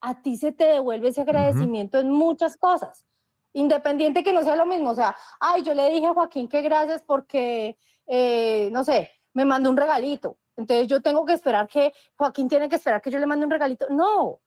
[0.00, 3.04] a ti se te devuelve ese agradecimiento en muchas cosas.
[3.52, 4.90] Independiente que no sea lo mismo.
[4.90, 9.44] O sea, ay, yo le dije a Joaquín que gracias porque, eh, no sé, me
[9.44, 10.36] mandó un regalito.
[10.56, 13.50] Entonces yo tengo que esperar que, Joaquín tiene que esperar que yo le mande un
[13.52, 13.86] regalito.
[13.90, 14.40] No,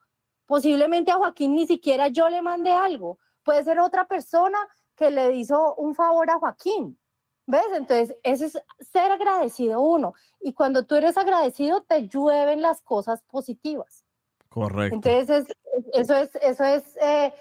[0.46, 3.18] Posiblemente a Joaquín ni siquiera yo le mandé algo.
[3.44, 4.58] Puede ser otra persona
[4.96, 7.00] que le hizo un favor a Joaquín.
[7.46, 7.64] ¿Ves?
[7.74, 8.58] Entonces, ese es
[8.92, 10.14] ser agradecido uno.
[10.42, 14.06] Y cuando tú eres agradecido, te llueven las cosas positivas.
[14.50, 14.96] Correcto.
[14.96, 17.34] Entonces, es- eso es, eso es, eh,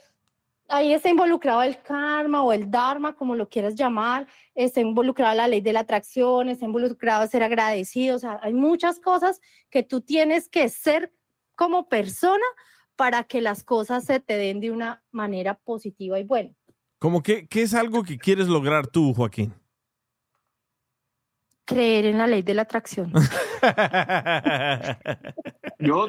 [0.72, 5.48] ahí está involucrado el karma o el dharma, como lo quieras llamar, está involucrada la
[5.48, 9.40] ley de la atracción, está involucrado ser agradecido, o sea, hay muchas cosas
[9.70, 11.12] que tú tienes que ser
[11.54, 12.44] como persona
[12.96, 16.54] para que las cosas se te den de una manera positiva y buena.
[16.98, 19.54] Como que, ¿qué es algo que quieres lograr tú, Joaquín?
[21.64, 23.12] Creer en la ley de la atracción.
[25.82, 26.06] Yo,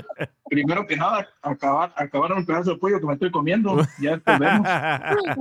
[0.49, 3.83] primero que nada, acabar, acabar un pedazo de pollo que me estoy comiendo.
[3.99, 4.67] Ya vemos.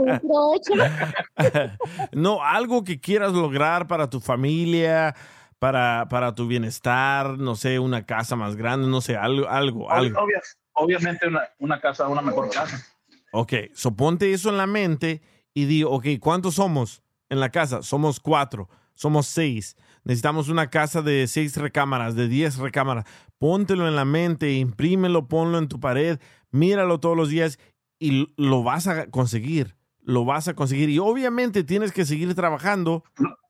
[2.13, 5.15] no, algo que quieras lograr para tu familia,
[5.59, 10.21] para, para tu bienestar, no sé, una casa más grande, no sé, algo, algo, algo.
[10.21, 10.41] Obvia-
[10.73, 12.85] obviamente una, una casa, una mejor casa.
[13.33, 15.23] Ok, so ponte eso en la mente
[15.55, 17.83] y di, ok, ¿cuántos somos en la casa?
[17.83, 19.77] Somos cuatro, somos seis.
[20.05, 23.05] Necesitamos una casa de seis recámaras, de diez recámaras.
[23.39, 26.19] Póntelo en la mente, imprímelo, ponlo en tu pared,
[26.51, 27.59] míralo todos los días
[27.98, 29.77] y lo vas a conseguir.
[30.01, 30.90] Lo vas a conseguir.
[30.90, 33.05] Y obviamente tienes que seguir trabajando.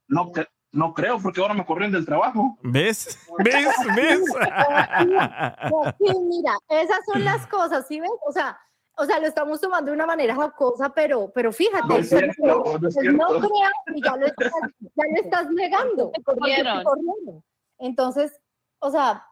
[0.09, 2.59] No, cre- no creo, porque ahora me corrieron del trabajo.
[2.63, 3.19] ¿Ves?
[3.43, 3.67] ¿Ves?
[3.97, 4.21] ¿Ves?
[5.99, 8.11] Sí, mira, esas son las cosas, ¿sí ves?
[8.27, 8.57] O sea,
[8.97, 12.79] o sea, lo estamos tomando de una manera jocosa, pero, pero fíjate, No es cierto,
[12.79, 16.13] no es pues no creas y ya lo estás, ya lo estás negando.
[17.79, 18.41] Entonces,
[18.79, 19.27] o sea,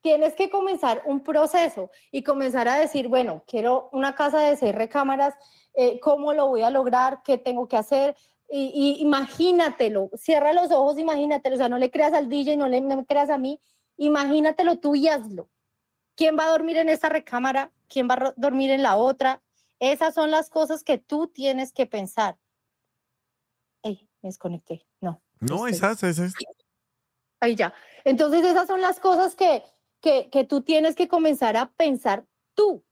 [0.00, 4.74] tienes que comenzar un proceso y comenzar a decir, bueno, quiero una casa de seis
[4.74, 5.34] recámaras,
[5.74, 7.22] eh, ¿cómo lo voy a lograr?
[7.22, 8.16] ¿Qué tengo que hacer?
[8.48, 12.68] Y, y imagínatelo, cierra los ojos, imagínatelo, o sea, no le creas al DJ, no
[12.68, 13.60] le no creas a mí,
[13.96, 15.48] imagínatelo tú y hazlo.
[16.14, 17.72] ¿Quién va a dormir en esta recámara?
[17.88, 19.42] ¿Quién va a dormir en la otra?
[19.78, 22.38] Esas son las cosas que tú tienes que pensar.
[23.82, 24.86] Ey, me desconecté.
[25.00, 25.22] No.
[25.40, 26.34] No, Este, esas, esas.
[27.40, 27.74] Ahí ya.
[28.04, 29.64] Entonces esas son las cosas que,
[30.00, 32.24] que, que tú tienes que comenzar a pensar
[32.54, 32.84] tú.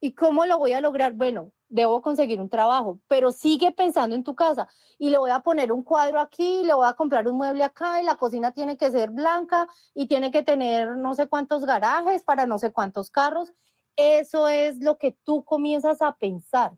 [0.00, 1.12] ¿Y cómo lo voy a lograr?
[1.12, 4.68] Bueno, debo conseguir un trabajo, pero sigue pensando en tu casa
[4.98, 8.00] y le voy a poner un cuadro aquí, le voy a comprar un mueble acá
[8.00, 12.22] y la cocina tiene que ser blanca y tiene que tener no sé cuántos garajes
[12.22, 13.52] para no sé cuántos carros.
[13.96, 16.72] Eso es lo que tú comienzas a pensar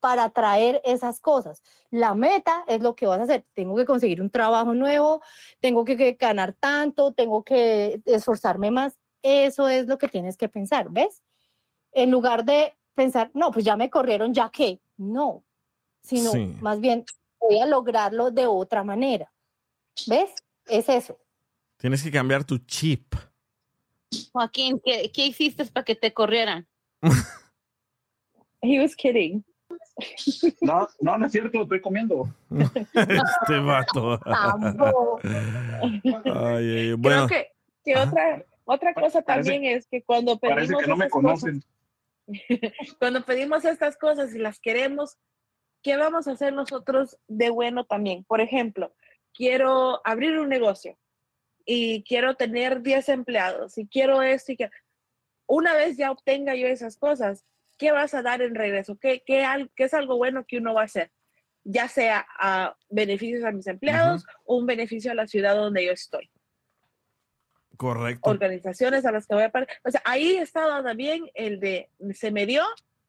[0.00, 1.62] para traer esas cosas.
[1.90, 3.44] La meta es lo que vas a hacer.
[3.52, 5.20] Tengo que conseguir un trabajo nuevo,
[5.60, 8.98] tengo que, ganar tanto, tengo que esforzarme más.
[9.22, 11.22] Eso es lo que tienes que pensar, ¿ves?
[11.92, 15.44] En lugar de pensar, no, pues ya me corrieron, ya que, no,
[16.02, 16.56] sino Sí.
[16.60, 17.04] más bien
[17.40, 19.32] voy a lograrlo de otra manera.
[20.06, 20.30] ¿Ves?
[20.66, 21.18] Es eso.
[21.78, 23.14] Tienes que cambiar tu chip.
[24.32, 26.66] Joaquín, ¿qué, qué hiciste para que te corrieran?
[28.62, 29.44] He was kidding.
[30.60, 32.28] No, no, no es cierto, estoy comiendo.
[32.50, 34.20] este vato.
[36.24, 37.52] Ay, bueno, Creo que,
[37.84, 41.12] que otra, otra cosa parece- también es que cuando Parece pedimos que no me esas
[41.12, 41.64] cosas- conocen.
[42.98, 45.18] cuando pedimos estas cosas y las queremos,
[45.82, 48.24] ¿qué vamos a hacer nosotros de bueno también?
[48.24, 48.94] Por ejemplo,
[49.34, 50.98] quiero abrir un negocio
[51.64, 54.70] y quiero tener 10 empleados y quiero esto y que
[55.46, 57.44] una vez ya obtenga yo esas cosas,
[57.78, 58.98] ¿qué vas a dar en regreso?
[58.98, 59.44] ¿Qué, qué,
[59.74, 61.10] qué es algo bueno que uno va a hacer?
[61.64, 65.92] Ya sea a beneficios a mis empleados o un beneficio a la ciudad donde yo
[65.92, 66.30] estoy
[67.80, 68.28] correcto.
[68.28, 69.52] organizaciones a las que voy a.
[69.84, 72.62] O sea, ahí está también el de se me dio,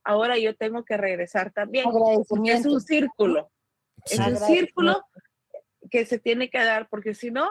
[0.05, 1.83] ahora yo tengo que regresar también.
[1.83, 3.51] Porque es un círculo.
[4.05, 5.03] Es un círculo
[5.89, 7.49] que se tiene que dar, porque si no,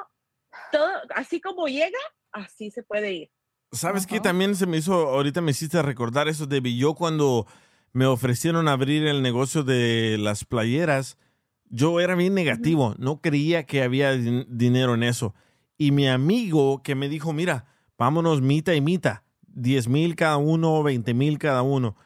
[0.72, 1.98] todo, así como llega,
[2.32, 3.30] así se puede ir.
[3.72, 4.18] ¿Sabes qué?
[4.18, 7.46] También se me hizo, ahorita me hiciste recordar eso de yo cuando
[7.92, 11.18] me ofrecieron abrir el negocio de las playeras,
[11.66, 15.34] yo era bien negativo, no creía que había din- dinero en eso.
[15.80, 17.64] Y mi amigo que me dijo, mira,
[17.96, 21.96] vámonos mitad y mitad, 10 mil cada uno, 20 mil cada uno.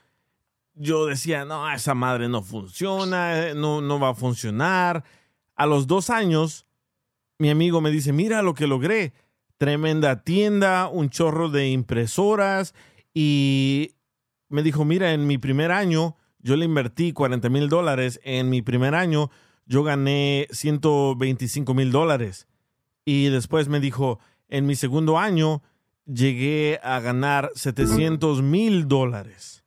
[0.74, 5.02] Yo decía, no, esa madre no funciona, eh, no, no va a funcionar.
[5.56, 6.68] A los dos años,
[7.36, 9.12] mi amigo me dice, mira lo que logré.
[9.58, 12.76] Tremenda tienda, un chorro de impresoras
[13.12, 13.96] y
[14.48, 18.20] me dijo, mira, en mi primer año yo le invertí 40 mil dólares.
[18.22, 19.32] En mi primer año
[19.66, 22.46] yo gané 125 mil dólares.
[23.04, 24.18] Y después me dijo,
[24.48, 25.62] en mi segundo año
[26.06, 29.64] llegué a ganar 700 mil dólares.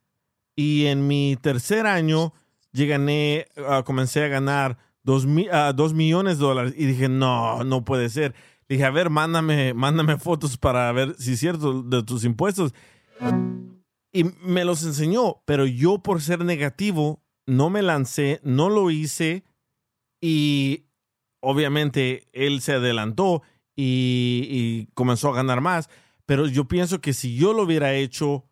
[0.55, 2.34] Y en mi tercer año
[2.72, 5.26] llegué, ah, comencé a ganar 2
[5.93, 6.73] millones de dólares.
[6.76, 8.34] Y dije, no, no puede ser.
[8.68, 12.73] Dije, a ver, mándame, mándame fotos para ver si es cierto de tus impuestos.
[14.11, 19.45] y me los enseñó, pero yo por ser negativo no me lancé, no lo hice
[20.19, 20.86] y
[21.39, 23.43] obviamente él se adelantó
[23.76, 25.89] y, comenzó a ganar más,
[26.26, 28.45] pero yo pienso que si yo lo hubiera hecho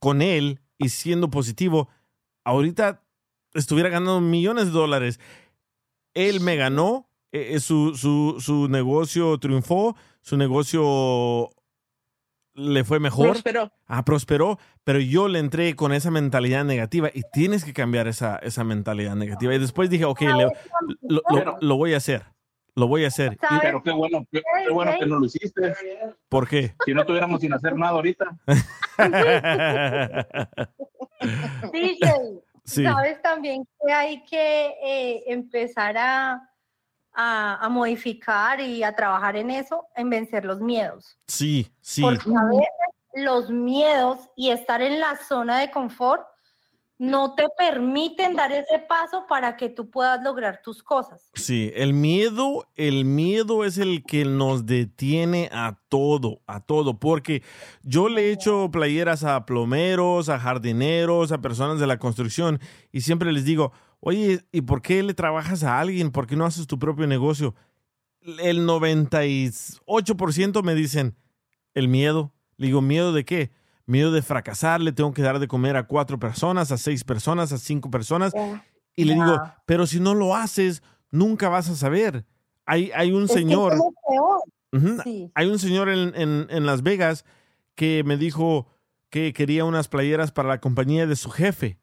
[0.00, 1.88] con él y siendo positivo,
[2.44, 3.04] ahorita
[3.54, 5.20] estuviera ganando millones de dólares.
[6.14, 11.50] Él me ganó, eh, eh, su, su, su negocio triunfó, su negocio
[12.58, 13.30] le fue mejor.
[13.30, 13.72] Prosperó.
[13.86, 18.36] Ah, prosperó, pero yo le entré con esa mentalidad negativa y tienes que cambiar esa,
[18.36, 19.54] esa mentalidad negativa.
[19.54, 20.50] Y después dije, ok, le-
[21.02, 22.24] lo, lo- lo voy a hacer,
[22.74, 23.34] lo voy a hacer.
[23.34, 25.72] Y- Pero qué bueno, qué, qué bueno que no lo hiciste.
[26.28, 26.74] ¿Por qué?
[26.84, 28.26] Si no estuviéramos sin hacer nada ahorita.
[31.72, 32.12] DJ,
[32.64, 32.82] Sí.
[32.84, 36.42] sabes también que hay que eh, empezar a,
[37.20, 41.18] a, a modificar y a trabajar en eso, en vencer los miedos.
[41.26, 42.00] Sí, sí.
[42.00, 42.68] Porque a veces
[43.14, 46.22] los miedos y estar en la zona de confort
[46.96, 51.28] no te permiten dar ese paso para que tú puedas lograr tus cosas.
[51.34, 57.42] Sí, el miedo, el miedo es el que nos detiene a todo, a todo, porque
[57.82, 62.60] yo le he hecho playeras a plomeros, a jardineros, a personas de la construcción
[62.92, 66.10] y siempre les digo, oye, ¿y por qué le trabajas a alguien?
[66.10, 67.54] ¿Por qué no haces tu propio negocio?
[68.40, 71.16] El 98% me dicen,
[71.74, 72.32] el miedo.
[72.56, 73.50] Le digo, ¿miedo de qué?
[73.86, 77.52] Miedo de fracasar, le tengo que dar de comer a cuatro personas, a seis personas,
[77.52, 78.32] a cinco personas.
[78.94, 82.26] Y le digo, pero si no lo haces, nunca vas a saber.
[82.66, 83.74] Hay, hay un Es señor,
[85.04, 85.30] Sí.
[85.34, 87.24] hay un señor en, en- en Las Vegas
[87.74, 88.66] que me dijo
[89.08, 91.78] que quería unas playeras para la compañía de su jefe.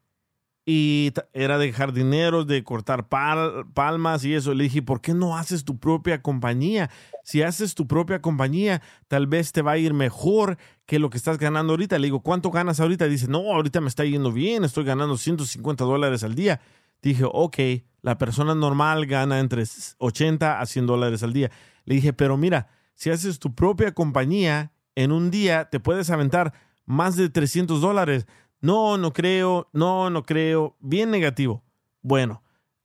[0.67, 4.53] Y era de jardineros, de cortar pal- palmas y eso.
[4.55, 6.89] Le dije, ¿por qué no haces tu propia compañía?
[7.23, 11.17] Si haces tu propia compañía, tal vez te va a ir mejor que lo que
[11.17, 11.99] estás ganando ahorita.
[11.99, 13.05] Le digo, ¿cuánto ganas ahorita?
[13.05, 16.59] Dice, no, ahorita me está yendo bien, estoy ganando 150 dólares al día.
[17.01, 17.57] Dije, ok,
[18.01, 19.63] la persona normal gana entre
[19.99, 21.51] 80 a 100 dólares al día.
[21.85, 26.53] Le dije, pero mira, si haces tu propia compañía, en un día te puedes aventar
[26.85, 28.25] más de 300 dólares.
[28.65, 30.75] No, no creo, no, no creo.
[30.79, 31.63] Bien negativo.
[32.01, 32.41] Bueno,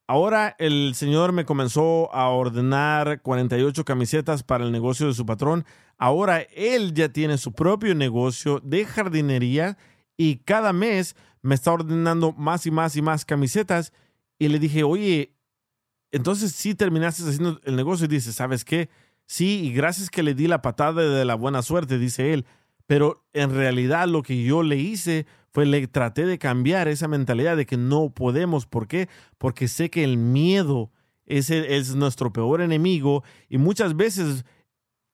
[0.06, 5.64] ahora el señor me comenzó a ordenar 48 camisetas para el negocio de su patrón.
[5.96, 9.78] Ahora él ya tiene su propio negocio de jardinería
[10.18, 13.94] y cada mes me está ordenando más y más y más camisetas.
[14.38, 15.34] Y le dije, oye,
[16.10, 18.90] entonces sí terminaste haciendo el negocio y dice, ¿sabes qué?
[19.24, 22.44] Sí, y gracias que le di la patada de la buena suerte, dice él.
[22.86, 27.56] Pero en realidad lo que yo le hice fue le traté de cambiar esa mentalidad
[27.56, 28.66] de que no podemos.
[28.66, 29.08] ¿Por qué?
[29.38, 30.90] Porque sé que el miedo
[31.26, 34.44] es, es nuestro peor enemigo y muchas veces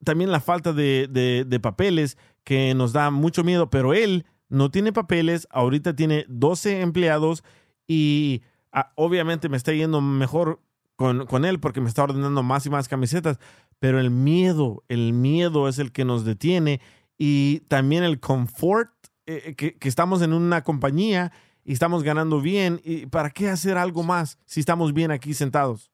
[0.04, 4.70] también la falta de, de- de papeles que nos da mucho miedo, pero él no
[4.70, 7.42] tiene papeles, ahorita tiene 12 empleados
[7.88, 8.42] y
[8.72, 10.60] ah, obviamente me está yendo mejor
[10.96, 13.38] con, con él porque me está ordenando más y más camisetas,
[13.80, 16.80] pero el miedo, el miedo es el que nos detiene
[17.18, 18.90] y también el confort,
[19.26, 21.32] eh, que, que estamos en una compañía
[21.64, 25.90] y estamos ganando bien, ¿y para qué hacer algo más si estamos bien aquí sentados?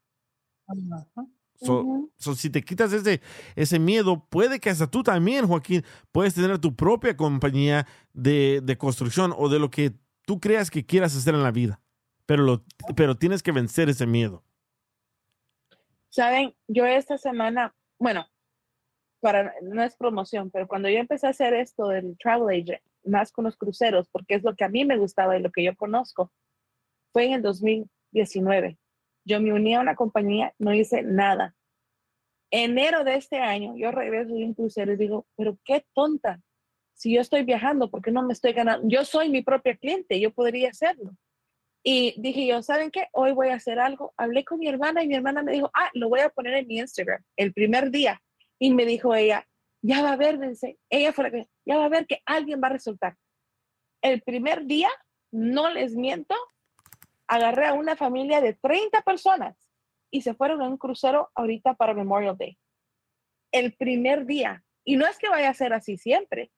[1.54, 3.20] So, so, si te quitas ese,
[3.54, 8.76] ese miedo, puede que hasta tú también, Joaquín, puedes tener tu propia compañía de, de
[8.76, 9.92] construcción o de lo que
[10.26, 11.80] tú creas que quieras hacer en la vida.
[12.26, 12.64] Pero, lo,
[12.96, 14.44] pero tienes que vencer ese miedo.
[16.08, 18.26] Saben, yo esta semana, bueno,
[19.20, 23.32] para, no es promoción, pero cuando yo empecé a hacer esto del travel agent, más
[23.32, 25.76] con los cruceros, porque es lo que a mí me gustaba y lo que yo
[25.76, 26.30] conozco,
[27.12, 28.78] fue en el 2019.
[29.24, 31.54] Yo me uní a una compañía, no hice nada.
[32.50, 36.40] Enero de este año, yo regreso de un crucero y digo, pero qué tonta.
[36.94, 38.86] Si yo estoy viajando, ¿por qué no me estoy ganando?
[38.88, 41.16] Yo soy mi propia cliente, yo podría hacerlo.
[41.84, 43.08] Y dije yo, ¿saben qué?
[43.12, 44.12] Hoy voy a hacer algo.
[44.16, 46.66] Hablé con mi hermana y mi hermana me dijo, ah, lo voy a poner en
[46.66, 48.22] mi Instagram el primer día.
[48.58, 49.46] Y me dijo ella,
[49.82, 52.60] ya va a ver, dice, ella fue la que, ya va a ver que alguien
[52.62, 53.16] va a resultar.
[54.00, 54.88] El primer día,
[55.32, 56.36] no les miento,
[57.26, 59.56] agarré a una familia de 30 personas
[60.10, 62.58] y se fueron a un crucero ahorita para Memorial Day.
[63.50, 64.64] El primer día.
[64.84, 66.52] Y no es que vaya a ser así siempre,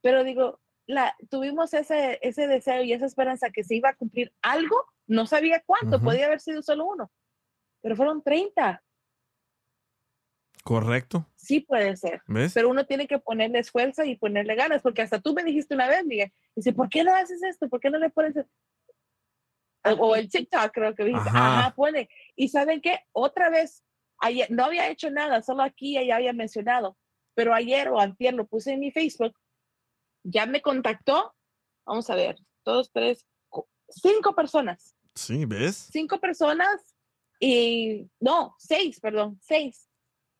[0.00, 4.32] pero digo, la, tuvimos ese, ese deseo y esa esperanza que se iba a cumplir
[4.42, 4.76] algo,
[5.06, 6.04] no sabía cuánto, Ujú.
[6.04, 7.10] podía haber sido solo uno,
[7.80, 8.82] pero fueron 30.
[10.64, 11.28] Correcto.
[11.36, 12.22] Sí puede ser.
[12.26, 12.52] ¿Ves?
[12.54, 15.88] Pero uno tiene que ponerle esfuerzo y ponerle ganas, porque hasta tú me dijiste una
[15.88, 17.68] vez, Miguel, dice, ¿por qué no haces esto?
[17.68, 18.48] ¿Por qué no le pones el-?"
[20.00, 21.58] o, el TikTok creo que dijiste, Ajá.
[21.58, 22.08] ajá, pone.
[22.34, 23.00] Y ¿saben qué?
[23.12, 23.84] Otra vez,
[24.18, 26.96] ayer, no había hecho nada, solo aquí ya había mencionado,
[27.34, 29.36] pero ayer o antier lo puse en mi Facebook,
[30.24, 31.34] ya me contactó
[31.84, 33.26] vamos a ver, dos, tres,
[33.88, 34.94] cinco personas.
[35.14, 35.88] Sí, ¿ves?
[35.92, 36.94] Cinco personas
[37.38, 39.88] y, no, seis, perdón, seis.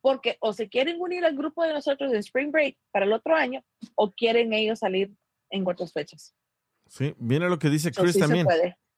[0.05, 3.35] Porque o se quieren unir al grupo de nosotros de Spring Break para el otro
[3.35, 3.64] año
[3.94, 5.14] o quieren ellos salir
[5.48, 6.35] en otras fechas.
[6.90, 8.47] Sí, mira lo que dice Chris sí también.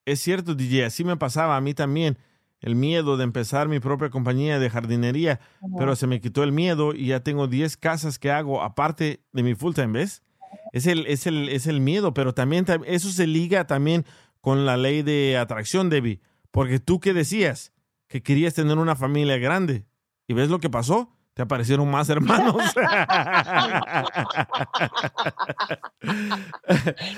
[0.04, 2.18] Es cierto, DJ, así me pasaba a mí también.
[2.60, 5.38] El miedo de empezar mi propia compañía de jardinería,
[5.78, 9.42] pero se me quitó el miedo y ya tengo 10 casas que hago aparte de
[9.44, 10.24] mi full time, ¿ves?
[10.72, 14.04] Es el, es el, es el miedo, pero también tam- eso se liga también
[14.40, 16.18] con la ley de atracción, Debbie.
[16.50, 17.72] Porque tú que decías
[18.08, 19.84] que querías tener una familia grande
[20.26, 22.56] y ves lo que pasó, te aparecieron más hermanos.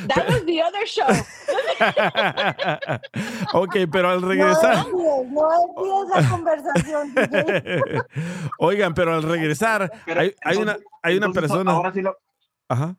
[0.08, 1.06] That was the other show.
[3.62, 4.86] ok, pero al regresar.
[4.88, 5.24] No,
[5.76, 7.14] no la conversación.
[8.58, 11.70] Oigan, pero al regresar, Pero hay, hay una, hay una entonces, persona.
[11.72, 12.16] Ahora sí, lo-
[12.68, 12.96] Ajá.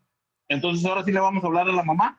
[0.47, 2.17] entonces ahora sí le vamos a hablar a la mamá.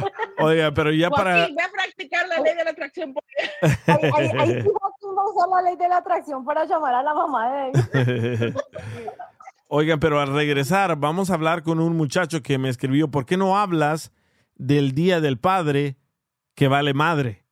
[0.38, 1.34] Oiga, pero ya para.
[1.46, 3.12] Ve a practicar la ley de la atracción.
[3.14, 3.22] por-
[3.62, 6.94] Ahí, ahí, ahí sí Joaquín va a usar la ley de la atracción para llamar
[6.94, 8.54] a la mamá de.
[9.68, 13.36] Oigan, pero al regresar, vamos a hablar con un muchacho que me escribió: ¿Por qué
[13.36, 14.12] no hablas
[14.56, 15.96] del Día del Padre
[16.56, 17.44] que vale madre?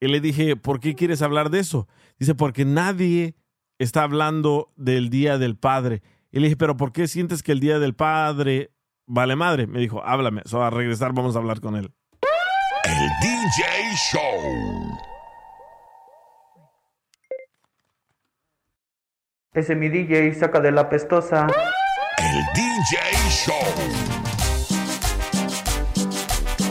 [0.00, 1.86] Y le dije: ¿Por qué quieres hablar de eso?
[2.18, 3.36] Dice: Porque nadie
[3.78, 6.02] está hablando del Día del Padre.
[6.32, 8.71] Y le dije: ¿Pero por qué sientes que el Día del Padre
[9.06, 9.66] vale madre?
[9.66, 10.42] Me dijo: Háblame.
[10.44, 11.92] So, al regresar, vamos a hablar con él.
[12.84, 14.98] El DJ Show.
[19.54, 21.46] Ese mi DJ saca de la pestosa.
[22.18, 22.98] El DJ
[23.28, 24.12] Show.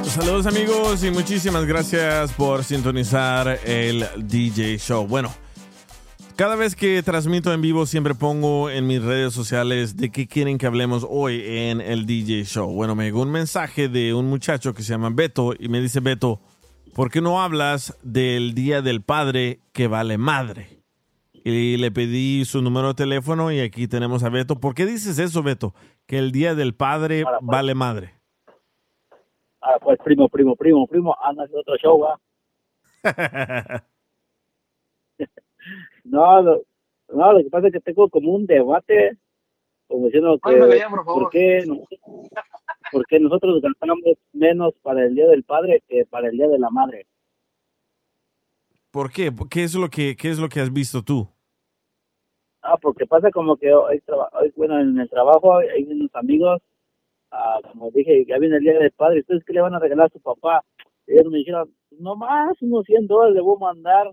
[0.03, 5.07] Saludos amigos y muchísimas gracias por sintonizar el DJ Show.
[5.07, 5.33] Bueno,
[6.35, 10.57] cada vez que transmito en vivo siempre pongo en mis redes sociales de qué quieren
[10.57, 12.71] que hablemos hoy en el DJ Show.
[12.71, 15.99] Bueno, me llegó un mensaje de un muchacho que se llama Beto y me dice
[15.99, 16.39] Beto,
[16.93, 20.83] ¿por qué no hablas del Día del Padre que vale madre?
[21.43, 24.59] Y le pedí su número de teléfono y aquí tenemos a Beto.
[24.59, 25.73] ¿Por qué dices eso, Beto?
[26.05, 28.13] Que el Día del Padre vale madre.
[29.61, 32.19] Ah, pues primo, primo, primo, primo, anda otro show, ¿va?
[36.03, 36.61] no, lo,
[37.13, 39.17] no, lo que pasa es que tengo como un debate,
[39.87, 40.39] como diciendo que,
[40.89, 41.23] por favor.
[41.23, 41.87] ¿por qué, no-
[42.91, 43.99] por qué nosotros gastamos
[44.33, 47.05] menos para el Día del Padre que para el Día de la Madre?
[48.91, 49.31] ¿Por qué?
[49.49, 51.27] ¿Qué es lo que, qué es lo que has visto tú?
[52.61, 54.01] Ah, porque pasa como que hoy,
[54.33, 56.61] hoy, bueno, en el trabajo hay unos amigos,
[57.31, 60.07] ah, como dije, ya viene el Día del Padre, ¿ustedes qué le van a regalar
[60.07, 60.63] a su papá?
[61.07, 64.11] Y ellos me dijeron, no más, unos 100 dólares le voy a mandar.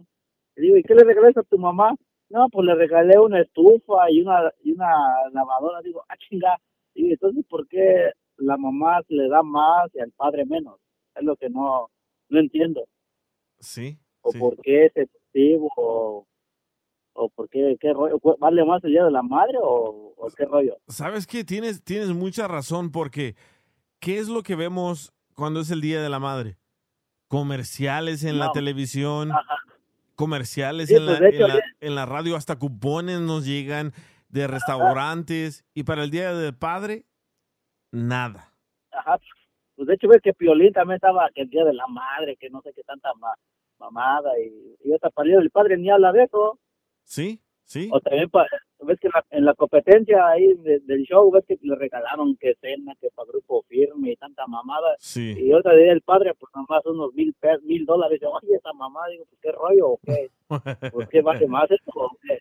[0.59, 1.95] Le digo, ¿y qué le regalaste a tu mamá?
[2.31, 4.91] No, pues le regalé una estufa y una, y una
[5.33, 5.81] lavadora.
[5.83, 6.59] Digo, ah, chinga.
[6.95, 10.81] Y entonces, ¿por qué la mamá se le da más y al padre menos?
[11.15, 11.91] Es lo que no,
[12.29, 12.85] no entiendo.
[13.61, 13.99] Sí.
[14.21, 16.27] O por qué es excesivo, o,
[17.13, 18.19] o por qué, qué rollo.
[18.41, 20.77] ¿Vale más el día de la madre o, o qué rollo?
[20.89, 21.45] ¿Sabes qué?
[21.45, 23.37] Tienes, tienes mucha razón porque
[24.01, 26.59] ¿qué es lo que vemos cuando es el Día de la Madre?
[27.29, 29.31] Comerciales en la televisión,
[30.19, 33.47] comerciales Sí, en, pues, la, hecho, en, la, ya- en la radio, hasta cupones nos
[33.47, 33.93] llegan
[34.29, 37.05] de restaurantes y para el Día del Padre,
[37.93, 38.53] nada.
[38.91, 39.19] Ajá.
[39.77, 42.51] Pues de hecho, ves que Piolín también estaba que el día de la madre, que
[42.51, 43.37] no sé qué tanta ma-
[43.79, 46.59] mamada, y, y hasta para el día del padre ni habla de eso.
[47.05, 47.41] ¿Sí?
[47.65, 47.89] ¿Sí?
[47.93, 48.47] O también, pa-
[48.87, 52.37] ves que en la, en la competencia ahí de- del show, ves que le regalaron
[52.37, 54.95] que cena, que para grupo firme y tanta mamada.
[54.99, 55.35] Sí.
[55.39, 58.19] Y otra día del padre, pues nomás unos mil, pe- mil dólares.
[58.23, 60.31] Yo, oye, esa mamá, digo, pues qué rollo, o qué,
[60.93, 62.39] pues qué vale más esto, o qué.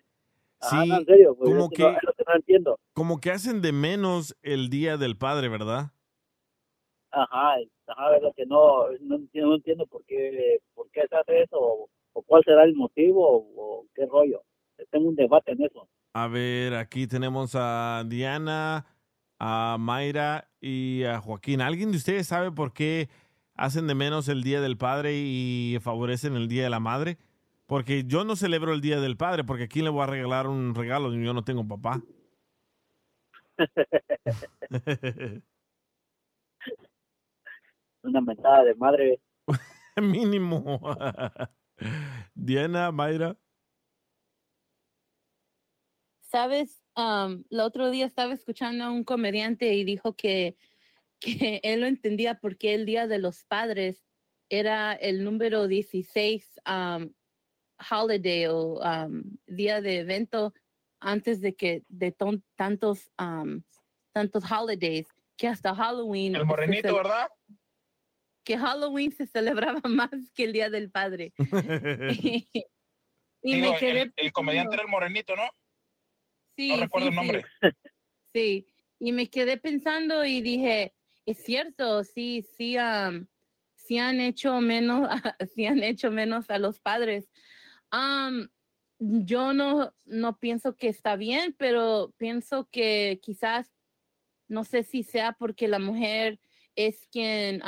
[0.59, 2.80] Ajá, Sí, no, en serio, pues como es que- no- es lo que no entiendo.
[2.93, 5.91] Como que hacen de menos el Día del Padre, ¿verdad?
[7.11, 7.55] Ajá,
[7.88, 11.41] ajá, es lo que no, no, entiendo, no entiendo por qué, por qué se hace
[11.43, 14.41] eso, o, o cuál será el motivo, o, o qué rollo.
[14.91, 15.88] Tengo un debate en eso.
[16.19, 18.88] A ver, aquí tenemos a Diana,
[19.38, 21.61] a Mayra y a Joaquín.
[21.61, 23.07] ¿Alguien de ustedes sabe por qué
[23.53, 27.19] hacen de menos el Día del Padre y favorecen el Día de la Madre?
[27.68, 30.73] Porque yo no celebro el Día del Padre, porque aquí le voy a regalar un
[30.73, 32.02] regalo y yo no tengo papá.
[38.02, 39.19] Una mentada de madre.
[40.02, 40.81] Mínimo.
[42.34, 43.38] Diana, Mayra.
[46.27, 50.55] Sabes, Am, el otro día estaba escuchando a un comediante y dijo que,
[51.19, 54.03] que él lo entendía porque el Día de los Padres
[54.49, 57.13] era el número 16 am,
[57.91, 60.53] holiday o am, día de evento
[60.99, 63.11] antes de que de ton- tantos
[64.13, 66.35] tantos holidays que hasta Halloween.
[66.35, 67.29] El morenito, ¿verdad?
[68.43, 71.33] Que Halloween se celebraba más que el Día del Padre.
[73.43, 75.47] y Digo, me quedé el, el comediante era el morenito, ¿no?
[76.57, 77.45] Sí, no recuerdo sí, el nombre.
[78.34, 78.67] Sí.
[78.99, 80.93] Y me quedé pensando y dije,
[81.25, 83.27] es cierto, sí, sí, am,
[83.75, 85.07] sí han hecho menos,
[85.55, 87.29] sí han hecho menos a los padres.
[87.89, 88.49] Am,
[88.99, 93.71] yo no, no pienso que está bien, pero pienso que quizás,
[94.47, 96.39] no sé si sea porque la mujer
[96.75, 97.61] es quien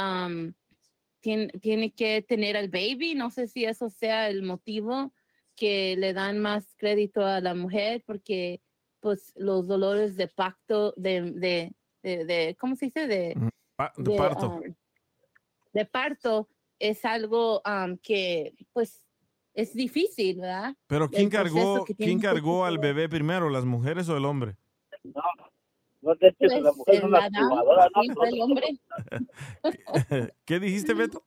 [1.19, 5.13] tiene, tiene que tener al baby, no sé si eso sea el motivo
[5.55, 8.61] que le dan más crédito a la mujer, porque
[8.99, 11.73] pues los dolores de pacto, de, de,
[12.03, 13.07] de, de- ¿cómo se dice?
[13.07, 13.35] De,
[13.75, 14.47] Pa- de parto.
[14.55, 14.61] um,
[15.73, 16.47] de parto
[16.79, 19.03] es algo um, que pues
[19.53, 20.75] es difícil, ¿verdad?
[20.87, 24.55] Pero El ¿quién cargó, quién cargó al bebé primero, las mujeres o el hombre?
[25.03, 25.21] No,
[26.01, 28.23] no te eches que las Pues, mujeres son la las dama, jugadoras, ¿no?
[28.25, 28.79] el hombre.
[30.45, 31.23] ¿Qué dijiste, Beto?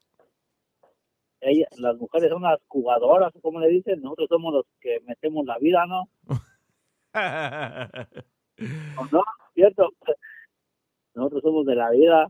[1.41, 5.59] Ella- las mujeres son las jugadoras, como le dicen, nosotros somos los que metemos la
[5.59, 6.09] vida, ¿no?
[7.15, 9.23] ¿O no?
[9.55, 9.91] ¿Cierto?
[11.15, 12.29] Nosotros somos de la vida,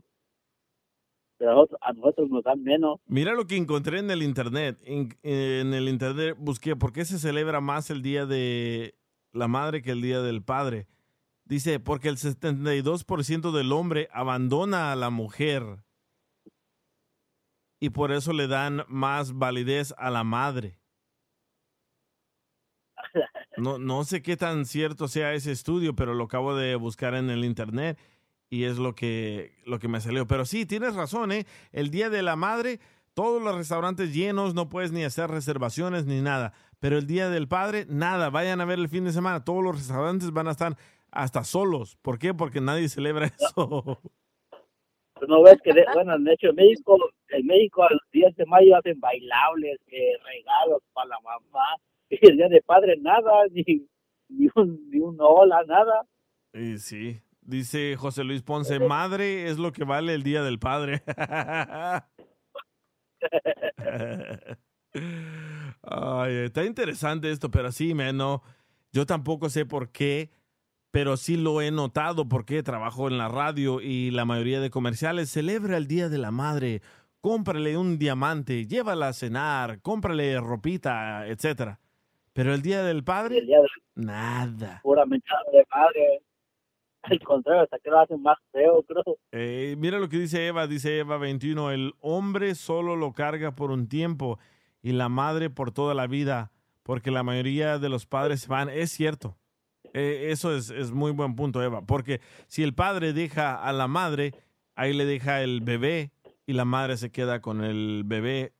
[1.37, 2.99] pero a nosotros, a nosotros nos dan menos.
[3.05, 4.77] Mira lo que encontré en el internet.
[4.83, 8.95] En, en el internet busqué por qué se celebra más el día de
[9.31, 10.87] la madre que el día del padre.
[11.45, 15.83] Dice, porque el 72% del hombre abandona a la mujer
[17.79, 20.79] y por eso le dan más validez a la madre.
[23.57, 27.29] No, no sé qué tan cierto sea ese estudio, pero lo acabo de buscar en
[27.29, 27.99] el internet
[28.49, 30.25] y es lo que, lo que me salió.
[30.27, 31.45] Pero sí, tienes razón, ¿eh?
[31.71, 32.79] El Día de la Madre,
[33.13, 36.53] todos los restaurantes llenos, no puedes ni hacer reservaciones ni nada.
[36.79, 38.29] Pero el Día del Padre, nada.
[38.29, 39.43] Vayan a ver el fin de semana.
[39.43, 40.75] Todos los restaurantes van a estar
[41.11, 41.95] hasta solos.
[42.01, 42.33] ¿Por qué?
[42.33, 43.99] Porque nadie celebra eso.
[45.13, 46.97] Pero no ves que, de- bueno, de hecho en México,
[47.29, 51.77] en México al 10 de mayo hacen bailables, que regalos para la mamá,
[52.09, 53.87] y el día de padre nada, ni,
[54.29, 56.05] ni, un, ni un hola, nada.
[56.53, 61.01] Y sí, dice José Luis Ponce, madre es lo que vale el Día del Padre.
[65.81, 68.43] Ay, está interesante esto, pero sí, me no.
[68.91, 70.29] Yo tampoco sé por qué,
[70.91, 75.31] pero sí lo he notado porque trabajo en la radio y la mayoría de comerciales
[75.31, 76.83] celebra el Día de la Madre.
[77.19, 81.79] Cómprale un diamante, llévala a cenar, cómprale ropita, etcétera.
[82.33, 84.79] Pero el Día del Padre, El día de nada.
[84.83, 86.21] pura de madre.
[87.03, 89.17] Al contrario, hasta que lo hacen más feo, creo.
[89.31, 93.71] Eh, mira lo que dice Eva, dice Eva 21, el hombre solo lo carga por
[93.71, 94.39] un tiempo
[94.81, 96.51] y la madre por toda la vida,
[96.81, 98.69] porque la mayoría de los padres van.
[98.69, 99.37] Es cierto,
[99.93, 103.87] Eh, eso es, es muy buen punto, Eva, porque si el padre deja a la
[103.87, 104.33] madre,
[104.75, 106.11] ahí le deja el bebé
[106.47, 108.53] y la madre se queda con el bebé,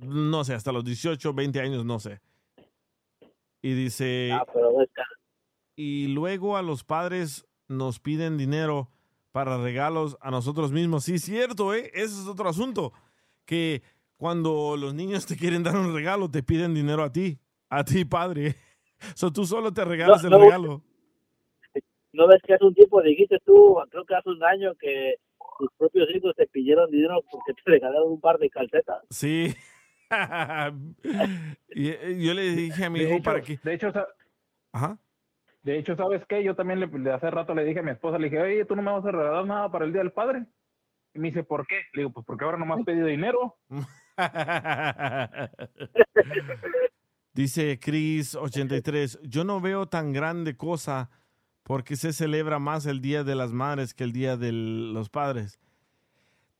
[0.00, 2.20] no sé, hasta los 18, 20 años, no sé.
[3.62, 4.30] Y dice...
[4.32, 4.70] Ah, pero
[5.82, 8.90] y luego a los padres nos piden dinero
[9.32, 11.04] para regalos a nosotros mismos.
[11.04, 11.90] Sí, cierto, ¿eh?
[11.94, 12.92] Ese es otro asunto.
[13.46, 13.80] Que
[14.18, 17.38] cuando los niños te quieren dar un regalo, te piden dinero a ti,
[17.70, 18.56] a ti, padre.
[19.14, 20.82] So, tú solo te regalas No, el regalo.
[22.12, 25.14] ¿No ves que hace un tiempo dijiste tú, creo que hace un año, que
[25.58, 29.02] tus propios hijos te pidieron dinero porque te regalaron un par de calcetas?
[29.08, 29.54] Sí.
[31.74, 33.58] y, y yo le dije a mi De hijo hecho, para que...
[33.62, 33.92] de hecho,
[34.72, 34.98] Ajá.
[35.62, 36.42] de hecho, ¿sabes qué?
[36.42, 38.82] Yo también le, hace rato le dije a mi esposa, le dije, oye, tú no
[38.82, 40.46] me vas a regalar nada para el Día del Padre.
[41.14, 41.76] Y me dice, ¿por qué?
[41.92, 43.56] Le digo, pues porque ahora no me has pedido dinero.
[47.32, 51.10] Dice Cris83, yo no veo tan grande cosa
[51.62, 55.60] porque se celebra más el Día de las Madres que el Día de los Padres.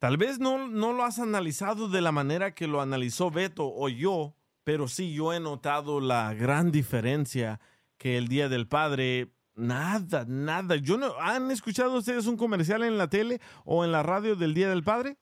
[0.00, 3.90] Tal vez no, no lo has analizado de la manera que lo analizó Beto o
[3.90, 7.60] yo, pero sí yo he notado la gran diferencia
[7.98, 10.76] que el Día del Padre, nada, nada.
[10.76, 14.54] Yo no, ¿Han escuchado ustedes un comercial en la tele o en la radio del
[14.54, 15.18] Día del Padre?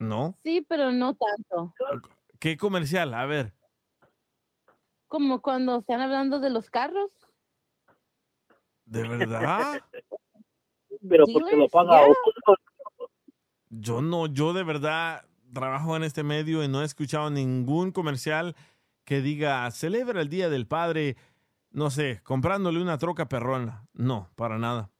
[0.00, 0.36] No.
[0.42, 1.72] Sí, pero no tanto.
[2.40, 3.14] ¿Qué comercial?
[3.14, 3.54] A ver.
[5.06, 7.12] Como cuando están hablando de los carros.
[8.86, 9.80] ¿De verdad?
[11.06, 12.06] Pero porque lo Dealers, paga yeah.
[12.06, 12.56] uno.
[13.70, 18.56] Yo no, yo de verdad trabajo en este medio y no he escuchado ningún comercial
[19.04, 21.16] que diga celebra el Día del Padre,
[21.70, 23.86] no sé, comprándole una troca perrona.
[23.92, 24.90] No, para nada.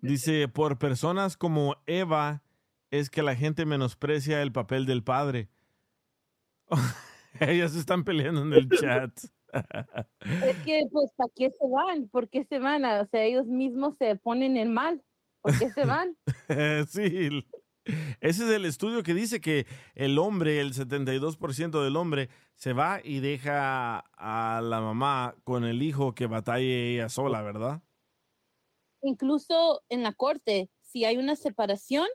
[0.00, 2.42] Dice, por personas como Eva
[2.90, 5.48] es que la gente menosprecia el papel del padre.
[7.40, 9.12] Ellas están peleando en el chat.
[10.20, 12.08] Es que, pues, ¿para qué se van?
[12.08, 12.84] ¿Por qué se van?
[12.84, 15.02] O sea, ellos mismos se ponen en mal.
[15.42, 16.16] ¿Por qué se van?
[16.88, 17.44] sí.
[18.20, 23.00] Ese es el estudio que dice que el hombre, el 72% del hombre, se va
[23.02, 27.82] y deja a la mamá con el hijo que batalle ella sola, ¿verdad?
[29.02, 32.06] Incluso en la corte, si hay una separación,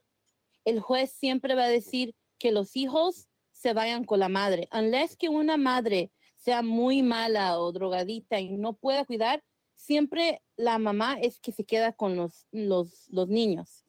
[0.65, 4.67] el juez siempre va a decir que los hijos se vayan con la madre.
[4.71, 6.11] Unless que una madre
[6.45, 9.43] sea muy mala o drogadita y no pueda cuidar,
[9.73, 13.83] siempre la mamá es que se queda con los, los, los niños.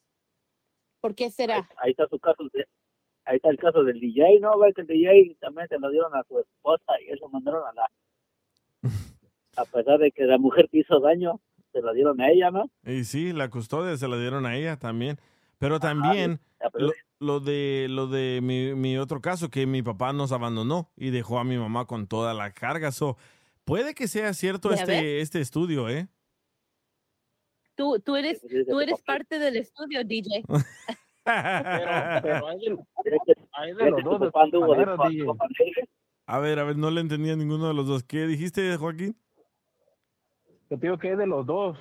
[1.02, 1.68] ¿Por qué será?
[1.76, 2.66] Ahí está su caso, de-
[3.26, 4.58] ahí está el caso del DJ, ¿no?
[4.58, 7.72] Ve que el DJ también se lo dieron a su esposa y eso mandaron a
[7.74, 7.90] la...
[9.58, 11.40] A pesar de que la mujer que hizo daño,
[11.72, 12.70] se lo dieron a ella, ¿no?
[12.84, 15.18] Y sí, la custodia se la dieron a ella también.
[15.58, 16.40] Pero también
[16.74, 21.10] lo, lo de lo de mi, mi otro caso, que mi papá nos abandonó y
[21.10, 22.92] dejó a mi mamá con toda la carga.
[22.92, 23.16] So,
[23.64, 26.08] puede que sea cierto este, este estudio, ¿eh?
[27.74, 30.42] Tú, tú eres, tú eres parte del estudio, DJ.
[31.26, 32.78] Pero, pero hay, de,
[33.50, 34.32] hay de Fíjate, los dos
[36.26, 38.04] A ver, a ver, no le entendí a ninguno de los dos.
[38.04, 39.16] ¿Qué dijiste, Joaquín?
[40.70, 41.76] Yo te digo que es de los dos.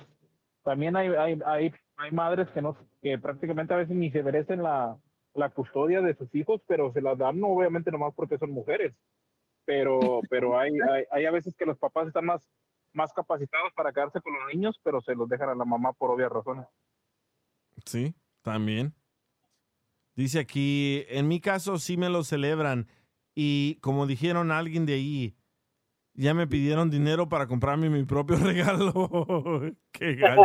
[0.64, 4.64] También hay, hay, hay, hay madres que no, que prácticamente a veces ni se merecen
[4.64, 4.98] la,
[5.36, 8.94] la custodia de sus hijos, pero se las dan obviamente nomás porque son mujeres.
[9.64, 12.48] Pero, pero hay, hay, hay a veces que los papás están más,
[12.92, 16.10] más capacitados para quedarse con los niños, pero se los dejan a la mamá por
[16.10, 16.66] obvias razones.
[17.84, 18.94] Sí, también.
[20.14, 22.88] Dice aquí, en mi caso sí me lo celebran
[23.34, 25.36] y como dijeron alguien de ahí,
[26.14, 29.60] ya me pidieron dinero para comprarme mi propio regalo.
[29.92, 30.42] Qué gacho.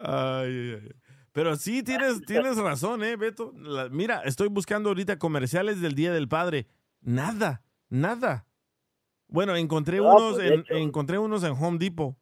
[0.00, 0.99] Ay, ay, ay.
[1.32, 3.52] Pero sí, tienes, tienes razón, ¿eh, Beto?
[3.56, 6.66] La- mira, estoy buscando ahorita comerciales del Día del Padre.
[7.02, 8.46] Nada, nada.
[9.28, 12.16] Bueno, encontré No, unos, pues, en, encontré unos en Home Depot.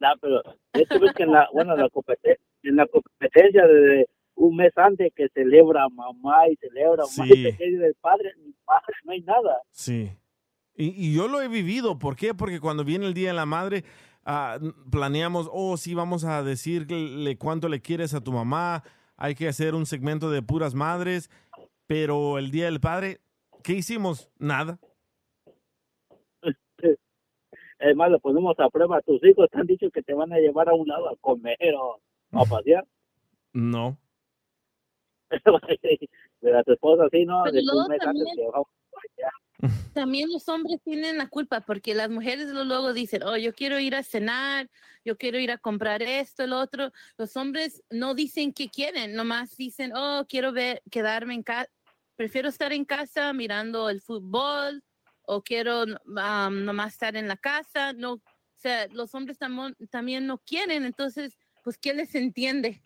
[0.00, 0.42] No, pero
[0.72, 4.72] de hecho ves que en la, bueno, la competen- en la competencia de un mes
[4.76, 7.32] antes que celebra mamá y celebra mamá Sí.
[7.34, 9.58] y el día del padre, ni padre, no hay nada.
[9.72, 10.12] Sí.
[10.76, 11.98] Y, y yo lo he vivido.
[11.98, 12.32] ¿Por qué?
[12.34, 13.82] Porque cuando viene el Día de la Madre,
[14.24, 18.82] ah, n- planeamos, oh, sí, vamos a decirle cuánto le quieres a tu mamá.
[19.16, 21.30] Hay que hacer un segmento de puras madres.
[21.86, 23.20] Pero el Día del Padre,
[23.64, 24.30] ¿qué hicimos?
[24.38, 24.78] Nada.
[27.80, 29.00] Además, lo ponemos a prueba.
[29.02, 31.56] Tus hijos te han dicho que te van a llevar a un lado a comer
[31.80, 31.98] o
[32.32, 32.84] a pasear.
[33.52, 33.96] No.
[36.40, 37.42] Pero a tu esposa sí, ¿no?
[37.44, 38.66] Pero De luego mes antes también- que vamos
[39.92, 43.94] También los hombres tienen la culpa porque las mujeres luego dicen, oh, yo quiero ir
[43.96, 44.70] a cenar,
[45.04, 46.92] yo quiero ir a comprar esto, el otro.
[47.16, 51.70] Los hombres no dicen que quieren, nomás dicen, oh, quiero ver, quedarme en casa,
[52.16, 54.82] prefiero estar en casa mirando el fútbol
[55.22, 57.92] o quiero um, nomás estar en la casa.
[57.92, 58.22] No, o
[58.56, 59.38] sea, los hombres
[59.90, 62.82] también no quieren, entonces, pues, ¿qué les entiende?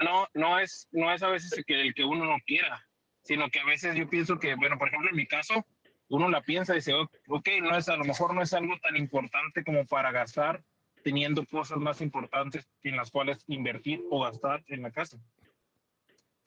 [0.00, 2.86] no, no es, no es a veces que el que uno no quiera,
[3.22, 5.66] sino que a veces yo pienso que, bueno, por ejemplo, en mi caso,
[6.08, 8.96] uno la piensa y dice, "Ok, no es, a lo mejor no es algo tan
[8.96, 10.62] importante como para gastar
[11.02, 15.18] teniendo cosas más importantes en las cuales invertir o gastar en la casa.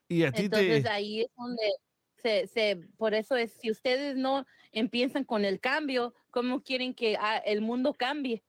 [0.07, 0.89] Y a ti Entonces te...
[0.89, 1.73] ahí es donde
[2.21, 7.17] se, se, por eso es, si ustedes no empiezan con el cambio, ¿cómo quieren que
[7.19, 8.43] ah, el mundo cambie?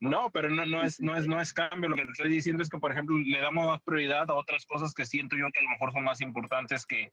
[0.00, 1.88] No, pero no, no, es, no, es, no es cambio.
[1.88, 4.66] Lo que te estoy diciendo es que, por ejemplo, le damos más prioridad a otras
[4.66, 7.12] cosas que siento yo que a lo mejor son más importantes que,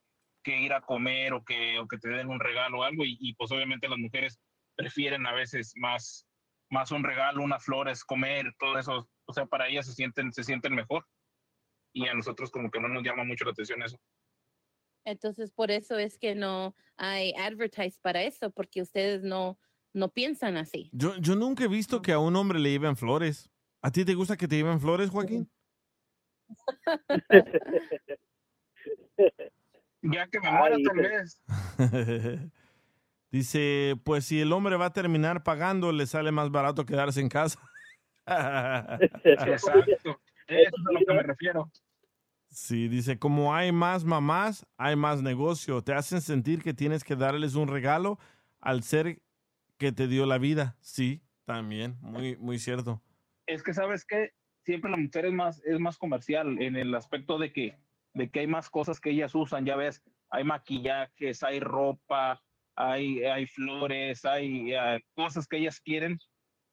[0.49, 3.05] que ir a comer o que, o que te den un regalo o algo.
[3.05, 4.39] Y, y, pues obviamente las mujeres
[4.75, 6.25] prefieren a veces más,
[6.71, 9.07] más un regalo, unas flores, comer, todo eso.
[9.25, 11.05] O sea, para ellas se sienten, se sienten mejor.
[11.93, 13.99] Y a nosotros como que no nos llama mucho la atención eso.
[15.05, 19.59] Entonces, por eso es que no hay advertise para eso, porque ustedes no,
[19.93, 20.89] no piensan así.
[20.93, 23.49] Yo, yo nunca he visto que a un hombre le lleven flores.
[23.81, 25.49] ¿A ti te gusta que te lleven flores, Joaquín?
[30.01, 31.41] Ya que me muera tal vez.
[33.31, 37.29] Dice, pues si el hombre va a terminar pagando, le sale más barato quedarse en
[37.29, 37.59] casa.
[39.23, 39.83] Exacto.
[39.87, 41.71] Eso es a lo que me refiero.
[42.49, 45.83] Sí, dice, como hay más mamás, hay más negocio.
[45.83, 48.17] Te hacen sentir que tienes que darles un regalo
[48.59, 49.21] al ser
[49.77, 50.75] que te dio la vida.
[50.81, 53.01] Sí, también, muy, muy cierto.
[53.45, 57.37] Es que sabes que siempre la mujer es más, es más comercial en el aspecto
[57.37, 57.77] de que,
[58.19, 62.39] de que hay más cosas que ellas usan, ya ves, hay maquillajes, hay ropa,
[62.75, 66.19] hay, hay flores, hay eh, cosas que ellas quieren.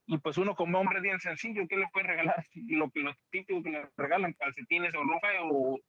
[0.09, 2.44] Y pues uno como hombre bien sencillo, ¿qué le puede regalar?
[2.68, 5.81] Lo, que lo típico que le regalan, calcetines o ropa o,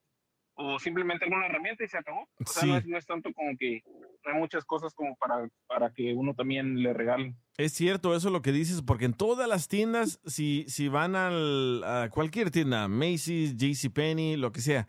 [0.59, 2.21] o simplemente alguna herramienta y se acabó.
[2.21, 2.77] O sea, no, Sí.
[2.79, 3.83] es, no es tanto como que
[4.25, 7.35] no hay muchas cosas como para, para que uno también le regale.
[7.57, 11.83] Es cierto eso lo que dices, porque en todas las tiendas, si, si van al,
[11.83, 14.87] a cualquier tienda, Macy's, JCPenney, lo que sea,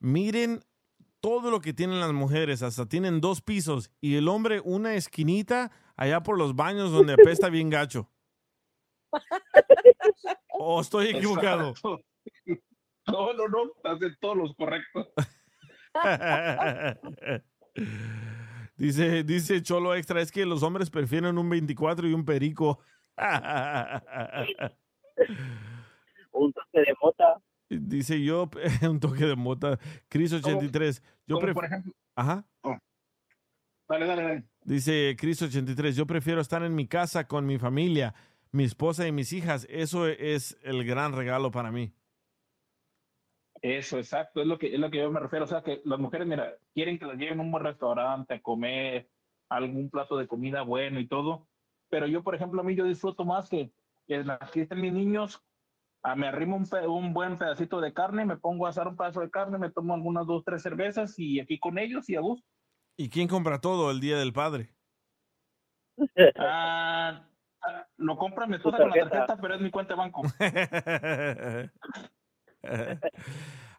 [0.00, 0.64] miren
[1.20, 5.70] todo lo que tienen las mujeres, hasta tienen dos pisos y el hombre una esquinita
[5.96, 8.08] allá por los baños donde apesta bien gacho.
[10.60, 11.70] ¿O estoy equivocado?
[11.70, 12.00] Exacto.
[13.06, 15.08] No, no, no, hacen todos los correctos.
[18.76, 22.80] dice, dice Cholo Extra, es que los hombres prefieren un 24 y un perico.
[26.32, 27.40] Un toque de mota.
[27.70, 28.48] Dice yo,
[28.90, 29.78] un toque de mota.
[30.08, 31.02] Cris 83.
[31.26, 32.44] Yo por ejemplo- Ajá.
[33.88, 34.44] Dale, dale, dale.
[34.64, 35.96] Dice Cris 83.
[35.96, 38.14] Yo prefiero estar en mi casa con mi familia,
[38.52, 39.66] mi esposa y mis hijas.
[39.70, 41.92] Eso es el gran regalo para mí.
[43.60, 45.44] Eso, exacto, es lo que es lo que yo me refiero.
[45.44, 48.40] O sea, que las mujeres, mira, quieren que las lleven a un buen restaurante a
[48.42, 49.08] comer
[49.48, 51.48] algún plato de comida bueno y todo.
[51.88, 53.72] Pero yo, por ejemplo, a mí yo disfruto más que,
[54.06, 55.42] que aquí están mis niños,
[56.02, 59.20] ah, me arrimo un, un buen pedacito de carne, me pongo a asar un pedazo
[59.20, 62.46] de carne, me tomo algunas dos, tres cervezas y aquí con ellos y a gusto.
[62.96, 64.74] ¿Y quién compra todo el Día del Padre?
[66.38, 67.28] Ah,
[67.62, 69.26] ah, lo compra mi esposa con la tarjeta.
[69.26, 70.22] tarjeta, pero es mi cuenta de banco.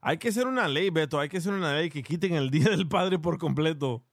[0.01, 1.17] hay que hacer una ley, Beto.
[1.17, 4.03] Hay que hacer una ley que quiten el Día del Padre por completo.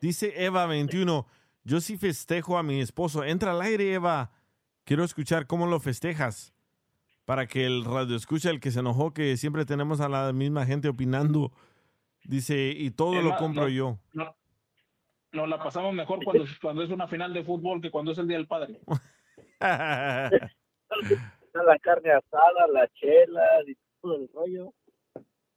[0.00, 1.26] Dice Eva 21.
[1.64, 3.24] Yo sí festejo a mi esposo.
[3.24, 4.32] Entra al aire, Eva.
[4.84, 6.54] Quiero escuchar cómo lo festejas.
[7.30, 10.66] Para que el radio escuche, el que se enojó, que siempre tenemos a la misma
[10.66, 11.52] gente opinando.
[12.24, 13.98] Dice, y todo lo compro no- yo.
[14.14, 14.34] no-
[15.30, 18.26] nos la pasamos mejor cuando, cuando es una final de fútbol que cuando es el
[18.26, 18.80] Día del Padre.
[19.60, 20.30] La
[21.80, 24.74] carne asada, la chela y todo el rollo.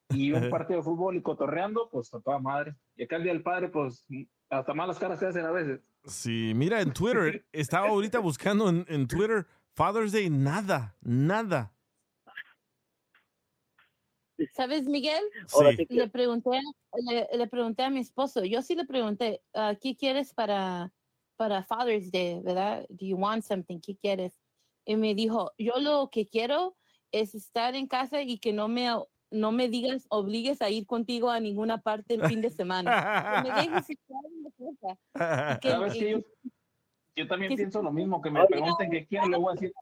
[0.09, 2.75] y un partido de fútbol y cotorreando, pues a toda madre.
[2.95, 4.05] Y acá el Día del Padre, pues
[4.51, 5.81] hasta malas caras se hacen a veces.
[6.05, 11.71] Sí, mira, en Twitter, estaba ahorita buscando en, en Twitter Father's Day, nada, nada.
[14.53, 15.23] ¿Sabes, Miguel?
[15.47, 16.49] Sí Le pregunté,
[17.09, 20.91] le, le pregunté a mi esposo, yo sí le pregunté, ah, ¿qué quieres para,
[21.37, 22.85] para Father's Day, verdad?
[22.89, 23.79] Do you want something?
[23.79, 24.39] ¿Qué quieres?
[24.85, 26.75] Y me dijo, yo lo que quiero
[27.11, 28.89] es estar en casa y que no me,
[29.31, 33.43] no me digas, obligues a ir contigo a ninguna parte el fin de semana.
[33.43, 34.49] Que me dejes estar en la
[34.81, 35.59] casa.
[35.59, 36.25] Que- ¿Sabes y-?
[37.15, 39.73] Yo, también que- pienso lo mismo, que me pregunten qué quiero, a decir,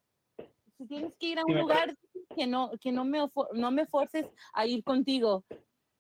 [0.78, 1.96] si tienes que ir a un lugar
[2.36, 3.20] que no, que no me,
[3.54, 5.46] no me forces a ir contigo.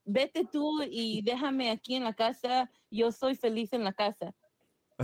[0.03, 2.70] Vete tú y déjame aquí en la casa.
[2.90, 4.34] Yo soy feliz en la casa.
[4.99, 5.03] I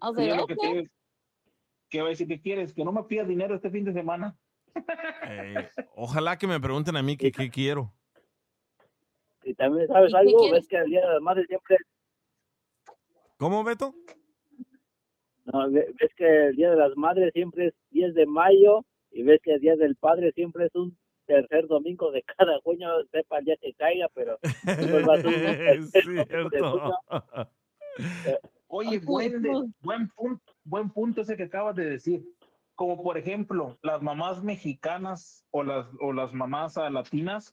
[0.00, 0.84] was y like, yo lo que "Okay".
[0.84, 0.90] te
[1.90, 4.38] que va a decir que quieres, que no me pidas dinero este fin de semana.
[5.96, 7.92] Ojalá que me pregunten a mí que qué quiero.
[9.42, 10.50] Y también, ¿sabes ¿Y qué algo?
[10.52, 11.76] Ves que el Día de las Madres siempre...
[13.38, 13.94] ¿Cómo, Beto?
[15.46, 19.22] No, ve- ves que el Día de las Madres siempre es 10 de mayo y
[19.22, 20.96] ves que el Día del Padre siempre es un
[21.26, 24.38] tercer domingo de cada junio, sepa el día que caiga, pero
[25.74, 26.92] Es cierto.
[28.68, 32.24] Oye, buen, buen, punto, buen punto ese que acabas de decir.
[32.74, 37.52] Como por ejemplo, las mamás mexicanas o las, o las mamás latinas,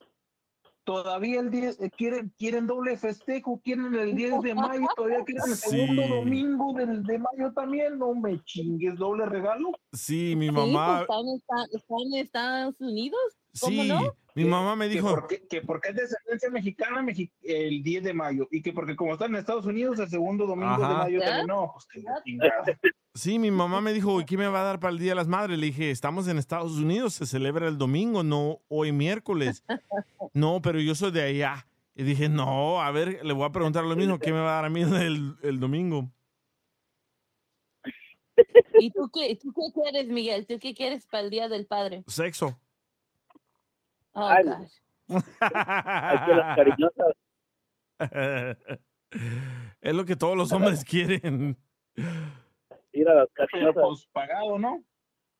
[0.88, 5.44] todavía el 10, eh, quieren, quieren doble festejo, quieren el 10 de mayo, todavía quieren
[5.50, 8.00] el segundo domingo del, de mayo también.
[8.00, 9.72] No me chingues, doble regalo.
[9.92, 11.26] Sí, mi Sí, mamá, pues,
[11.76, 13.20] están en Estados Unidos.
[13.60, 14.16] ¿Cómo sí, no?
[14.36, 18.14] mi mamá me Que dijo, porque, que porque es descendencia mexicana mexi- el 10 de
[18.14, 21.26] mayo y que porque como están en Estados Unidos el segundo domingo de mayo ¿Ya?
[21.26, 22.64] también no, pues que la chingada.
[23.18, 25.16] Sí, mi mamá me dijo, ¿y qué me va a dar para el Día de
[25.16, 25.58] las Madres?
[25.60, 29.64] Le dije, estamos en Estados Unidos, se celebra el domingo, no hoy miércoles.
[30.34, 31.68] No, pero yo soy de allá.
[31.96, 34.56] Y dije, no, a ver, le voy a preguntar lo mismo, ¿qué me va a
[34.56, 36.12] dar a mí el, el domingo?
[38.80, 40.46] ¿Y tú qué, tú qué quieres, Miguel?
[40.46, 42.04] ¿Tú qué quieres para el Día del Padre?
[42.08, 42.60] Sexo.
[44.12, 44.72] Oh, Ay, gosh.
[45.40, 47.14] Hay que las cariñosas.
[49.82, 51.58] es lo que todos los hombres quieren.
[52.98, 54.84] Ir a las pues pagado, ¿no?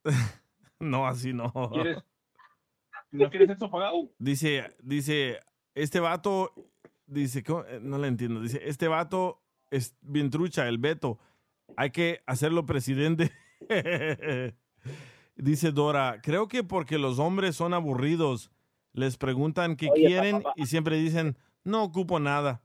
[0.80, 1.52] No, así no.
[1.74, 1.98] ¿Quieres,
[3.10, 4.12] ¿No quieres eso pagado?
[4.20, 5.40] Dice, dice,
[5.74, 6.54] este vato,
[7.08, 7.64] dice, ¿cómo?
[7.64, 11.18] Eh, no le entiendo, dice, este vato es bien trucha, el Beto,
[11.76, 13.32] hay que hacerlo presidente.
[15.36, 18.52] dice Dora, creo que porque los hombres son aburridos,
[18.94, 20.54] les preguntan qué Oye, quieren papá.
[20.58, 22.62] y siempre dicen, no ocupo nada.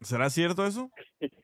[0.00, 0.90] ¿Será cierto eso?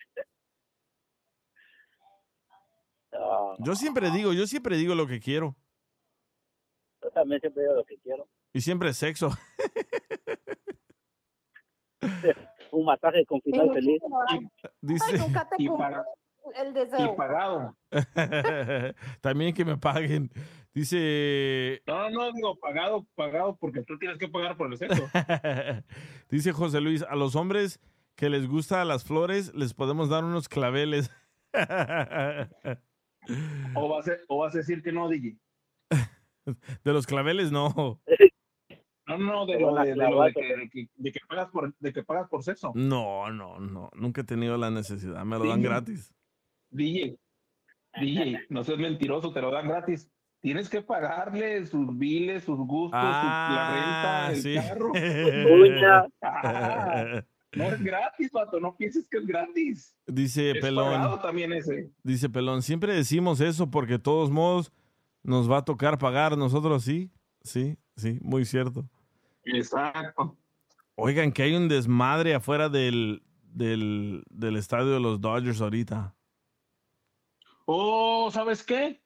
[3.18, 5.54] No, Yo siempre digo, yo siempre digo lo que quiero.
[7.02, 8.28] yo también siempre digo lo que quiero.
[8.52, 9.30] Y siempre sexo.
[12.72, 14.00] Un masaje con final feliz.
[14.80, 16.04] Dice, nunca te y cumple paga-
[16.56, 17.12] el deseo.
[17.12, 17.76] y pagado.
[19.20, 20.30] también que me paguen.
[20.74, 25.02] Dice, No, no, digo pagado, pagado, porque tú tienes que pagar por el sexo.
[26.30, 27.80] dice José Luis, a los hombres
[28.14, 31.10] que les gustan las flores, les podemos dar unos claveles.
[33.74, 35.36] O vas, a, o vas a decir que no, DJ.
[36.84, 38.00] De los claveles, no.
[39.08, 40.40] No, no, de lo de, de lo de clavata.
[40.40, 42.72] que, de que- de que pagas por, de que pagas por sexo.
[42.74, 43.88] No, no, no.
[43.94, 45.24] Nunca he tenido la necesidad.
[45.24, 46.12] Me lo dan gratis.
[46.70, 47.16] DJ,
[48.00, 50.10] DJ, no seas mentiroso, te lo dan gratis.
[50.42, 54.54] Tienes que pagarle sus biles, sus gustos, su- Ah, la renta, el sí.
[54.54, 54.92] carro.
[57.56, 59.96] No es gratis, vato, no pienses que es gratis.
[60.06, 61.20] Dice Es Pelón.
[61.22, 61.90] también ese.
[62.02, 64.72] Dice Pelón, siempre decimos eso porque de todos modos
[65.22, 67.10] nos va a tocar pagar nosotros, sí,
[67.42, 68.88] sí, sí, muy cierto.
[69.44, 70.36] Exacto.
[70.94, 76.14] Oigan, que hay un desmadre afuera del, del, del estadio de los Dodgers ahorita.
[77.64, 79.00] Oh, ¿sabes qué?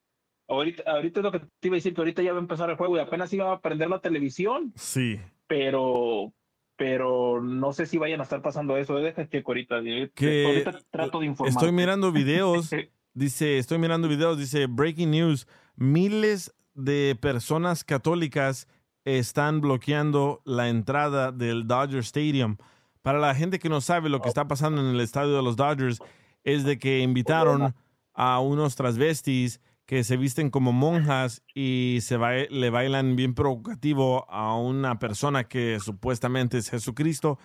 [0.49, 2.69] Ahorita, ahorita es lo que te iba a decir, que ahorita ya va a empezar
[2.71, 5.21] el juego y apenas iba a prender la televisión, Sí.
[5.47, 6.33] pero,
[6.81, 8.99] pero no sé si vayan a estar pasando eso.
[8.99, 9.81] eh, Deja checo ahorita.
[9.85, 11.53] eh, Que ahorita trato de informar.
[11.53, 12.71] Estoy mirando videos,
[13.13, 15.47] dice, estoy mirando videos, dice Breaking News,
[15.77, 18.67] miles de personas católicas
[19.05, 22.57] están bloqueando la entrada del Dodger Stadium.
[23.03, 25.57] Para la gente que no sabe lo que está pasando en el estadio de los
[25.57, 25.99] Dodgers
[26.45, 27.75] es de que invitaron
[28.15, 29.61] a unos transvestis
[29.91, 35.81] que se visten como monjas y se le bailan bien provocativo a una persona que
[35.81, 37.41] supuestamente es Jesucristo.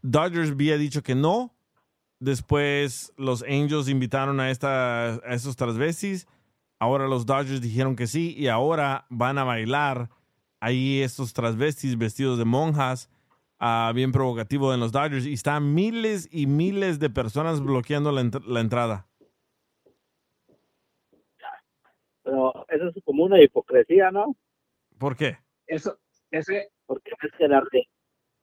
[0.00, 1.54] Dodgers había dicho que no.
[2.18, 6.26] Después los Angels invitaron a, esos transvestis.
[6.78, 10.08] Ahora los Dodgers dijeron que sí y ahora van a bailar
[10.60, 13.10] ahí estos transvestis vestidos de monjas,
[13.58, 15.26] ah, bien provocativo en los Dodgers.
[15.26, 19.07] Y están miles y miles de personas bloqueando la entrada.
[22.28, 24.36] Pero eso es como una hipocresía, ¿no?
[24.98, 25.38] ¿Por qué?
[25.66, 25.98] Eso,
[26.30, 27.62] ese, Porque es que la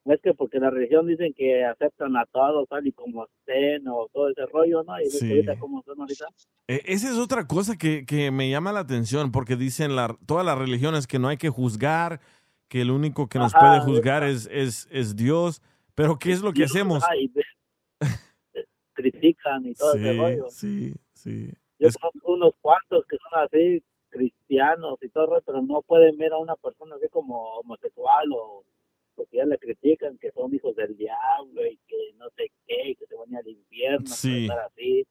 [0.05, 4.07] es que porque la religión dicen que aceptan a todos tal y como estén o
[4.11, 4.99] todo ese rollo, ¿no?
[4.99, 5.29] Y Sí.
[5.29, 6.25] ahorita como son ahorita.
[6.67, 10.45] Eh, esa es otra cosa que, que me llama la atención porque dicen la, todas
[10.45, 12.21] las religiones que no hay que juzgar,
[12.69, 15.61] que el único que nos Ajá, puede juzgar es, es, es Dios.
[15.93, 17.03] Pero ¿qué es lo que hacemos?
[18.93, 20.49] critican y todo ese Sí, rollo.
[20.49, 21.53] sí, sí.
[21.79, 26.37] Yo conozco unos cuantos que son así, cristianos y todo, pero no pueden ver a
[26.37, 28.63] una persona así como homosexual o
[29.15, 32.95] porque ya le critican que son hijos del diablo y que no sé qué, y
[32.95, 34.43] que se van al infierno Sí.
[34.43, 35.05] estar así.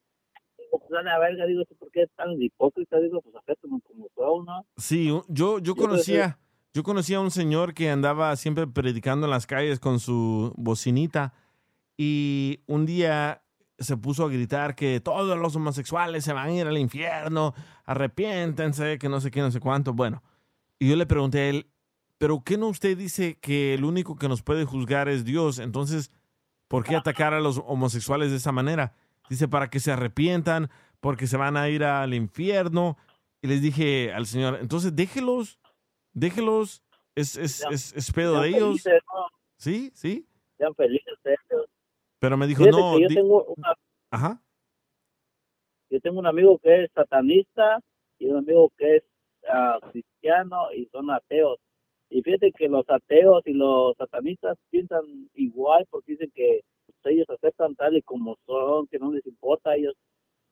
[0.59, 2.99] Digo, pues a la verga, digo, ¿por qué tan hipócrita?
[3.01, 4.67] Digo, pues acéptame como son, ¿no?
[4.77, 6.39] Sí, yo, yo conocía,
[6.75, 11.33] yo conocía a un señor que andaba siempre predicando en las calles con su bocinita
[11.97, 13.43] y un día
[13.85, 17.55] se puso a gritar que todos los homosexuales se van a ir al infierno,
[17.85, 19.93] arrepiéntense, que no sé qué, no sé cuánto.
[19.93, 20.23] Bueno,
[20.79, 21.67] y yo le pregunté a él,
[22.19, 25.59] ¿pero qué no usted dice que el único que nos puede juzgar es Dios?
[25.59, 26.11] Entonces,
[26.69, 28.95] ¿por qué atacar a los homosexuales de esa manera?
[29.29, 30.71] Dice, para que se arrepientan,
[31.01, 32.97] porque se van a ir al infierno.
[33.43, 35.59] Y les dije al señor, entonces déjelos,
[36.13, 36.83] déjelos,
[37.15, 38.83] es, es, es, es pedo de ellos.
[38.83, 39.27] felices, ¿no?
[39.59, 40.27] Sí, sí.
[40.57, 41.67] Sean felices ellos.
[42.25, 42.99] Pero me dijo, no.
[42.99, 43.75] yo di- tengo una
[44.11, 44.41] Ajá.
[45.91, 47.81] yo tengo un amigo que es satanista
[48.19, 49.03] y un amigo que es
[49.49, 51.59] ah, cristiano y son ateos.
[52.11, 55.03] Y fíjate que los ateos y los satanistas piensan
[55.35, 56.61] igual porque dicen que
[57.05, 59.95] ellos aceptan tal y como son, que no les importa, ellos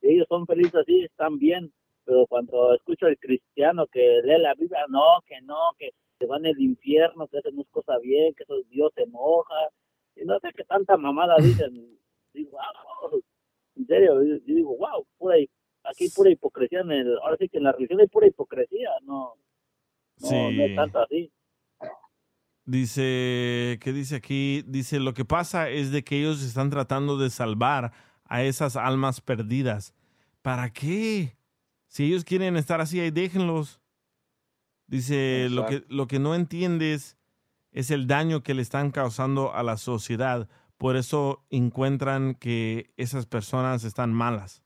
[0.03, 1.73] ellos son felices así, están bien.
[2.05, 6.45] Pero cuando escucho al cristiano que lee la Biblia, no, que no, que se van
[6.45, 9.55] al infierno, que eso no es cosa bien, que eso Dios se enoja.
[10.17, 11.99] Y no sé qué tanta mamada dicen.
[12.33, 13.23] Digo, wow,
[13.77, 15.37] en serio, yo, yo digo, wow, pura,
[15.85, 18.91] aquí hay pura hipocresía en el, ahora sí que en la religión hay pura hipocresía,
[19.03, 19.35] no,
[20.21, 20.35] no, Sí.
[20.35, 21.33] no es tanto así.
[22.65, 24.63] Dice, ¿qué dice aquí?
[24.67, 27.93] Dice, lo que pasa es de que ellos están tratando de salvar
[28.25, 29.95] a esas almas perdidas.
[30.43, 31.37] ¿Para qué?
[31.89, 33.81] Si ellos quieren estar así, ahí déjenlos.
[34.87, 37.17] Dice, lo que, lo que no entiendes
[37.73, 40.49] es el daño que le están causando a la sociedad.
[40.79, 44.63] Por eso encuentran que esas personas están malas.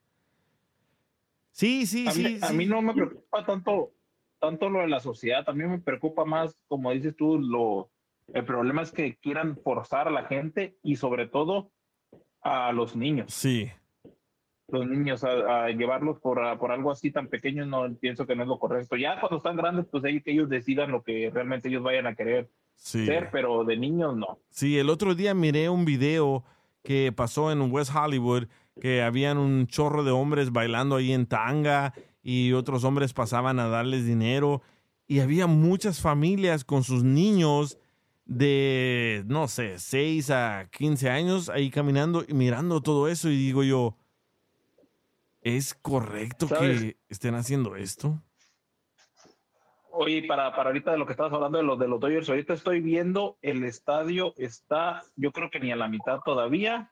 [1.51, 2.23] Sí, sí, a, sí.
[2.25, 3.93] mí, a mí no me preocupa tanto,
[4.39, 7.91] tanto lo de la sociedad, también me preocupa más, como dices tú, lo,
[8.35, 11.71] el problema es que quieran forzar a la gente y sobre todo
[12.43, 13.33] a los niños.
[13.33, 13.71] Sí.
[14.69, 18.37] los niños a, a llevarlos por, a- por algo así tan pequeño, no pienso que
[18.37, 18.97] no es lo correcto.
[18.97, 22.15] Ya cuando están grandes, pues ellos, que ellos decidan lo que realmente ellos vayan a
[22.15, 23.05] querer Sí.
[23.05, 24.39] ser, pero de niños no.
[24.51, 26.45] Sí, el otro día miré un video
[26.83, 28.47] que pasó en West Hollywood,
[28.81, 33.69] que habían un chorro de hombres bailando ahí en tanga y otros hombres pasaban a
[33.69, 34.63] darles dinero
[35.07, 37.79] y había muchas familias con sus niños
[38.25, 43.63] de, no sé, 6 a 15 años ahí caminando y mirando todo eso y digo
[43.63, 43.97] yo,
[45.43, 46.81] ¿es correcto ¿Sabes?
[46.83, 48.21] que estén haciendo esto?
[49.99, 52.53] Oye, para, para ahorita de lo que estabas hablando de los de los Dodgers, ahorita
[52.53, 56.91] estoy viendo el estadio está, yo creo que ni a la mitad todavía.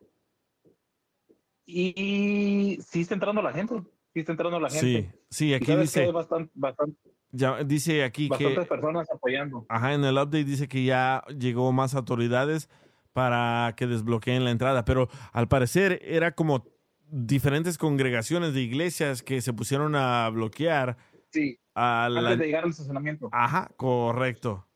[1.66, 3.74] Y sí está entrando la gente,
[4.14, 5.18] sí está entrando la Sí, gente.
[5.30, 6.98] sí, Y aquí que dice, bastante, bastante,
[7.30, 8.44] ya dice aquí que...
[8.44, 9.66] bastantes personas apoyando.
[9.68, 12.70] Ajá, en el update dice que ya llegó más autoridades
[13.12, 16.66] para que desbloqueen la entrada, pero al parecer era como
[17.10, 20.96] diferentes congregaciones de iglesias que se pusieron a bloquear.
[21.30, 23.28] Sí, a la- antes de llegar al estacionamiento.
[23.32, 24.66] Ajá, correcto.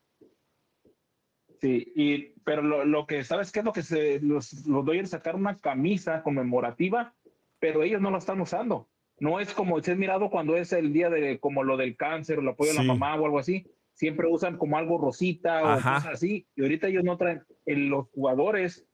[1.61, 5.11] Sí, y, pero lo, lo que, ¿sabes qué es lo que se, los, los Dodgers
[5.11, 7.15] sacaron una camisa conmemorativa,
[7.59, 8.89] pero ellos no la están usando.
[9.19, 12.39] No es como, si has mirado cuando es el día de, como lo del cáncer
[12.39, 15.67] o el apoyo a la mamá o algo así, siempre usan como algo rosita o
[15.67, 15.95] Ajá.
[15.97, 18.87] cosas así, y ahorita ellos no traen, en los jugadores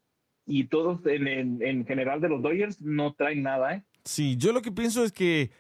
[0.46, 3.84] y todos en, en, en general de los Dodgers no traen nada, ¿eh?
[4.06, 5.50] Sí, yo lo que pienso es que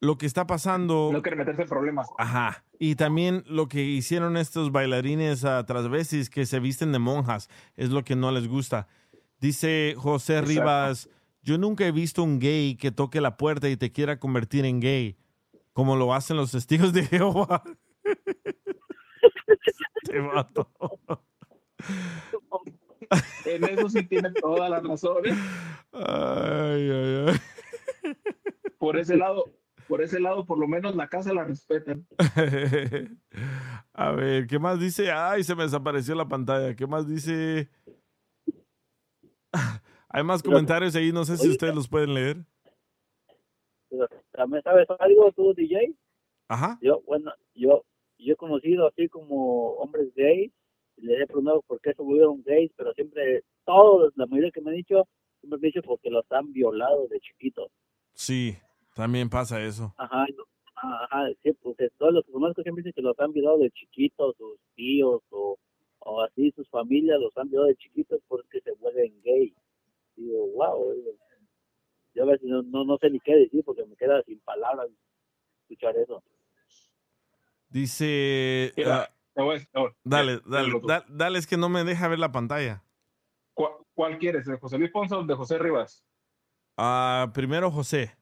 [0.00, 1.10] lo que está pasando...
[1.12, 2.08] No quieren meterse en problemas.
[2.18, 2.64] Ajá.
[2.78, 7.90] Y también lo que hicieron estos bailarines a transvestis que se visten de monjas es
[7.90, 8.86] lo que no les gusta.
[9.40, 10.50] Dice José Exacto.
[10.50, 11.10] Rivas,
[11.42, 14.80] yo nunca he visto un gay que toque la puerta y te quiera convertir en
[14.80, 15.16] gay,
[15.72, 17.62] como lo hacen los testigos de Jehová.
[20.04, 20.70] Te mato.
[23.44, 25.34] En eso sí tienen toda la razón, ¿eh?
[25.92, 28.14] Ay, ay, ay.
[28.78, 29.44] Por ese lado,
[29.88, 32.06] por ese lado, por lo menos la casa la respetan.
[33.92, 35.10] A ver, ¿qué más dice?
[35.10, 36.76] Ay, se me desapareció la pantalla.
[36.76, 37.68] ¿Qué más dice?
[40.10, 42.36] Hay más comentarios ahí, no sé si ustedes los pueden leer.
[44.32, 45.94] También sabes algo tú, DJ.
[46.48, 46.78] Ajá.
[46.80, 47.84] Yo, bueno, yo,
[48.18, 50.52] yo he conocido así como hombres gays,
[50.96, 54.60] y les he preguntado por qué se volvieron gays, pero siempre, todos, la mayoría que
[54.60, 55.06] me han dicho,
[55.40, 57.70] siempre me han dicho porque los han violado de chiquitos.
[58.14, 58.56] Sí,
[58.98, 59.94] también pasa eso.
[59.96, 60.26] Ajá,
[60.74, 63.70] ajá, sí, pues eh, todos los que conozco siempre dicen que los han violado de
[63.70, 65.56] chiquitos, sus tíos o,
[66.00, 69.54] o así, sus familias los han violado de chiquitos porque se vuelven gay.
[70.16, 71.10] Digo, wow, digo,
[72.12, 74.88] yo a veces no, no, no sé ni qué decir porque me queda sin palabras
[75.62, 76.20] escuchar eso.
[77.68, 78.72] Dice...
[78.76, 80.88] Mira, ah, voy oh, dale, ya, dale, loco.
[80.88, 82.82] da- dale, es que no me deja ver la pantalla.
[83.54, 84.44] ¿Cuál, cuál quieres?
[84.46, 86.04] ¿De José Luis Ponce o de José Rivas?
[86.76, 88.18] Ah, primero José.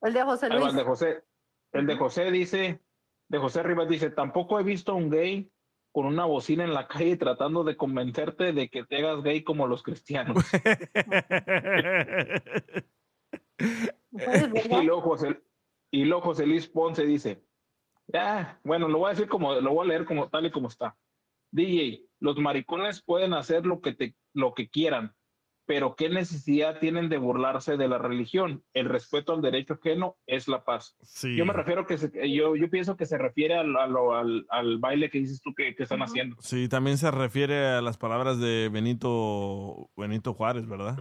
[0.00, 0.70] El de José va, Luis.
[0.70, 1.24] el de José.
[1.72, 2.80] El de José dice,
[3.28, 5.50] de José Rivas dice, tampoco he visto a un gay
[5.92, 9.66] con una bocina en la calle tratando de convencerte de que te hagas gay como
[9.66, 10.36] los cristianos.
[13.58, 15.42] y luego José,
[15.90, 17.42] y luego José Luis Ponce dice,
[18.14, 20.68] ah, bueno, lo voy a decir como, lo voy a leer como tal y como
[20.68, 20.96] está.
[21.50, 25.14] DJ, los maricones pueden hacer lo que te, lo que quieran,
[25.68, 28.64] pero qué necesidad tienen de burlarse de la religión.
[28.72, 30.96] El respeto al derecho ajeno es la paz.
[31.02, 31.36] Sí.
[31.36, 34.46] Yo me refiero que se- yo, yo pienso que se refiere al, a lo- al,
[34.48, 36.36] al baile que dices tú que, que están haciendo.
[36.40, 40.96] Sí, también se refiere a las palabras de Benito, Benito Juárez, ¿verdad?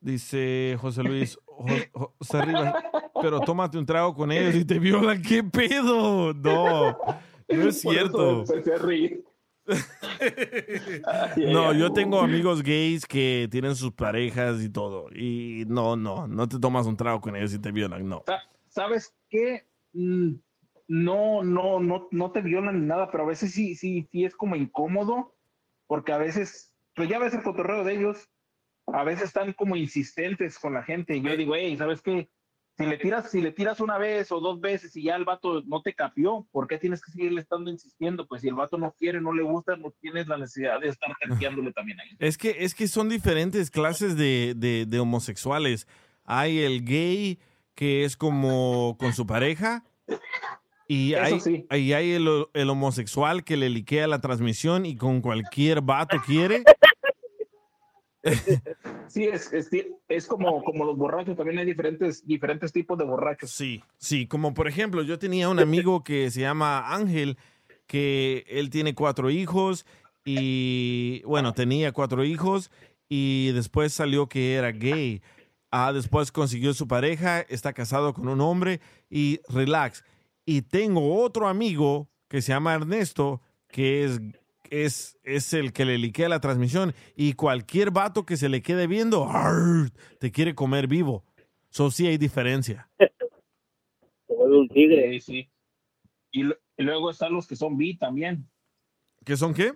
[0.00, 2.74] Dice José Luis, Jo- José Rivas,
[3.22, 5.22] pero tómate un trago con ellos y te violan.
[5.22, 6.34] ¿Qué pedo?
[6.34, 6.94] No, no
[7.46, 8.40] es Por eso cierto.
[8.40, 9.24] empecé a reír.
[11.36, 15.08] No, yo tengo amigos gays que tienen sus parejas y todo.
[15.14, 18.22] Y no, no, no te tomas un trago con ellos y te violan, no.
[18.26, 19.66] Sa- ¿Sabes qué?
[19.92, 20.34] Mm,
[20.88, 24.36] No, no, no, no te violan ni nada, pero a veces sí, sí, sí es
[24.36, 25.34] como incómodo,
[25.86, 28.28] porque a veces, pues ya ves el cotorreo de ellos,
[28.86, 31.16] a veces están como insistentes con la gente.
[31.16, 32.28] Y yo digo, hey, ¿sabes qué?
[32.78, 35.62] Si le tiras, si le tiras una vez o dos veces y ya el vato
[35.66, 38.26] no te capió, ¿por qué tienes que seguirle estando insistiendo?
[38.26, 41.10] Pues si el vato no quiere, no le gusta, no tienes la necesidad de estar
[41.18, 42.10] terqueándole también ahí.
[42.18, 45.86] Es que, es que son diferentes clases de, de- de homosexuales.
[46.24, 47.38] Hay el gay
[47.74, 49.82] que es como con su pareja.
[50.88, 51.66] Y hay, sí.
[51.70, 56.62] ahí hay el, el homosexual que le liquea la transmisión y con cualquier vato quiere.
[59.08, 59.52] Sí, es,
[60.08, 63.50] es, como, como los borrachos, también hay diferentes, diferentes tipos de borrachos.
[63.50, 67.38] Sí, sí, como por ejemplo, yo tenía un amigo que se llama Ángel,
[67.86, 69.86] que él tiene cuatro hijos
[70.24, 72.70] y, bueno, tenía cuatro hijos
[73.08, 75.22] y después salió que era gay.
[75.70, 80.04] Ah, después consiguió su pareja, está casado con un hombre y relax.
[80.44, 84.20] Y tengo otro amigo que se llama Ernesto, que es,
[84.70, 86.94] es, es el que le liquea la transmisión.
[87.14, 89.90] Y cualquier vato que se le quede viendo, ¡arr!
[90.18, 91.24] te quiere comer vivo.
[91.70, 92.88] So sí hay diferencia.
[94.28, 95.20] un tigre.
[95.20, 95.50] Sí, sí.
[96.32, 98.48] Y, luego están los que son bi también,
[99.24, 99.72] ¿Qué son qué?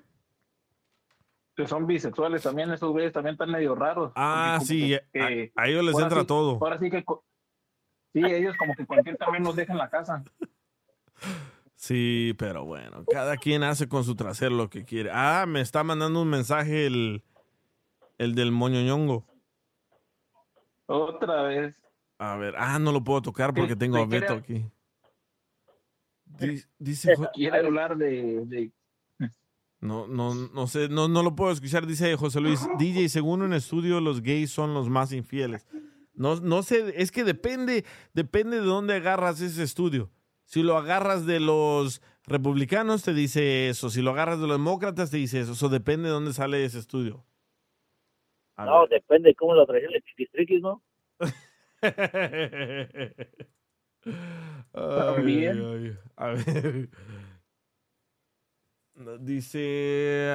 [1.57, 4.13] que son bisexuales también, esos güeyes también están medio raros.
[4.15, 6.53] Ah, sí, que- a, a ellos les ahora entra sí- todo.
[6.61, 7.05] Ahora sí que...
[8.13, 10.25] Sí, ellos como que cualquier también los dejan en la casa.
[11.81, 15.09] Sí, pero bueno, cada quien hace con su trasero lo que quiere.
[15.15, 17.23] Ah, me está mandando un mensaje el,
[18.19, 19.25] el del moñoñongo.
[20.85, 21.75] Otra vez.
[22.19, 24.63] A ver, ah, no lo puedo tocar porque ¿Qué- tengo a Beto aquí.
[26.27, 28.73] Di- Dice, Jo- Quiere hablar de, de-
[29.81, 31.87] no, no, no sé, no, no lo puedo escuchar.
[31.87, 35.67] Dice José Luis, DJ, según un estudio, los gays son los más infieles.
[36.13, 40.11] No, no sé, es que depende, depende de dónde agarras ese estudio.
[40.51, 43.89] Si lo agarras de los republicanos, te dice eso.
[43.89, 45.53] Si lo agarras de los demócratas, te dice eso.
[45.53, 47.25] Eso depende de dónde sale ese estudio.
[48.57, 50.83] A No, depende de cómo lo trajeron el chiquistriquis, ¿no?
[54.73, 55.57] También.
[55.57, 56.89] Ay, ay, A ver.
[59.21, 60.31] Dice.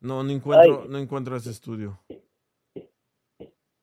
[0.00, 1.98] No, no encuentro, no encuentro ese estudio.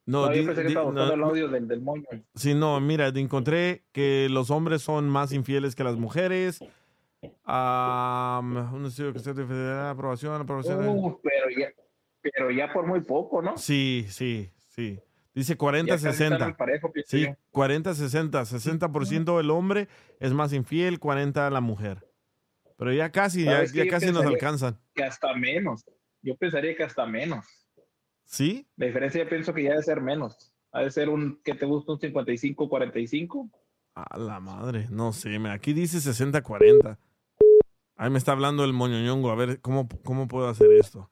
[0.07, 2.05] No, No, yo di- pensé que di- estaba buscando no, el audio del, del moño.
[2.34, 6.59] Sí, no, mira, encontré que los hombres son más infieles que las mujeres.
[7.43, 10.88] Am, un estudio que se de aprobación, aprobación.
[10.88, 11.67] Uh, pero, ya,
[12.21, 13.57] pero ya por muy poco, ¿no?
[13.57, 14.99] Sí, sí, sí.
[15.34, 15.57] Dice Ya
[15.97, 16.41] casi están 40-60.
[16.45, 17.35] al parejo, pienso Sí, yo.
[17.51, 18.45] 40-60.
[18.45, 19.88] 60% el hombre
[20.19, 22.05] es más infiel, 40% la mujer.
[22.77, 24.79] Pero ya casi, ya, ya casi nos alcanzan.
[24.93, 25.84] Que hasta menos.
[26.21, 27.45] Yo pensaría que hasta menos.
[28.27, 28.67] ¿Sí?
[28.75, 30.51] La diferencia yo pienso que ya debe ser menos.
[30.73, 33.49] Ha de ser un, que te gusta un 55-45.
[33.95, 35.35] A la madre, no sé.
[35.49, 36.97] Aquí dice 60-40.
[37.95, 39.31] Ahí me está hablando el moñoñongo.
[39.31, 41.09] A ver, ¿cómo, cómo puedo hacer esto?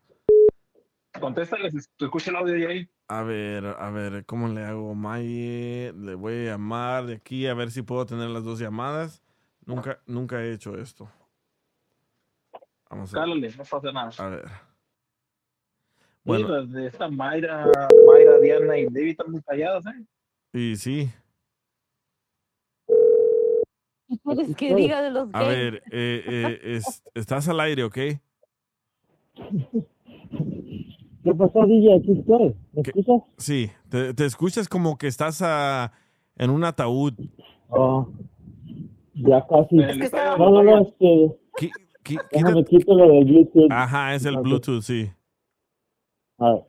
[1.19, 1.69] Contéstale,
[1.99, 2.89] escuchas el audio de ahí.
[3.07, 4.93] A ver, a ver, ¿cómo le hago?
[4.93, 9.23] Maye, le voy a llamar de aquí a ver si puedo tener las dos llamadas.
[9.65, 11.09] Nunca, nunca he hecho esto.
[12.89, 13.23] Vamos a ver.
[13.23, 14.11] Cálale, no pasa nada.
[14.17, 14.74] A ver.
[16.25, 16.47] Bueno.
[16.49, 17.65] Las de esta Mayra,
[18.07, 20.03] Mayra, Diana y David están muy calladas, ¿eh?
[20.53, 21.09] Y sí.
[22.87, 25.55] ¿Qué quieres que diga de los A gays?
[25.55, 27.93] ver, eh, eh, es- estás al aire, ¿ok?
[31.23, 31.95] ¿Qué pasó, DJ?
[31.95, 32.55] Aquí estoy.
[32.73, 33.21] ¿Me escuchas?
[33.37, 35.91] Sí, te, te escuchas como que estás ah,
[36.37, 37.13] en un ataúd.
[37.69, 38.07] Oh,
[39.15, 39.79] ya casi.
[39.79, 41.29] Es que No, no, no, es que...
[41.59, 41.71] Qui-
[42.03, 43.71] qui- Déjame quito lo del Bluetooth.
[43.71, 44.37] Ajá, es el.
[44.37, 45.09] Bluetooth, sí.
[46.37, 46.63] A ver.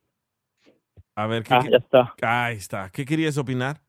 [1.17, 2.15] A ver, ¿qué, Ah, ya está.
[2.23, 2.91] Ahí está.
[2.91, 3.81] ¿Qué querías opinar?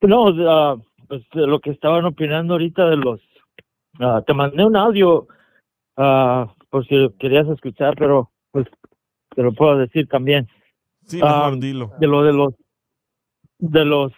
[0.00, 0.76] No, ah,
[1.08, 3.20] pues lo que estaban opinando ahorita de los...
[4.00, 5.26] ah, te mandé un audio
[5.96, 8.66] ah, por si lo querías escuchar, pero pues
[9.34, 10.48] te lo puedo decir también.
[11.04, 11.92] Sí, mejor dilo.
[12.00, 12.54] De lo de los
[13.58, 14.12] de los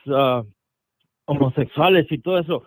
[1.26, 2.64] homosexuales y todo eso.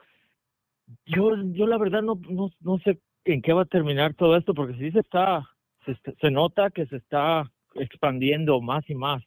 [1.05, 4.53] Yo yo la verdad no, no no sé en qué va a terminar todo esto
[4.53, 5.50] porque sí se está
[5.85, 9.23] se, se nota que se está expandiendo más y más.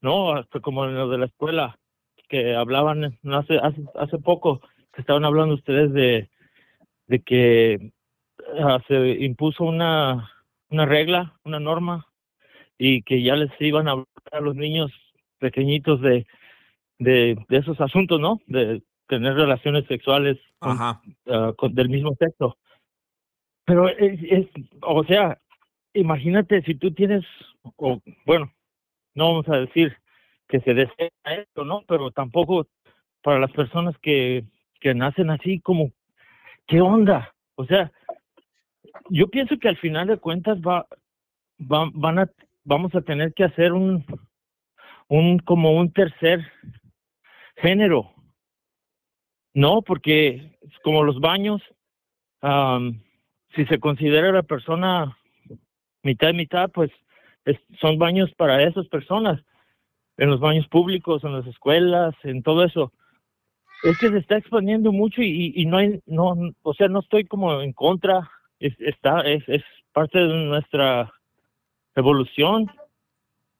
[0.00, 1.78] No, hasta como en lo de la escuela
[2.28, 4.60] que hablaban hace hace hace poco
[4.92, 6.30] que estaban hablando ustedes de
[7.06, 7.92] de que
[8.60, 10.30] ah, se impuso una
[10.70, 12.06] una regla, una norma
[12.78, 14.90] y que ya les iban a hablar a los niños
[15.38, 16.26] pequeñitos de,
[16.98, 18.40] de, de esos asuntos, ¿no?
[18.46, 21.00] De tener relaciones sexuales con- Ajá.
[21.28, 22.56] ah, con- del mismo sexo.
[23.66, 24.46] Pero es, es,
[24.82, 25.38] o sea,
[25.94, 27.24] imagínate si tú tienes,
[27.76, 28.52] o bueno,
[29.14, 29.96] no vamos a decir
[30.48, 31.82] que se desea esto, ¿no?
[31.88, 32.66] Pero tampoco
[33.22, 34.44] para las personas que,
[34.80, 35.90] que nacen así como,
[36.66, 37.32] ¿qué onda?
[37.56, 37.90] O sea,
[39.08, 40.86] yo pienso que al final de cuentas va,
[41.60, 42.30] va- van a,
[42.64, 44.04] vamos a tener que hacer un,
[45.08, 46.40] un como un tercer
[47.56, 48.10] género,
[49.54, 51.62] no, porque como los baños,
[52.40, 53.00] am,
[53.54, 55.16] si se considera la persona
[56.04, 56.90] mitad y mitad, pues
[57.44, 59.40] es- son baños para esas personas,
[60.16, 62.92] en los baños públicos, en las escuelas, en todo eso.
[63.82, 67.24] Es que se está expandiendo mucho y, y no hay, no, o sea, no estoy
[67.24, 69.62] como en contra, es, está, es, es
[69.92, 71.12] parte de nuestra
[71.96, 72.70] evolución,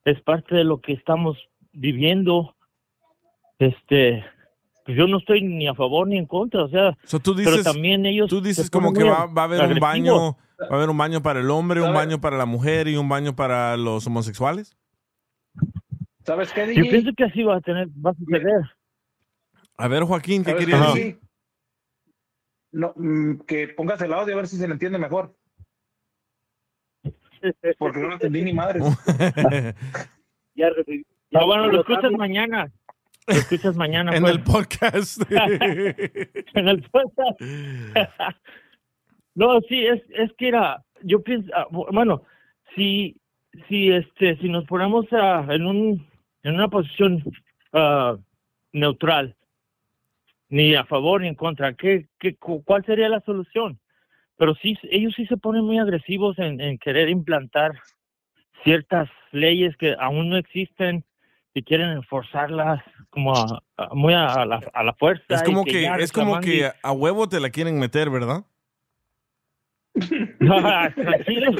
[0.04, 1.36] es parte de lo que estamos
[1.72, 2.54] viviendo,
[3.58, 4.24] este,
[4.84, 7.64] pues yo no estoy ni a favor ni en contra, o sea, tú pero dices-
[7.64, 9.80] también ellos Tú dices como que va, va a haber un agresivos.
[9.80, 12.96] baño ¿Va a haber un baño para el hombre, un baño para la mujer y
[12.96, 14.76] un baño para los homosexuales?
[16.24, 18.62] ¿Sabes qué, Yo pienso que así va a tener, va a suceder.
[19.76, 21.20] A ver, Joaquín, ¿qué ¿Sabes querías decir?
[22.72, 25.36] No, mm, que pongas el audio a ver si se le entiende mejor.
[27.78, 28.80] Porque no lo entendí ni madre.
[30.56, 31.04] Ya recibí.
[31.32, 32.70] No, bueno, lo escuchas mañana.
[33.26, 34.14] Lo escuchas mañana.
[34.14, 34.34] En pues.
[34.34, 35.22] el podcast.
[35.30, 37.40] en el podcast.
[39.34, 42.22] No, sí, es, es que era, yo pienso, ah, bu- bueno,
[42.74, 43.16] si,
[43.68, 46.06] si este, si nos ponemos ah, en un,
[46.42, 47.22] en una posición
[47.72, 48.16] ah,
[48.72, 49.34] neutral,
[50.48, 53.78] ni a favor ni en contra, ¿qué, qué, cu- ¿cuál sería la solución?
[54.36, 57.72] Pero sí, ellos sí se ponen muy agresivos en, en querer implantar
[58.62, 61.04] ciertas leyes que aún no existen
[61.54, 65.24] y quieren enforzarlas como a- a- muy a, a la, a la fuerza.
[65.28, 68.44] Es como que, es como que a huevo te la quieren meter, ¿verdad?
[70.40, 70.60] No,
[70.94, 71.52] tranquilo.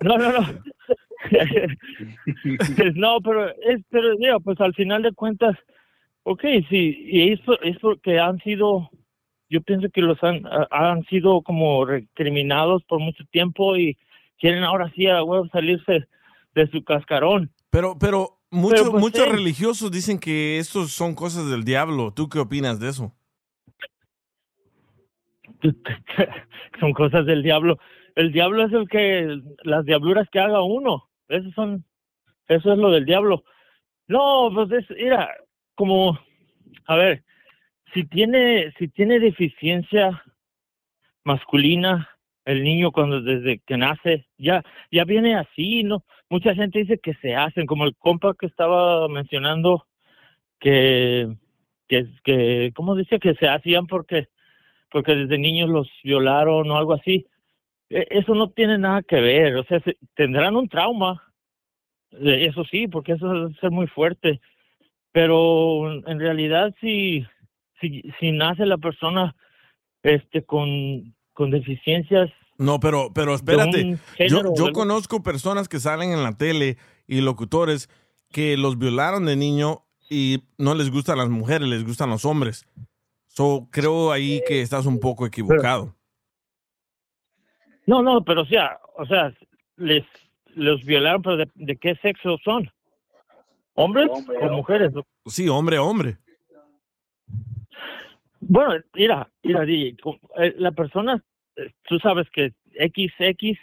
[0.00, 0.46] No, no, no.
[2.94, 5.56] No, pero es, pero digo, pues al final de cuentas,
[6.22, 8.90] ok, sí, y eso, eso que han sido,
[9.50, 13.98] yo pienso que los han, han sido como recriminados por mucho tiempo y
[14.38, 16.06] quieren ahora sí a huevo salirse
[16.54, 17.50] de su cascarón.
[17.70, 19.30] Pero, pero muchos, Pero, pues, muchos sí.
[19.30, 22.12] religiosos dicen que estos son cosas del diablo.
[22.14, 23.14] ¿Tú qué opinas de eso?
[26.80, 27.78] son cosas del diablo.
[28.14, 31.08] El diablo es el que, las diabluras que haga uno.
[31.28, 31.84] Eso son,
[32.48, 33.44] eso es lo del diablo.
[34.08, 35.30] No, pues es, mira,
[35.74, 36.18] como,
[36.86, 37.24] a ver,
[37.92, 40.22] si tiene, si tiene deficiencia
[41.24, 42.08] masculina,
[42.44, 46.04] el niño cuando desde que nace, ya, ya viene así, ¿no?
[46.30, 49.86] Mucha gente dice que se hacen, como el compa que estaba mencionando,
[50.58, 51.28] que,
[51.86, 53.18] que, que, ¿cómo dice?
[53.18, 54.28] Que se hacían porque
[54.90, 57.26] porque desde niños los violaron o algo así.
[57.90, 61.22] E- Eso no tiene nada que ver, o sea, se- tendrán un trauma,
[62.12, 64.40] eh, eso sí, porque eso debe ser muy fuerte,
[65.12, 67.24] pero en realidad si,
[67.80, 69.34] si, si nace la persona
[70.02, 73.84] este con, con deficiencias No, pero, pero espérate.
[74.28, 77.88] Yo, yo conozco personas que salen en la tele y locutores
[78.32, 82.66] que los violaron de niño y no les gustan las mujeres, les gustan los hombres.
[83.38, 85.94] So, creo ahí que estás un poco equivocado.
[87.86, 89.32] No, no, pero o sea, o sea,
[89.76, 90.04] les
[90.56, 92.68] los violaron, pero de, de qué sexo son?
[93.74, 94.92] ¿Hombres o mujeres?
[95.26, 96.18] Sí, hombre, hombre.
[98.40, 99.96] Bueno, mira, mira, DJ,
[100.38, 101.22] eh, la persona,
[101.54, 103.56] eh, tú sabes que XX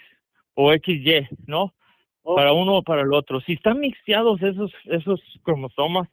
[0.54, 1.74] o XY, ¿no?
[2.24, 3.42] Para uno o para el otro.
[3.42, 6.08] Si están mixteados esos esos cromosomas,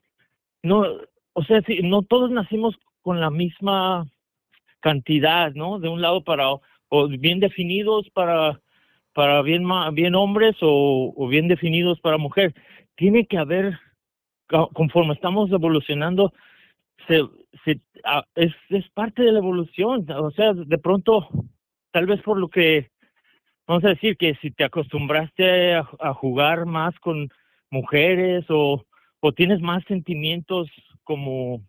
[0.64, 0.84] no,
[1.34, 4.06] o sea, si no todos nacimos con la misma
[4.80, 5.78] cantidad, ¿no?
[5.78, 6.46] De un lado para
[6.88, 8.60] o bien definidos para
[9.14, 12.54] para bien bien hombres o, bien definidos para mujer.
[12.96, 13.78] Tiene que haber
[14.48, 16.32] co- conforme estamos evolucionando
[17.06, 17.22] se,
[17.64, 17.80] se,
[18.34, 20.06] es, es parte de la evolución.
[20.10, 21.28] O sea, de pronto,
[21.90, 22.90] tal vez por lo que,
[23.66, 27.28] vamos a decir que si te acostumbraste a, a jugar más con
[27.70, 28.84] mujeres o,
[29.20, 30.68] o tienes más sentimientos
[31.04, 31.62] como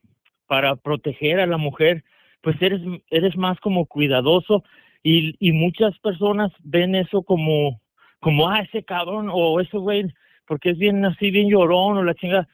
[0.47, 2.03] para proteger a la mujer,
[2.41, 4.63] pues eres, eres más como cuidadoso
[5.03, 7.81] y, muchas personas ven eso como,
[8.19, 10.05] como, ah, ese cabrón o ese güey,
[10.47, 12.47] porque es bien así, bien llorón o la chingada.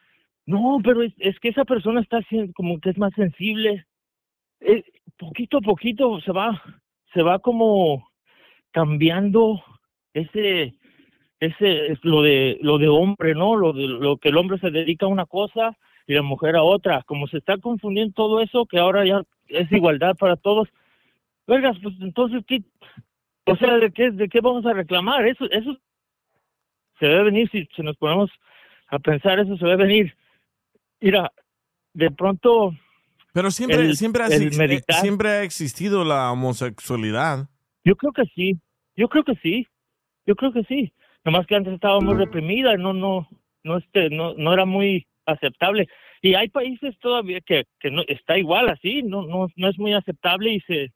[0.45, 2.21] No, pero es, que esa persona está
[2.55, 3.85] como que es más sensible.
[4.61, 4.83] Eh,
[5.17, 6.59] poquito a poquito se va,
[7.13, 8.09] se va como
[8.71, 9.63] cambiando
[10.13, 10.73] ese,
[11.39, 13.55] ese es lo de lo de hombre, ¿no?
[13.55, 15.77] Lo de lo que el hombre se dedica a una cosa
[16.09, 17.03] y la mujer a otra.
[17.03, 20.67] Como se está confundiendo todo eso, que ahora ya es igualdad para todos.
[21.47, 22.63] Vergas, pues entonces qué,
[23.45, 25.25] o sea, de qué, de qué vamos a reclamar?
[25.27, 25.77] Eso, eso
[26.99, 28.29] se debe venir si, si nos ponemos
[28.87, 30.17] a pensar eso se debe venir.
[30.99, 31.31] Mira,
[31.93, 32.73] de pronto.
[33.31, 37.47] Pero siempre, el- siempre, ha, meditar- siempre ha existido la homosexualidad.
[37.83, 38.59] Yo creo que sí,
[38.95, 39.67] yo creo que sí,
[40.25, 40.91] yo creo que sí.
[41.23, 43.27] Nomás que antes estaba muy reprimida, no, no,
[43.63, 45.87] no, este, no, no era muy aceptable.
[46.21, 49.93] Y hay países todavía que, que no está igual así, no, no, no es muy
[49.93, 50.91] aceptable y se,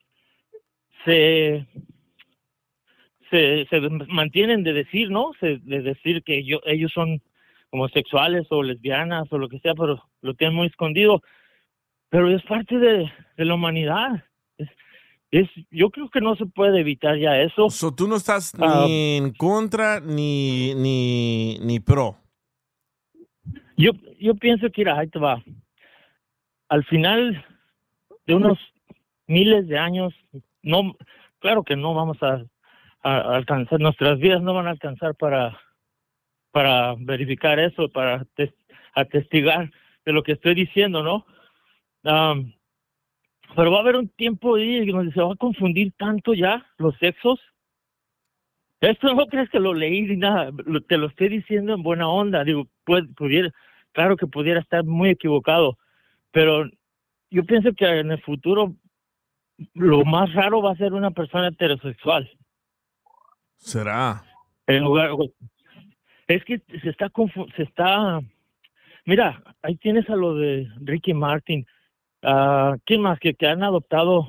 [1.05, 1.65] se,
[3.29, 5.31] se, se mantienen de decir, ¿no?
[5.39, 7.21] Se, de decir que yo, ellos son
[7.71, 11.21] homosexuales o lesbianas o lo que sea, pero lo tienen muy escondido.
[12.09, 14.23] Pero es parte de, de la humanidad.
[14.57, 14.69] Es,
[15.31, 17.69] es, yo creo que no se puede evitar ya eso.
[17.71, 18.83] So, tú no estás Ah.
[18.85, 22.17] ni en contra ni, ni, ni pro.
[23.77, 25.43] Yo, yo pienso que, mira, ahí te va.
[26.69, 27.45] Al final
[28.25, 28.57] de unos
[29.27, 30.13] miles de años,
[30.61, 30.95] no,
[31.39, 32.43] claro que no vamos a,
[33.03, 35.59] a- alcanzar, nuestras vidas no van a alcanzar para,
[36.51, 38.53] para verificar eso, para tes-
[38.93, 39.71] atestigar
[40.05, 41.25] de lo que estoy diciendo, ¿no?
[42.03, 42.53] Am,
[43.55, 46.97] pero va a haber un tiempo ahí donde se va a confundir tanto ya los
[46.97, 47.39] sexos.
[48.83, 50.51] Esto no crees que lo leí ni nada,
[50.89, 52.43] te lo estoy diciendo en buena onda.
[52.43, 53.49] Digo, puede, pudiera,
[53.93, 55.77] claro que pudiera estar muy equivocado,
[56.31, 56.69] pero
[57.31, 58.75] yo pienso que en el futuro
[59.73, 62.29] lo más raro va a ser una persona heterosexual.
[63.55, 64.21] Será.
[64.67, 65.11] En lugar,
[66.27, 67.09] es que se está
[67.55, 68.19] se está
[69.05, 71.65] mira, ahí tienes a lo de Ricky Martin.
[72.21, 74.27] Ah, ¿Quién más que, que han adoptado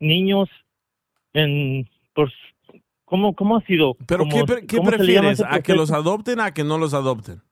[0.00, 0.48] niños
[1.32, 2.32] en por
[3.08, 3.96] cómo cómo ha sido?
[4.06, 5.54] Pero ¿qué, pre- qué ¿cómo se le llama prefieres?
[5.56, 7.42] ¿A que los adopten a que no los adopten?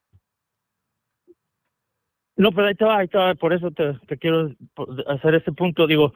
[2.36, 4.50] No, pero ahí te va, ahí te va, por eso te, te quiero
[5.08, 5.86] hacer ese punto.
[5.86, 6.12] Digo,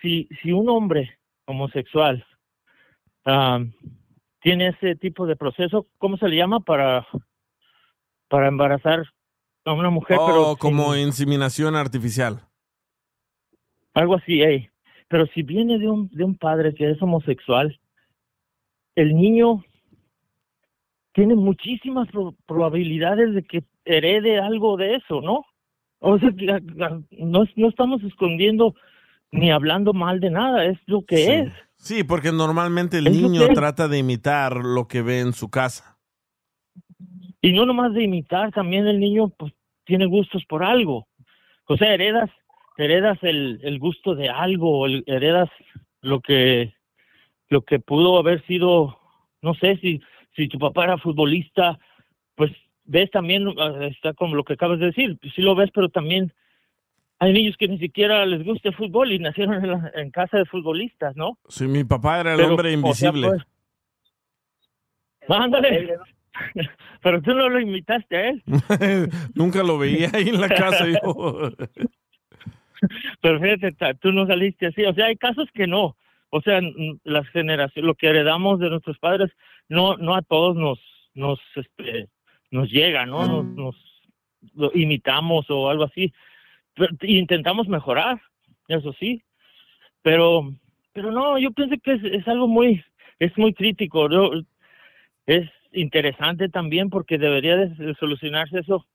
[0.00, 2.24] si, si un hombre homosexual
[4.40, 7.06] tiene ese tipo de proceso, ¿cómo se le llama para,
[8.28, 9.02] para embarazar
[9.66, 10.16] a una mujer?
[10.18, 12.40] Oh, pero como sin- inseminación artificial.
[13.92, 14.70] algo así, ey.
[15.08, 17.78] Pero si viene de un, de un padre que es homosexual,
[19.00, 19.64] el niño
[21.12, 25.44] tiene muchísimas pro- probabilidades de que herede algo de eso, ¿no?
[26.00, 28.74] O sea, que, a- a- no, no estamos escondiendo
[29.32, 31.30] ni hablando mal de nada, es lo que Sí.
[31.32, 31.52] es.
[31.76, 35.98] Sí, porque normalmente el Es niño trata de imitar lo que ve en su casa.
[37.40, 39.52] Y no nomás de imitar, también el niño pues
[39.84, 41.06] tiene gustos por algo.
[41.66, 42.30] O sea, heredas,
[42.76, 45.48] heredas el, el gusto de algo, el- heredas
[46.00, 46.74] lo que,
[47.48, 48.98] lo que pudo haber sido,
[49.42, 50.00] no sé, si,
[50.36, 51.78] si tu papá era futbolista,
[52.34, 52.52] pues
[52.84, 55.88] ves también, ah, está como lo que acabas de decir, pues sí lo ves, pero
[55.88, 56.32] también
[57.20, 60.38] hay niños que ni siquiera les gusta el fútbol y nacieron en, la- en casa
[60.38, 61.38] de futbolistas, ¿no?
[61.48, 63.28] Sí, mi papá era el Pero, hombre o sea, invisible.
[63.28, 63.42] pues,
[65.28, 65.96] Ándale.
[67.02, 68.42] Pero tú no lo imitaste a él.
[69.34, 70.86] Nunca lo veía ahí en la casa.
[70.86, 71.50] yo.
[73.20, 74.84] Pero fíjate, tú no saliste así.
[74.84, 75.96] O sea, hay casos que no.
[76.30, 76.60] O sea,
[77.04, 79.30] las generaciones, lo que heredamos de nuestros padres,
[79.68, 80.78] no, no a todos nos,
[81.14, 82.08] nos, este,
[82.50, 83.26] nos llega, ¿no?
[83.26, 83.76] Nos, nos
[84.54, 86.12] lo imitamos o algo así.
[86.74, 88.20] Pero intentamos mejorar,
[88.68, 89.22] eso sí.
[90.02, 90.52] Pero,
[90.92, 92.84] pero no, yo pienso que es, es algo muy,
[93.18, 94.08] es muy crítico.
[94.10, 94.32] Yo-
[95.26, 98.86] es interesante también porque debería de de solucionarse eso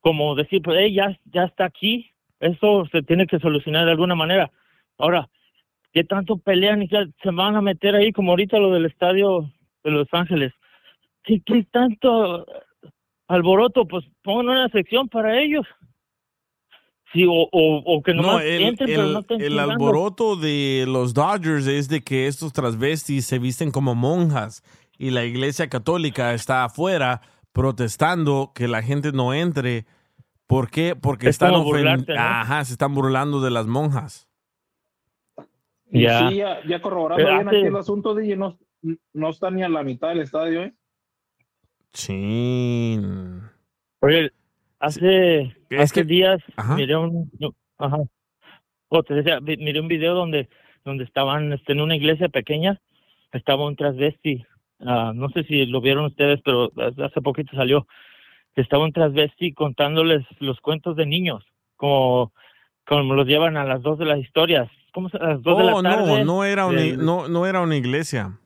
[0.00, 4.14] como decir, pues, "Hey, ya, ya está aquí, eso se tiene que solucionar de alguna
[4.14, 4.52] manera.
[4.98, 5.28] Ahora,
[5.96, 9.50] ¿qué tanto pelean y qué se van a meter ahí como ahorita lo del estadio
[9.82, 10.52] de Los Ángeles?
[11.22, 12.44] ¿Qué, qué tanto
[13.28, 13.88] alboroto?
[13.88, 15.66] Pues pongan una sección para ellos.
[17.14, 21.14] Sí, o, o, o que No, el, entren, pero no estén el alboroto de los
[21.14, 24.62] Dodgers es de que estos transvestis se visten como monjas
[24.98, 29.86] y la iglesia católica está afuera protestando que la gente no entre.
[30.46, 30.94] ¿Por qué?
[30.94, 31.64] Porque Es están ¿no?
[32.18, 34.28] Ajá, se están burlando de las monjas.
[36.00, 36.28] Ya.
[36.28, 38.58] Sí, ya, ya corroborando Pero bien hace- aquí el asunto, DJ, no,
[39.12, 40.74] no está ni a la mitad del estadio, ¿eh?
[41.92, 43.40] Chin.
[44.00, 44.30] Oye,
[44.78, 45.40] hace,
[45.70, 46.76] Es hace que- días Ajá.
[46.76, 47.98] miré un, no, ajá.
[48.88, 50.48] O te decía, miré un video donde,
[50.84, 52.80] donde estaban este, en una iglesia pequeña,
[53.32, 54.44] estaba un transvesti,
[54.80, 56.70] ah, no sé si lo vieron ustedes, pero
[57.02, 57.86] hace poquito salió,
[58.54, 61.44] que estaba un transvesti contándoles los cuentos de niños,
[61.76, 62.32] como,
[62.86, 65.64] como los llevan a las dos de las historias, ¿cómo se- a las dos de
[65.64, 66.06] la Oh, tarde?
[66.06, 68.40] no, no era, una, no, no era una iglesia.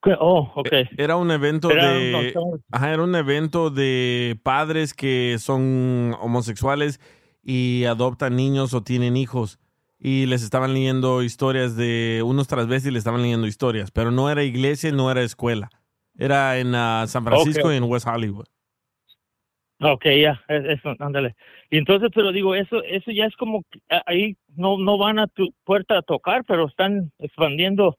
[0.00, 0.14] ¿Qué?
[0.20, 0.68] Oh, ok.
[0.96, 2.32] Era un evento Era de.
[2.36, 7.00] un- no, Ajá, era un evento de padres que son homosexuales
[7.42, 9.58] y adoptan niños o tienen hijos.
[9.98, 13.90] Y les estaban leyendo historias de unos transvestis, les estaban leyendo historias.
[13.90, 15.70] Pero no era iglesia, no era escuela.
[16.16, 18.46] Era en ah, San Francisco y en West Hollywood.
[19.80, 21.34] Ok, ya, es- eso, ándale.
[21.74, 25.26] Y entonces, pero digo, eso eso ya es como, que, ahí no, no van a
[25.26, 27.98] tu puerta a tocar, pero están expandiendo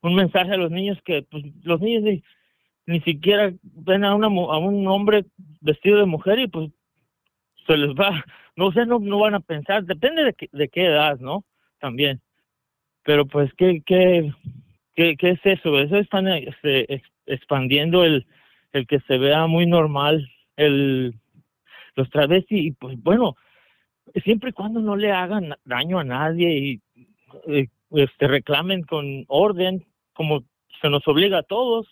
[0.00, 2.22] un mensaje a los niños que, pues, los niños ni,
[2.86, 5.26] ni siquiera ven a, una, a un hombre
[5.60, 6.70] vestido de mujer y pues
[7.66, 8.24] se les va,
[8.56, 11.44] no sé, no, no van a pensar, depende de, qué- de qué edad, ¿no?
[11.80, 12.18] También.
[13.02, 14.32] Pero pues, ¿qué, qué,
[14.94, 15.78] qué, qué es eso?
[15.78, 18.26] Eso están este, ex- expandiendo el,
[18.72, 20.26] el que se vea muy normal
[20.56, 21.12] el
[21.94, 23.36] los travestis y pues bueno
[24.24, 26.82] siempre y cuando no le hagan daño a nadie y
[27.48, 30.42] eh, este reclamen con orden como
[30.80, 31.86] se nos obliga a todos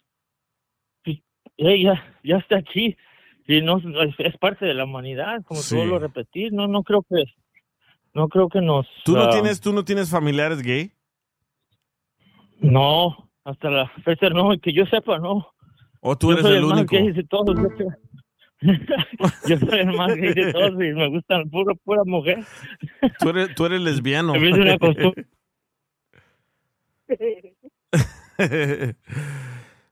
[1.04, 2.96] eh, ya ya está aquí
[3.46, 5.78] y no es, es parte de la humanidad como Sí.
[5.80, 7.24] a repetir no no creo que
[8.14, 10.90] no creo que nos ¿Tú no, ah, tienes, ¿Tú no tienes familiares gay?
[12.60, 15.46] no hasta la fecha no, que yo sepa, no.
[16.00, 16.94] O tú Yo eres soy el más único.
[16.96, 17.56] gay de todos.
[17.56, 17.86] Yo
[19.48, 22.44] yo soy el más gay de todos y me gustan pura, pura mujer.
[23.18, 24.36] Tú eres, tú eres lesbiano.
[24.42, 25.26] Hizo una costumbre.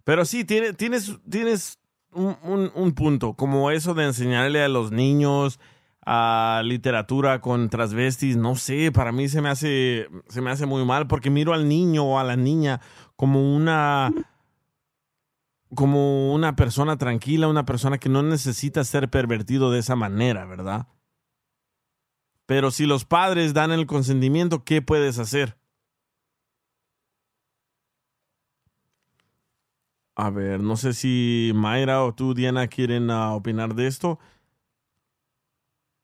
[0.05, 1.79] Pero sí, tiene- tienes, tienes
[2.13, 5.61] un, un- un punto, como eso de enseñarle a los niños
[6.07, 10.83] a literatura con transvestis, no sé, para mí se me hace, se me hace muy
[10.87, 12.81] mal porque miro al niño o a la niña
[13.17, 14.11] como una
[15.75, 20.87] como una persona tranquila, una persona que no necesita ser pervertido de esa manera, ¿verdad?
[22.47, 25.57] Pero si los padres dan el consentimiento, ¿qué puedes hacer?
[30.17, 34.19] A ver, no sé si Mayra o tú, Diana, quieren ah, opinar de esto.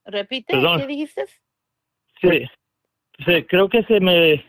[0.05, 0.81] Repite, Perdón.
[0.81, 1.25] ¿qué dijiste?
[2.21, 2.47] Sí,
[3.25, 4.45] sí, creo que se me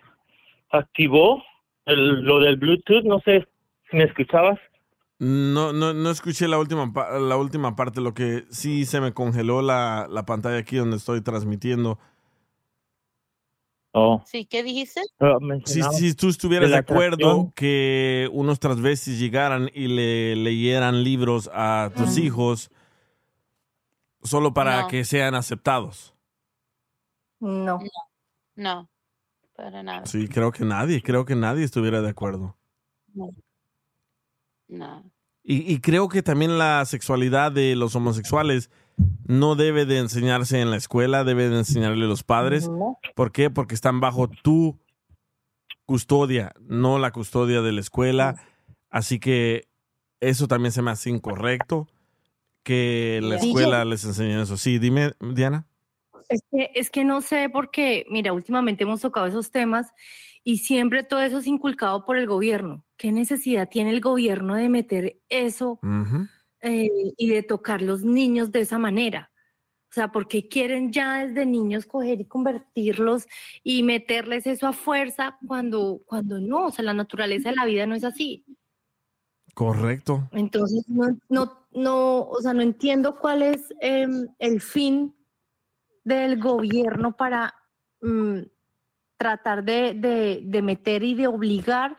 [0.69, 1.43] activó
[1.85, 3.47] el- lo del Bluetooth, no sé
[3.89, 4.59] si me escuchabas.
[5.17, 9.13] No, no, no escuché la última, pa- la última parte, lo que sí se me
[9.13, 11.99] congeló la, la pantalla aquí donde estoy transmitiendo.
[13.93, 14.21] Oh.
[14.25, 14.99] Sí, ¿qué dijiste?
[15.63, 21.91] Si, si tú estuvieras de acuerdo que unos transvestis llegaran y le leyeran libros a
[21.95, 22.69] tus hijos
[24.21, 24.87] solo para No.
[24.89, 26.13] que sean aceptados.
[27.39, 27.79] No.
[28.57, 28.89] No,
[29.55, 30.05] para nada.
[30.07, 32.57] Sí, creo que nadie, creo que nadie estuviera de acuerdo.
[33.13, 33.29] No.
[34.67, 35.03] No.
[35.43, 38.71] Y, y creo que también la sexualidad de los homosexuales
[39.27, 42.69] no debe de enseñarse en la escuela, debe de enseñarle a los padres.
[43.13, 43.49] ¿Por qué?
[43.49, 44.79] Porque están bajo tu
[45.85, 48.41] custodia, no la custodia de la escuela.
[48.89, 49.67] Así que
[50.19, 51.87] eso también se me hace incorrecto
[52.63, 53.49] que la Sí.
[53.49, 54.57] escuela les enseñe eso.
[54.57, 55.67] Sí, dime, Diana.
[56.29, 59.91] Es que, es que no sé porque, mira, últimamente hemos tocado esos temas
[60.47, 62.85] y siempre todo eso es inculcado por el gobierno.
[62.97, 65.79] ¿Qué necesidad tiene el gobierno de meter eso
[66.61, 69.31] eh, y de tocar los niños de esa manera?
[69.89, 73.25] O sea, porque quieren ya desde niños coger y convertirlos
[73.63, 77.87] y meterles eso a fuerza cuando, cuando no, o sea, la naturaleza de la vida
[77.87, 78.45] no es así.
[79.55, 80.29] Correcto.
[80.31, 85.15] Entonces, no, no, no, o sea, no entiendo cuál es em, el fin
[86.03, 87.55] del gobierno para
[88.01, 88.41] mm,
[89.17, 91.95] tratar de, de- de meter y de obligar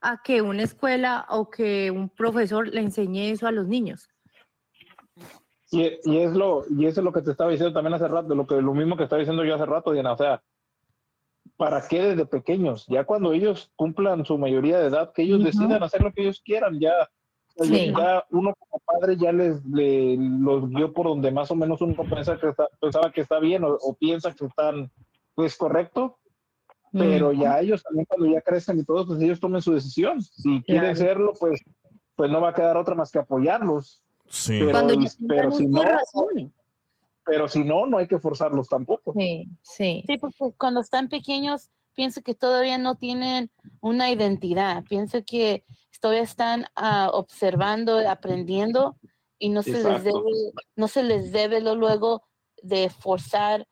[0.00, 4.08] a que una escuela o que un profesor le enseñe eso a los niños.
[5.70, 8.34] Y, y es lo y eso es lo que te estaba diciendo también hace rato,
[8.34, 10.42] lo que lo mismo que estaba diciendo yo hace rato, Diana, o sea,
[11.56, 12.86] ¿para qué desde pequeños?
[12.88, 15.46] Ya cuando ellos cumplan su mayoría de edad, que ellos Ujú.
[15.46, 16.92] decidan hacer lo que ellos quieran, ya,
[17.60, 17.92] Sí.
[17.92, 21.96] ya uno como padre ya les le- los guió por donde más o menos uno
[22.08, 24.90] piensa que está, pensaba que está bien o, o piensa que están
[25.34, 26.18] pues correcto,
[26.92, 30.20] pero ya ellos también cuando ya crecen y todo, pues ellos tomen su decisión.
[30.22, 30.96] Si quieren Claro.
[30.96, 31.60] serlo, pues,
[32.14, 34.02] pues no va a quedar otra más que apoyarlos.
[34.28, 34.58] Sí.
[34.60, 34.94] Pero, Cuando
[35.26, 36.52] pero si no, razón.
[37.24, 39.12] pero si no, no hay que forzarlos tampoco.
[39.16, 40.04] Sí, sí.
[40.06, 43.50] Sí, porque cuando están pequeños pienso que todavía no tienen
[43.80, 44.84] una identidad.
[44.88, 45.64] Pienso que
[46.00, 48.96] todavía están ah, observando, aprendiendo
[49.38, 50.22] y no se les debe,
[50.76, 52.22] no se les debe lo luego
[52.62, 53.66] de forzar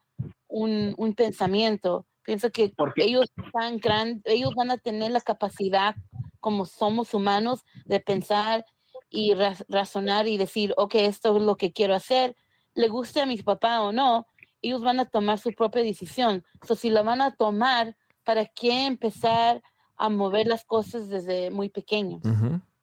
[0.48, 2.04] un, un pensamiento.
[2.26, 5.94] Pienso que ellos están gran, ellos van a tener la capacidad
[6.40, 8.64] como somos humanos de pensar
[9.08, 12.36] y ra- razonar y decir, ok, esto es lo que quiero hacer,
[12.74, 14.26] le guste a mi papá o no,
[14.60, 16.44] ellos van a tomar su propia decisión.
[16.66, 19.62] So, si la van a tomar, ¿para qué empezar
[19.96, 22.22] a mover las cosas desde muy pequeños?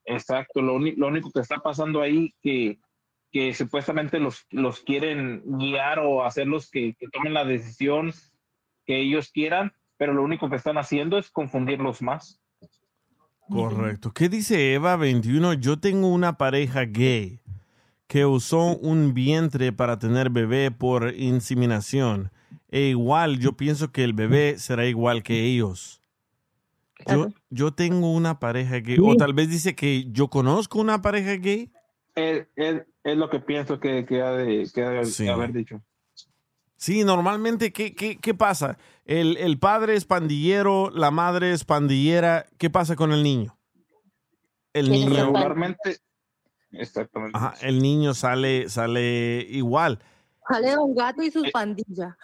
[0.05, 2.79] Exacto, lo, lo único que está pasando ahí que,
[3.31, 8.13] que supuestamente los, los quieren guiar o hacerlos que, que tomen la decisión
[8.85, 12.39] que ellos quieran, pero lo único que están haciendo es confundirlos más.
[13.49, 14.11] Correcto.
[14.13, 15.53] ¿Qué dice Eva 21?
[15.55, 17.41] Yo tengo una pareja gay
[18.07, 22.31] que usó un vientre para tener bebé por inseminación.
[22.69, 26.01] E igual, yo pienso que el bebé será igual que ellos.
[27.05, 28.97] Yo, yo tengo una pareja gay.
[29.01, 31.71] O tal vez dice que yo conozco una pareja gay.
[32.15, 35.27] Es, es- es lo que pienso que, que ha de, que ha de Sí.
[35.27, 35.81] haber dicho.
[36.83, 38.77] Sí, normalmente, ¿qué, qué, qué pasa?
[39.05, 42.45] El, el padre es pandillero, la madre es pandillera.
[42.57, 43.57] ¿Qué pasa con el niño?
[44.73, 45.27] El niño...
[45.27, 45.99] Regularmente,
[46.73, 47.37] exactamente.
[47.37, 49.99] Ajá, el niño sale, sale igual.
[50.49, 52.17] Sale Don Gato y su pandilla.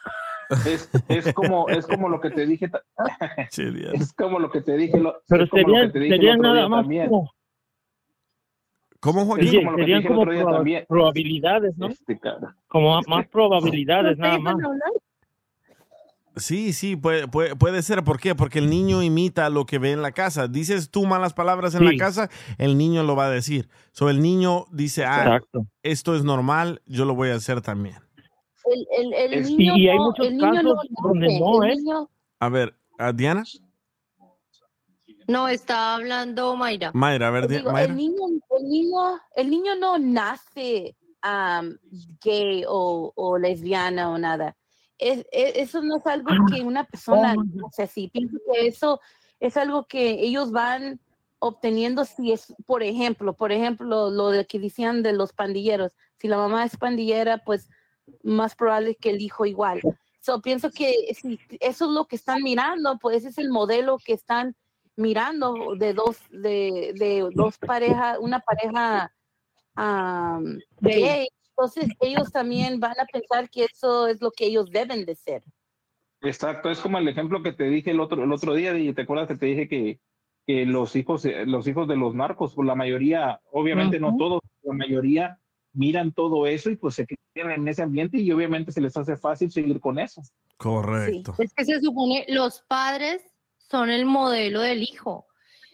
[0.66, 2.70] Es, es como es como lo que te dije
[3.94, 6.16] es como lo que te dije lo- Pero es como lo serían, que te dije
[6.16, 7.32] el serían otro nada más como,
[9.00, 9.64] ¿Cómo, Joaquín?
[9.66, 11.88] Como serían como proba- probabilidades, ¿no?
[11.88, 12.20] Este.
[12.68, 14.56] Como más probabilidades, nada más.
[16.36, 18.04] Sí, sí, puede, puede, puede ser.
[18.04, 18.34] ¿Por qué?
[18.34, 20.48] Porque el niño imita lo que ve en la casa.
[20.48, 21.86] Dices tú malas palabras en Sí.
[21.86, 23.68] la casa, el niño lo va a decir.
[23.92, 25.66] So, el niño dice, ah, Exacto.
[25.84, 27.96] esto es normal, yo lo voy a hacer también.
[28.66, 31.64] El, el, el Es- niño y hay no, muchos el niño no casos donde no,
[31.64, 31.76] ¿eh?
[31.76, 32.10] niño-
[32.40, 33.44] A ver, ¿a Diana?
[35.30, 36.92] No, está hablando Mayra.
[36.94, 37.92] Mayra, a ver, Di- Digo, Mayra.
[37.92, 38.24] el niño,
[38.58, 41.78] el niño, el niño no nace am,
[42.24, 44.56] gay o, o lesbiana o nada.
[44.98, 48.08] Es, es- eso no es algo que una persona nace así.
[48.08, 49.00] Pienso que eso
[49.40, 51.00] es algo que ellos van
[51.38, 55.92] obteniendo si es, por ejemplo, por ejemplo, lo de que decían de los pandilleros.
[56.18, 57.70] Si la mamá es pandillera, pues
[58.24, 59.80] más probable que el hijo igual.
[60.22, 64.00] So, pienso que si eso es lo que están mirando, pues ese es el modelo
[64.04, 64.56] que están
[65.00, 69.12] mirando de dos, de, de dos parejas, una pareja
[69.76, 71.02] am, Gay.
[71.02, 71.28] gay.
[71.50, 75.44] Entonces ellos también van a pensar que eso es lo que ellos deben de ser.
[76.22, 79.04] Exacto, es como el ejemplo que te dije el otro, el otro día, y te
[79.04, 80.00] acuerdas que te dije que,
[80.46, 84.18] que los hijos, eh, los hijos de los narcos, pues la mayoría, obviamente no Ujú.
[84.18, 85.40] todos, la mayoría
[85.72, 89.16] miran todo eso y pues se quedan en ese ambiente y obviamente se les hace
[89.16, 90.22] fácil seguir con eso.
[90.58, 91.36] Correcto.
[91.38, 93.22] Es que se supone los padres
[93.70, 95.28] son el modelo del hijo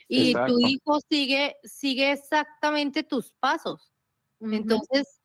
[0.07, 0.53] y Exacto.
[0.53, 3.91] tu hijo sigue sigue exactamente tus pasos.
[4.39, 5.21] Entonces,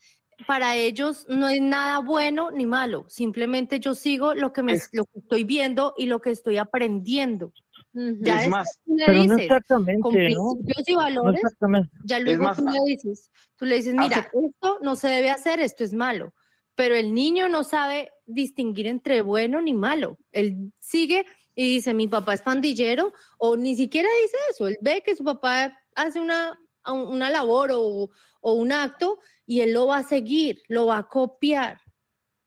[0.46, 5.04] para ellos no es nada bueno ni malo, simplemente yo sigo lo que me lo
[5.04, 7.52] que estoy viendo y lo que estoy aprendiendo.
[7.92, 10.20] Ya Es más, tú le Pero no dices, exactamente, con ¿no?
[10.20, 11.90] y No valores, exactamente.
[12.04, 15.58] ya luego más, tú le dices, tú le dices, mira, esto no se debe hacer,
[15.60, 16.32] esto es malo.
[16.76, 20.18] Pero el niño no sabe distinguir entre bueno ni malo.
[20.30, 21.26] Él sigue
[21.60, 24.66] y dice, mi papá es pandillero, o ni siquiera dice eso.
[24.66, 28.08] Él ve que su papá hace una, una labor o,
[28.40, 31.78] o un acto y él lo va a seguir, lo va a copiar.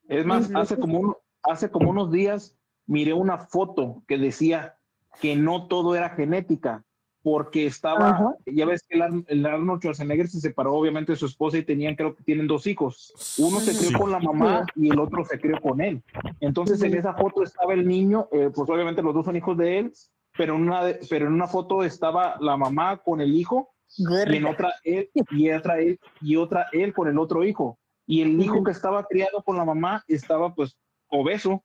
[0.07, 2.57] Es más, hace como, un- hace como unos días
[2.87, 4.79] miré una foto que decía
[5.21, 6.83] que no todo era genética,
[7.23, 8.35] porque estaba, Ajá.
[8.45, 11.63] ya ves que el, Ar- el Arnold Schwarzenegger se separó obviamente de su esposa y
[11.63, 13.13] tenían, creo que tienen dos hijos.
[13.39, 13.93] Uno se crió Sí.
[13.95, 16.03] con la mamá y el otro se crió con él.
[16.41, 19.79] Entonces en esa foto estaba el niño, eh, pues obviamente los dos son hijos de
[19.79, 19.93] él,
[20.37, 24.05] pero en una, de- pero en una foto estaba la mamá con el hijo y
[24.35, 27.79] en otra él y otra él y otra él con el otro hijo.
[28.05, 30.75] Y el hijo que estaba criado con la mamá estaba pues
[31.07, 31.63] obeso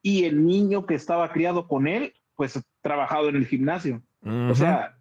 [0.00, 4.00] y el niño que estaba criado con él pues trabajado en el gimnasio.
[4.24, 4.96] O sea,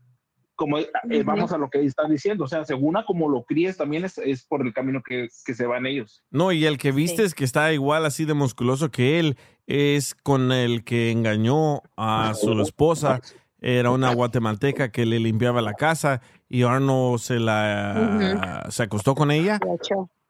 [0.56, 0.88] como eh,
[1.26, 4.18] vamos a lo que están diciendo, o sea, según a como lo críes también es,
[4.18, 6.24] es por el camino que, que se van ellos.
[6.30, 10.16] No, y el que viste es que está igual así de musculoso que él es
[10.16, 13.22] con el que engañó a su esposa.
[13.60, 19.32] Era una guatemalteca que le limpiaba la casa y Arno se la se acostó con
[19.32, 19.60] ella.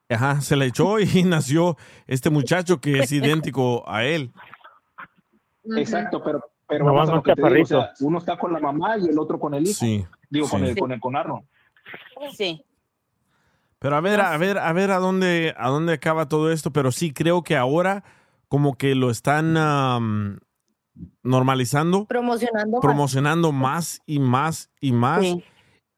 [0.09, 4.31] Ajá, se la echó y nació este muchacho que es idéntico a él.
[5.77, 6.43] Exacto, pero,
[6.73, 8.05] pero No, vamos a más lo que te digo, o sea, chaparrito.
[8.05, 9.73] uno está con la mamá y el otro con el hijo.
[9.79, 11.45] Sí, Digo, con el, con el con Arnold.
[12.35, 12.63] Sí.
[13.79, 16.71] Pero a ver, a ver, a ver a dónde, a dónde acaba todo esto.
[16.71, 18.03] Pero sí creo que ahora
[18.47, 19.57] como que lo están
[21.23, 22.77] normalizando, Promocionando.
[22.77, 22.81] más.
[22.81, 25.21] promocionando más y más y más.
[25.21, 25.43] Sí.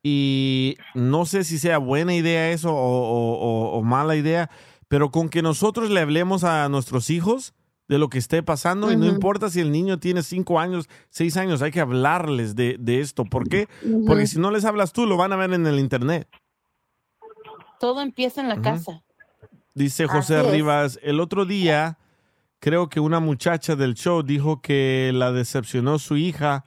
[0.04, 4.50] Y no sé si sea buena idea eso o, o- o- o mala idea,
[4.88, 7.54] pero con que nosotros le hablemos a nuestros hijos
[7.88, 11.38] de lo que esté pasando y no importa si el niño tiene cinco años, seis
[11.38, 13.26] años, hay que hablarles de, de esto.
[13.26, 13.68] ¿Por qué?
[14.08, 16.28] Porque si no les hablas tú, lo van a ver en el internet.
[17.80, 19.04] Todo empieza en la casa.
[19.74, 20.54] Dice José Así es.
[20.54, 22.00] Rivas, el otro día
[22.60, 26.64] creo que una muchacha del show dijo que la decepcionó su hija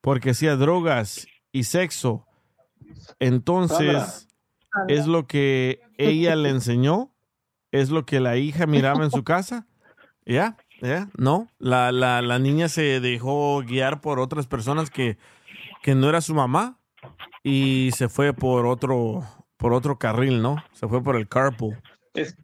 [0.00, 2.26] porque hacía drogas y sexo.
[3.20, 4.28] Entonces,
[4.88, 7.12] ¿es lo que ella le enseñó?
[7.70, 9.66] ¿Es lo que la hija miraba en su casa?
[10.26, 10.56] ¿Ya?
[10.82, 11.08] ¿Ya?
[11.16, 15.16] No, la, la, la niña se dejó guiar por otras personas que,
[15.82, 16.78] que no era su mamá
[17.42, 19.22] y se fue por otro,
[19.56, 20.56] por otro carril, ¿no?
[20.72, 21.80] Se fue por el carpool.
[22.12, 22.36] Es,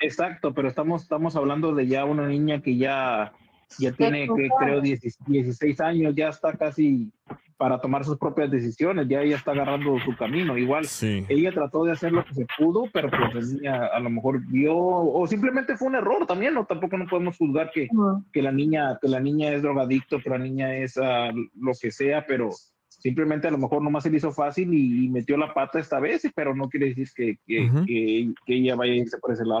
[0.00, 3.32] exacto, pero estamos, estamos hablando de ya una niña que ya,
[3.78, 7.10] ya tiene, que, creo, 10 16 años, ya está casi
[7.56, 10.58] para tomar sus propias decisiones, ya ella está agarrando su camino.
[10.58, 10.84] Igual,
[11.28, 14.44] ella trató de hacer lo que se pudo, pero pues la niña a lo mejor
[14.46, 17.88] vio, o simplemente fue un error también, no tampoco no podemos juzgar que,
[18.32, 21.92] que la niña, que la niña es drogadicto, que la niña es ah, lo que
[21.92, 22.50] sea, pero
[22.88, 26.00] simplemente a lo mejor nomás se le hizo fácil y, y metió la pata esta
[26.00, 27.84] vez, pero no quiere decir que, que, Ujú.
[27.84, 29.60] que, que ella vaya a irse por ese lado.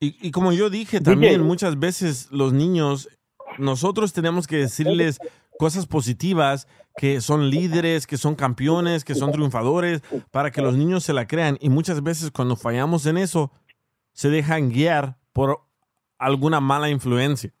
[0.00, 3.08] Y, y como yo dije también, muchas veces los niños,
[3.58, 5.18] nosotros tenemos que decirles
[5.58, 11.04] cosas positivas, que son líderes, que son campeones, que son triunfadores, para que los niños
[11.04, 11.56] se la crean.
[11.60, 13.52] Y muchas veces cuando fallamos en eso,
[14.12, 15.60] se dejan guiar por
[16.18, 17.52] alguna mala influencia.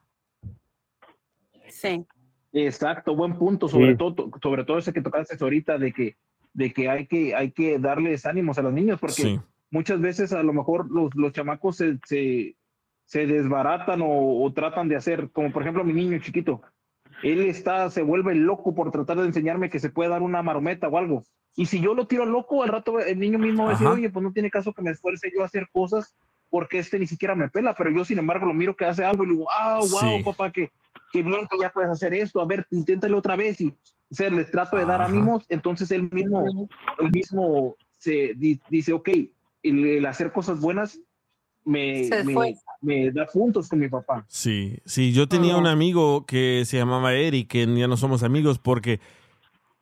[1.68, 2.04] Sí.
[2.52, 3.98] Exacto, buen punto, sobre Sí.
[3.98, 6.16] todo, sobre todo ese que tocaste ahorita de que,
[6.54, 9.40] de que hay que, hay que darles ánimos a los niños, porque Sí.
[9.70, 12.56] muchas veces a lo mejor los, los chamacos se, se,
[13.08, 16.60] se desbaratan o, o tratan de hacer, como por ejemplo mi niño chiquito,
[17.24, 20.88] él está, se vuelve loco por tratar de enseñarme que se puede dar una marometa
[20.88, 21.24] o algo.
[21.56, 23.96] Y si yo lo tiro loco, al rato el niño mismo va a decir, Ajá.
[23.96, 26.14] oye, pues no tiene caso que me esfuerce yo a hacer cosas
[26.50, 29.24] porque este ni siquiera me pela, pero yo sin embargo lo miro que hace algo
[29.24, 30.22] y le digo, ah, wow, Sí.
[30.24, 30.70] papá, que,
[31.10, 33.68] que bien que ya puedes hacer esto, a ver, inténtalo otra vez y
[34.10, 35.10] o sea, les trato de dar Ajá.
[35.10, 39.08] ánimos, entonces él mismo, él mismo se di- dice, ok,
[39.62, 41.00] el, el hacer cosas buenas
[41.68, 44.24] me, Se me, me da puntos con mi papá.
[44.28, 48.58] Sí, sí, yo tenía un amigo que se llamaba Eric, que ya no somos amigos
[48.58, 49.00] porque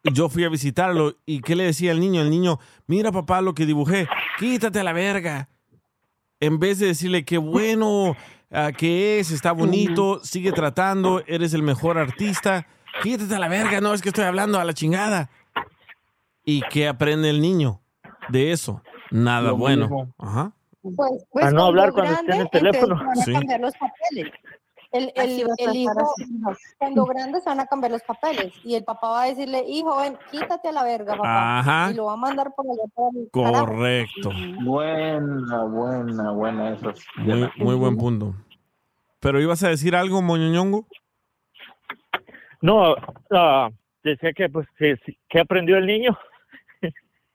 [0.03, 2.23] yo fui a visitarlo y ¿qué le decía al niño?
[2.23, 4.09] El niño, mira papá lo que dibujé,
[4.39, 5.49] quítate a la verga.
[6.41, 8.17] En vez de decirle qué bueno
[8.51, 12.67] ah, que es, está bonito, sigue tratando, eres el mejor artista,
[13.03, 15.31] quítate a la verga, no es que estoy hablando a la chingada.
[16.45, 17.81] ¿Y qué aprende el niño
[18.29, 18.83] de eso?
[19.11, 19.83] Nada Lo bueno.
[19.83, 20.15] mismo.
[20.19, 20.53] Ajá.
[20.95, 22.97] Pues, A no hablar cuando esté en el teléfono.
[22.97, 23.33] Van a Sí.
[23.33, 24.33] cambiar los papeles.
[24.93, 26.15] El, el, el hijo,
[26.79, 30.17] cuando grandes van a cambiar los papeles y el papá va a decirle, hijo, ven,
[30.31, 31.59] quítate a la verga, papá.
[31.59, 31.91] Ajá.
[31.91, 33.67] Y lo va a mandar por allá por el carajo.
[33.67, 34.31] Correcto.
[34.63, 36.93] Buena, buena, buena eso.
[37.17, 38.35] Muy, muy buen punto.
[39.21, 40.87] Pero ibas a decir algo, Moñoñongo.
[42.63, 42.95] No,
[43.33, 43.69] ah,
[44.03, 44.97] decía que pues que,
[45.29, 46.17] que aprendió el niño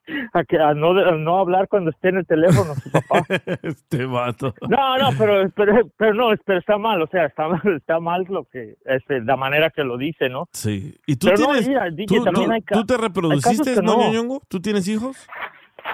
[0.33, 3.23] a, que, a, no, a no hablar cuando esté en el teléfono su papá.
[3.63, 4.53] este vato.
[4.67, 8.25] No, no, pero, pero, pero no, pero está mal, o sea, está mal, está mal
[8.29, 10.47] lo que, este, la manera que lo dice, ¿no?
[10.53, 10.97] Sí.
[11.05, 13.81] ¿Y tú Pero no, tienes, mira, DJ, tú, también tú- hay ca- tú te reproduciste,
[13.81, 13.97] no.
[13.97, 14.41] Moñoñongo?
[14.47, 15.27] ¿Tú tienes hijos?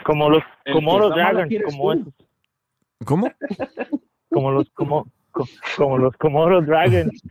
[0.04, 2.00] Como los, como los Dragons, como tú.
[2.02, 2.14] esos,
[3.06, 3.32] ¿Cómo?
[4.30, 5.46] como los, como, co-
[5.78, 7.22] como los Komodo Dragons,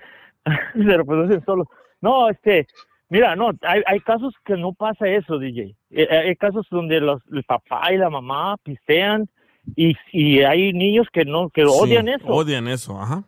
[0.74, 1.66] se reproducen solos.
[2.00, 2.66] No, este,
[3.08, 5.76] mira, no, hay, hay casos que no pasa eso, DJ.
[5.90, 9.28] Eh, Hay casos donde los, el papá y la mamá pistean
[9.74, 12.26] y, y hay niños que no, que odian Sí, eso.
[12.26, 13.24] Odian eso, ajá.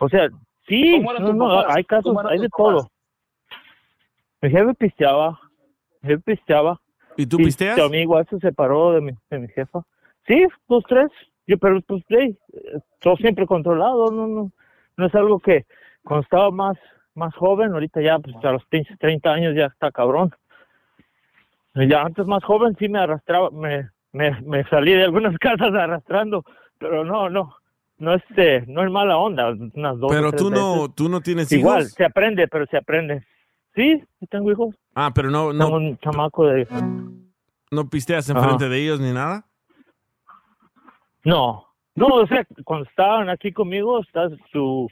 [0.00, 0.28] O sea,
[0.66, 2.66] sí, ¿Cómo eran no, no, hay casos, ¿Cómo eran hay de papás?
[2.74, 2.90] todo.
[4.40, 5.40] Mi jefe pisteaba,
[6.02, 6.80] mi jefe pisteaba.
[7.16, 7.76] ¿Y tú y pisteas?
[7.76, 9.82] Tu amigo se separó de mi, de mi jefa.
[10.26, 11.08] Sí, dos, tres.
[11.46, 14.52] Yo, pero pues, sí, eh, todo siempre controlado, no, no,
[14.96, 15.64] no es algo que
[16.04, 16.76] cuando estaba más,
[17.18, 20.32] más joven, ahorita ya, pues a los pinches 30 años ya está cabrón.
[21.74, 26.44] Ya antes más joven sí me arrastraba, me, me, me salí de algunas casas arrastrando,
[26.78, 27.54] pero no, no,
[27.98, 30.94] no este, no es mala onda, unas dos Pero tú no, veces.
[30.94, 31.92] tú no tienes Igual, hijos.
[31.92, 33.24] se aprende, pero se aprende.
[33.74, 34.74] Sí, tengo hijos.
[34.94, 36.66] Ah, pero no, Tengo no, un chamaco de...
[37.70, 38.38] no pisteas Ajá.
[38.40, 39.44] enfrente de ellos ni nada.
[41.24, 44.88] No, no, o sea, cuando estaban aquí conmigo, está su,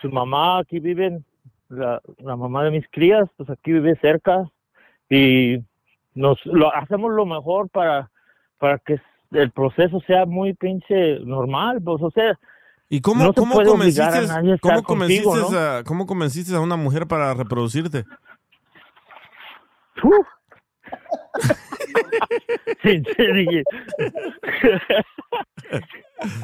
[0.00, 1.24] su mamá, aquí viven,
[1.68, 4.50] la, la mamá de mis crías, pues aquí vive cerca
[5.08, 5.58] y
[6.14, 8.10] nos lo hacemos lo mejor para,
[8.58, 9.00] para que
[9.32, 12.38] el proceso sea muy pinche normal, pues, o sea,
[12.88, 15.58] ¿Y cómo, no cómo convenciste, a nadie cómo convenciste, contigo, ¿no?
[15.58, 18.04] a, cómo convenciste a una mujer para reproducirte?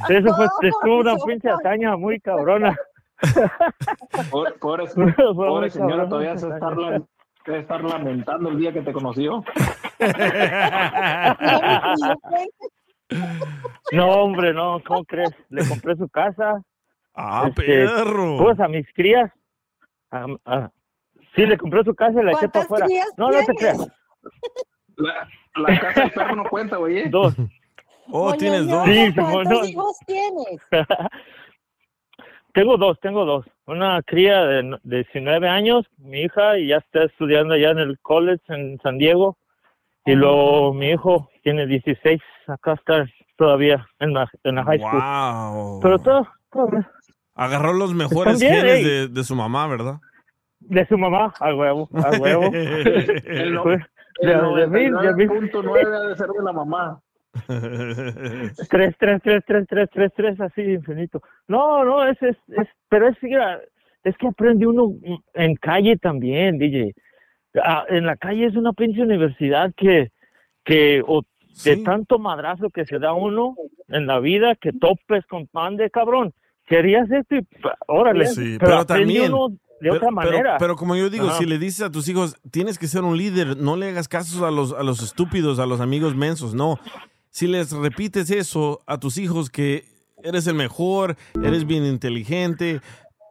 [0.09, 2.77] Eso fue, estuvo una pinche hazaña muy cabrona.
[4.31, 9.45] Pobre, señora, todavía se está, estar lamentando el día que te conoció.
[13.93, 15.31] No, hombre, no, ¿cómo crees?
[15.51, 16.63] Le compré su casa.
[17.15, 18.39] ¡Ah, este, perro!
[18.39, 19.31] Pues a mis crías.
[20.11, 20.71] a- a-
[21.35, 22.87] sí, le compré su casa y la eché para ¿Cuántas afuera.
[22.87, 23.87] crías No, no te creas.
[24.97, 27.09] La, la casa del perro no cuenta, güey.
[27.11, 27.35] Dos.
[28.11, 28.87] Oh, tienes dos.
[28.87, 29.65] Sí, ¿Cuántos no.
[29.67, 30.61] hijos tienes?
[32.53, 33.47] tengo dos, tengo dos.
[33.67, 37.79] Una cría de, no- de 19 años, mi hija, y ya está estudiando allá en
[37.79, 39.37] el college en San Diego.
[40.05, 43.07] Y luego mi hijo tiene 16, acá está
[43.37, 45.01] todavía en la, en la high school.
[45.01, 45.81] Wow.
[45.81, 46.87] Pero todo, todo bien.
[47.35, 49.95] Agarró los mejores bien, genes de, de su mamá, ¿verdad?
[50.65, 52.45] de su mamá, a huevo, a huevo.
[52.53, 53.61] El, el
[54.21, 55.25] de, de mí, de mí.
[55.27, 57.01] 99.9 ha de ser de la mamá.
[58.69, 61.23] Tres, tres, tres, tres, tres, tres, tres, así infinito.
[61.49, 63.61] No, no, es, es, es pero es, mira,
[64.05, 64.93] es que aprende uno
[65.35, 66.95] en calle también, DJ.
[67.63, 70.11] Ah, en la calle es una pinche universidad que,
[70.65, 71.23] que o
[71.65, 73.57] de tanto madrazo que se da uno
[73.89, 76.33] en la vida, que topes con pan de cabrón.
[76.67, 77.47] Querías esto y
[77.89, 79.49] órale, Sí, pero, pero también- uno
[79.81, 80.57] de Pero- otra pero- manera.
[80.59, 81.39] Pero, como yo digo, Ajá.
[81.39, 84.47] si le dices a tus hijos, tienes que ser un líder, no le hagas caso
[84.47, 86.79] a los, a los estúpidos, a los amigos mensos, no.
[87.33, 89.85] Si les repites eso a tus hijos, que
[90.23, 92.81] eres el mejor, eres bien inteligente,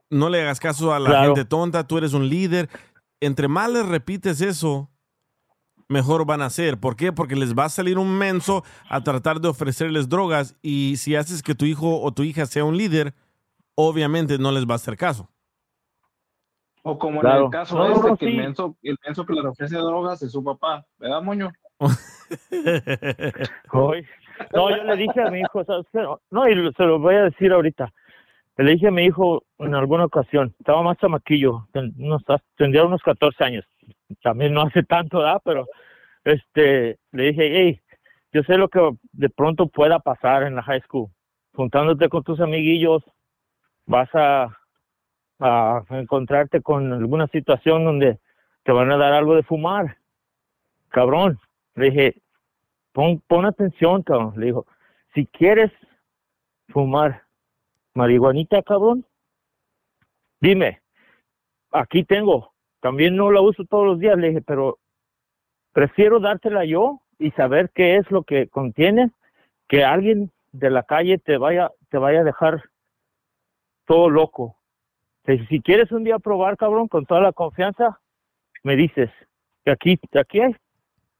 [0.10, 1.36] no le hagas caso a la Claro.
[1.36, 2.68] gente tonta, tú eres un líder.
[3.20, 4.90] Entre más les repites eso,
[5.88, 6.80] mejor van a ser.
[6.80, 7.14] ¿Por qué?
[7.14, 11.44] Porque les va a salir un menso a tratar de ofrecerles drogas y si haces
[11.44, 13.14] que tu hijo o tu hija sea un líder,
[13.76, 15.30] obviamente no les va a hacer caso.
[16.84, 18.32] O como en el caso No, este, no, que sí.
[18.32, 21.52] el, menso, el menso que le ofrece drogas es su papá, ¿verdad, moño?
[24.54, 25.64] No, yo le dije a mi hijo,
[26.32, 27.92] no, y se lo voy a decir ahorita.
[28.58, 33.66] Le dije a mi hijo en alguna ocasión, estaba más chamaquillo, tendría unos 14 años,
[34.22, 35.42] también no hace tanto, ¿verdad?
[35.44, 35.68] Pero
[36.24, 37.82] este, le dije, hey,
[38.34, 41.10] yo sé lo que de pronto pueda pasar en la high school.
[41.54, 43.04] Juntándote con tus amiguillos,
[43.86, 44.58] vas a,
[45.40, 48.20] a encontrarte con alguna situación donde
[48.64, 49.98] te van a dar algo de fumar.
[50.90, 51.40] Cabrón,
[51.76, 52.22] le dije,
[52.92, 54.34] pon, pon atención, cabrón.
[54.38, 54.66] Le dijo,
[55.14, 55.72] si quieres
[56.70, 57.24] fumar
[57.94, 59.06] marihuanita, cabrón,
[60.40, 60.82] dime,
[61.72, 62.54] aquí tengo.
[62.80, 64.80] También no la uso todos los días, le dije, pero
[65.72, 69.12] prefiero dártela yo y saber qué es lo que contiene
[69.68, 72.64] que alguien de la calle te vaya te vaya a dejar
[73.86, 74.56] todo loco.
[75.26, 78.00] Le Si quieres un día probar, cabrón, con toda la confianza,
[78.64, 79.10] me dices
[79.64, 80.56] que aquí aquí hay,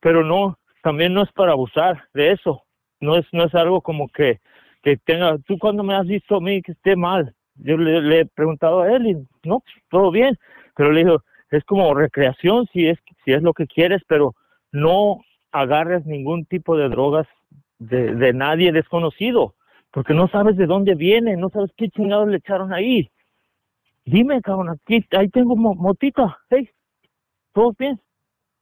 [0.02, 2.64] pero no también no es para abusar de eso.
[3.00, 4.40] No es no es algo como que
[4.84, 7.34] que tenga tú cuando me has visto a mí que esté mal.
[7.56, 10.38] Yo le, he preguntado a él y no, todo bien,
[10.76, 14.34] pero le digo, es como recreación si es si es lo que quieres, pero
[14.72, 15.22] no
[15.52, 17.28] agarres ningún tipo de drogas
[17.78, 19.56] de, de nadie desconocido,
[19.92, 23.10] porque no sabes de dónde viene, no sabes qué chingados le echaron ahí.
[24.06, 26.70] Dime, cabrón, aquí, ahí tengo mo- motita, hey,
[27.54, 28.00] todo bien.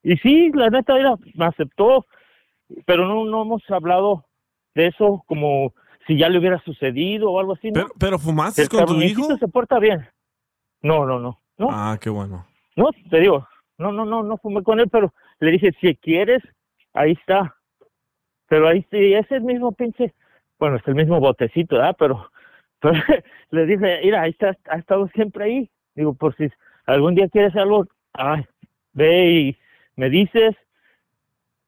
[0.04, 2.06] Y sí, la neta, mira, me aceptó,
[2.86, 4.26] pero no, no hemos hablado
[4.76, 5.74] de eso como
[6.08, 7.74] si ya le hubiera sucedido o algo así, ¿no?
[7.74, 9.38] Pero, pero fumaste El con tu hijo.
[9.38, 10.08] se porta bien.
[10.82, 11.68] No, no, no, no.
[11.70, 12.46] Ah, qué bueno.
[12.76, 13.48] No, te digo,
[13.78, 16.42] no, no, no, no fumé con él, pero le dije, si quieres,
[16.94, 17.56] ahí está.
[18.48, 20.14] Pero ahí sí, es el mismo pinche,
[20.58, 21.96] bueno, es el mismo botecito, ¿verdad?
[22.00, 22.30] Pero,
[22.80, 23.00] pero
[23.52, 25.70] le dije, mira, ahí está, ha estado siempre ahí.
[25.96, 26.50] Digo, por si
[26.86, 28.46] algún día quieres algo, ay,
[28.94, 29.58] ve y
[30.00, 30.56] me dices,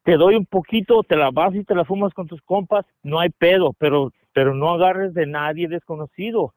[0.04, 3.20] te doy un poquito, te la vas y te la fumas con tus compas, no
[3.20, 6.54] hay pedo, pero, pero no agarres de nadie desconocido.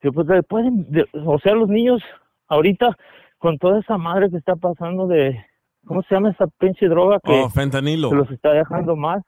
[0.00, 2.00] Pues pueden, de- o sea, los niños
[2.46, 2.96] ahorita
[3.38, 5.44] con toda esa madre que está pasando de,
[5.86, 8.10] ¿cómo se llama esa pinche droga que, Oh, fentanilo.
[8.10, 9.22] que los está dejando mal?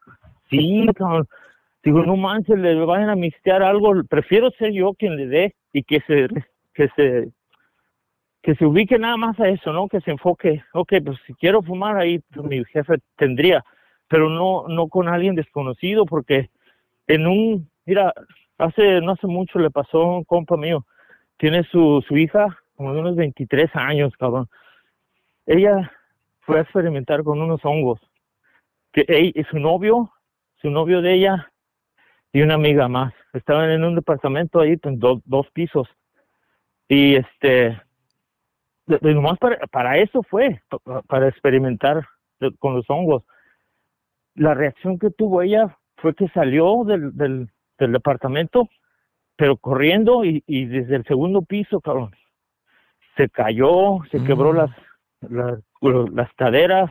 [0.49, 1.27] Sí, cabrón.
[1.83, 3.91] Digo, no manches, le vayan a mixtear algo.
[4.09, 6.27] Prefiero ser yo quien le dé y que se,
[6.73, 7.31] que se,
[8.41, 9.87] que se ubique nada más a eso, ¿no?
[9.87, 13.63] Que se enfoque, ok, pues si quiero fumar ahí, pues, mi jefe tendría,
[14.07, 16.49] pero no, no con alguien desconocido, porque
[17.07, 18.13] en un, mira,
[18.57, 20.85] hace, no hace mucho le pasó a un compa mío,
[21.37, 24.47] tiene su, su hija como de unos 23 años, cabrón.
[25.45, 25.91] Ella
[26.41, 27.99] fue a experimentar con unos hongos.
[28.91, 29.05] Que
[29.49, 30.11] su novio,
[30.61, 31.51] su novio de ella
[32.33, 33.13] y una amiga más.
[33.33, 35.87] Estaban en un departamento ahí, en do- dos pisos.
[36.87, 37.79] Y este,
[39.01, 42.05] nomás para, para eso fue, pa- para experimentar
[42.39, 43.23] de- con los hongos.
[44.35, 48.69] La reacción que tuvo ella fue que salió del, del, del departamento,
[49.35, 52.11] pero corriendo y, y desde el segundo piso, cabrón,
[53.17, 54.71] se cayó, se quebró las,
[55.21, 55.59] las,
[56.13, 56.89] las caderas,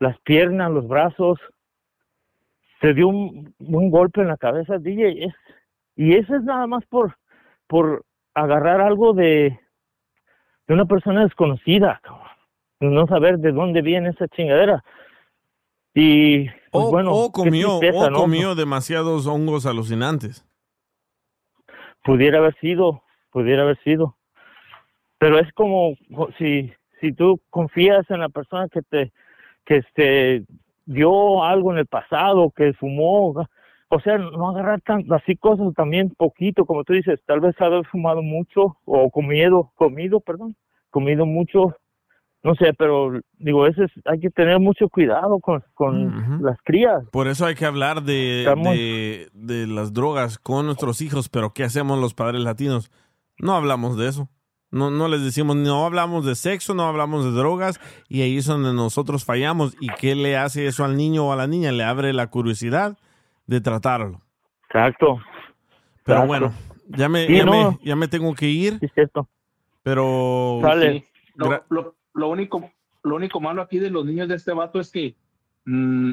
[0.00, 1.38] las piernas, los brazos,
[2.80, 5.34] se dio un, un golpe en la cabeza, DJ, es,
[5.96, 7.16] y eso es nada más por,
[7.66, 8.04] por
[8.34, 9.58] agarrar algo de,
[10.66, 12.28] de una persona desconocida, cabrón.
[12.80, 14.84] no saber de dónde viene esa chingadera.
[15.94, 18.18] Y pues O, bueno, o comió, tristeza, o ¿no?
[18.18, 20.44] comió demasiados hongos alucinantes.
[22.02, 24.16] pudiera haber sido, pudiera haber sido.
[25.18, 29.12] Pero es como co- si si tú confías en la persona que te
[29.64, 30.44] que este
[30.86, 33.46] dio algo en el pasado, que fumó,
[33.94, 37.84] o sea, no agarrar tan, así cosas también poquito, como tú dices, tal vez haber
[37.86, 40.56] fumado mucho o comido, comido, perdón,
[40.90, 41.76] comido mucho,
[42.42, 47.04] no sé, pero digo, ese es, hay que tener mucho cuidado con, con las crías.
[47.10, 51.52] Por eso hay que hablar de, Estamos- de, de las drogas con nuestros hijos, pero
[51.54, 52.90] ¿qué hacemos los padres latinos?
[53.38, 54.28] No hablamos de eso.
[54.70, 58.46] No, no les decimos, no hablamos de sexo, no hablamos de drogas, y ahí es
[58.46, 59.76] donde nosotros fallamos.
[59.80, 61.70] ¿Y qué le hace eso al niño o a la niña?
[61.70, 62.98] Le abre la curiosidad
[63.46, 64.20] de tratarlo.
[64.68, 65.20] Exacto.
[66.04, 66.26] Pero Exacto.
[66.26, 66.52] bueno,
[66.88, 67.72] ya me, Sí, ya, no.
[67.72, 68.78] me, ya me tengo que ir.
[69.82, 70.60] Pero...
[70.80, 71.04] Sí.
[71.36, 72.70] Lo, lo- lo único,
[73.02, 75.16] lo único malo aquí de los niños de este vato es que
[75.64, 76.12] mm,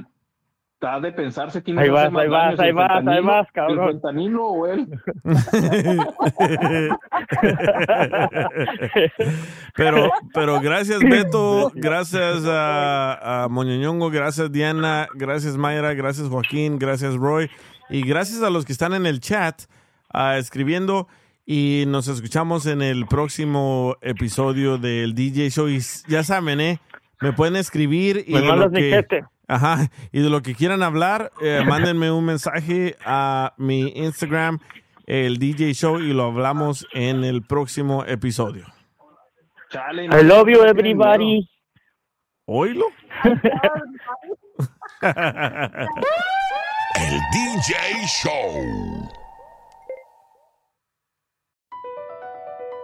[0.82, 3.48] Está de pensarse quién Ahí hace vas, más ahí vas, ahí el vas, ahí vas,
[3.48, 3.88] ¿El cabrón.
[3.92, 4.88] fentanilo o él?
[9.76, 17.16] Pero, pero gracias Beto, gracias a, a Moñoñongo, gracias Diana, gracias Mayra, gracias Joaquín, gracias
[17.16, 17.48] Roy
[17.92, 19.61] y gracias a los que están en el chat
[20.11, 21.08] ah, escribiendo
[21.45, 26.80] y nos escuchamos en el próximo episodio del DJ Show y ya saben, ¿eh?
[27.22, 29.24] Me pueden escribir y Me de mandas lo que.
[29.52, 34.60] Ajá, y de lo que quieran hablar, eh, mándenme un mensaje a mi Instagram,
[35.06, 38.66] el DJ Show y lo hablamos en el próximo episodio.
[39.70, 41.48] Chale, I love you, everybody.
[42.46, 42.86] ¿Oílo?
[46.94, 49.10] El DJ Show.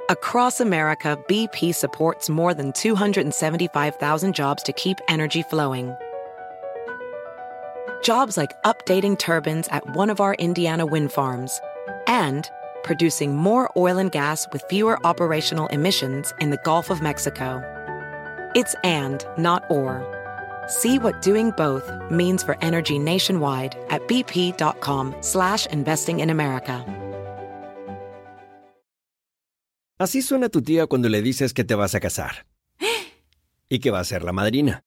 [0.10, 5.94] Across America, BP supports more than 275,000 jobs to keep energy flowing.
[8.01, 11.59] Jobs like updating turbines at one of our Indiana wind farms
[12.08, 12.50] and
[12.84, 17.61] producing more oil and gas with fewer operational emissions in the Gulf of Mexico.
[18.56, 20.01] It's and, not or.
[20.67, 26.85] See what doing both means for energy nationwide at bp.com slash investing in America.
[30.00, 32.45] Así suena tu tía cuando le dices que te vas a casar.
[33.69, 34.86] Y que va a ser la madrina.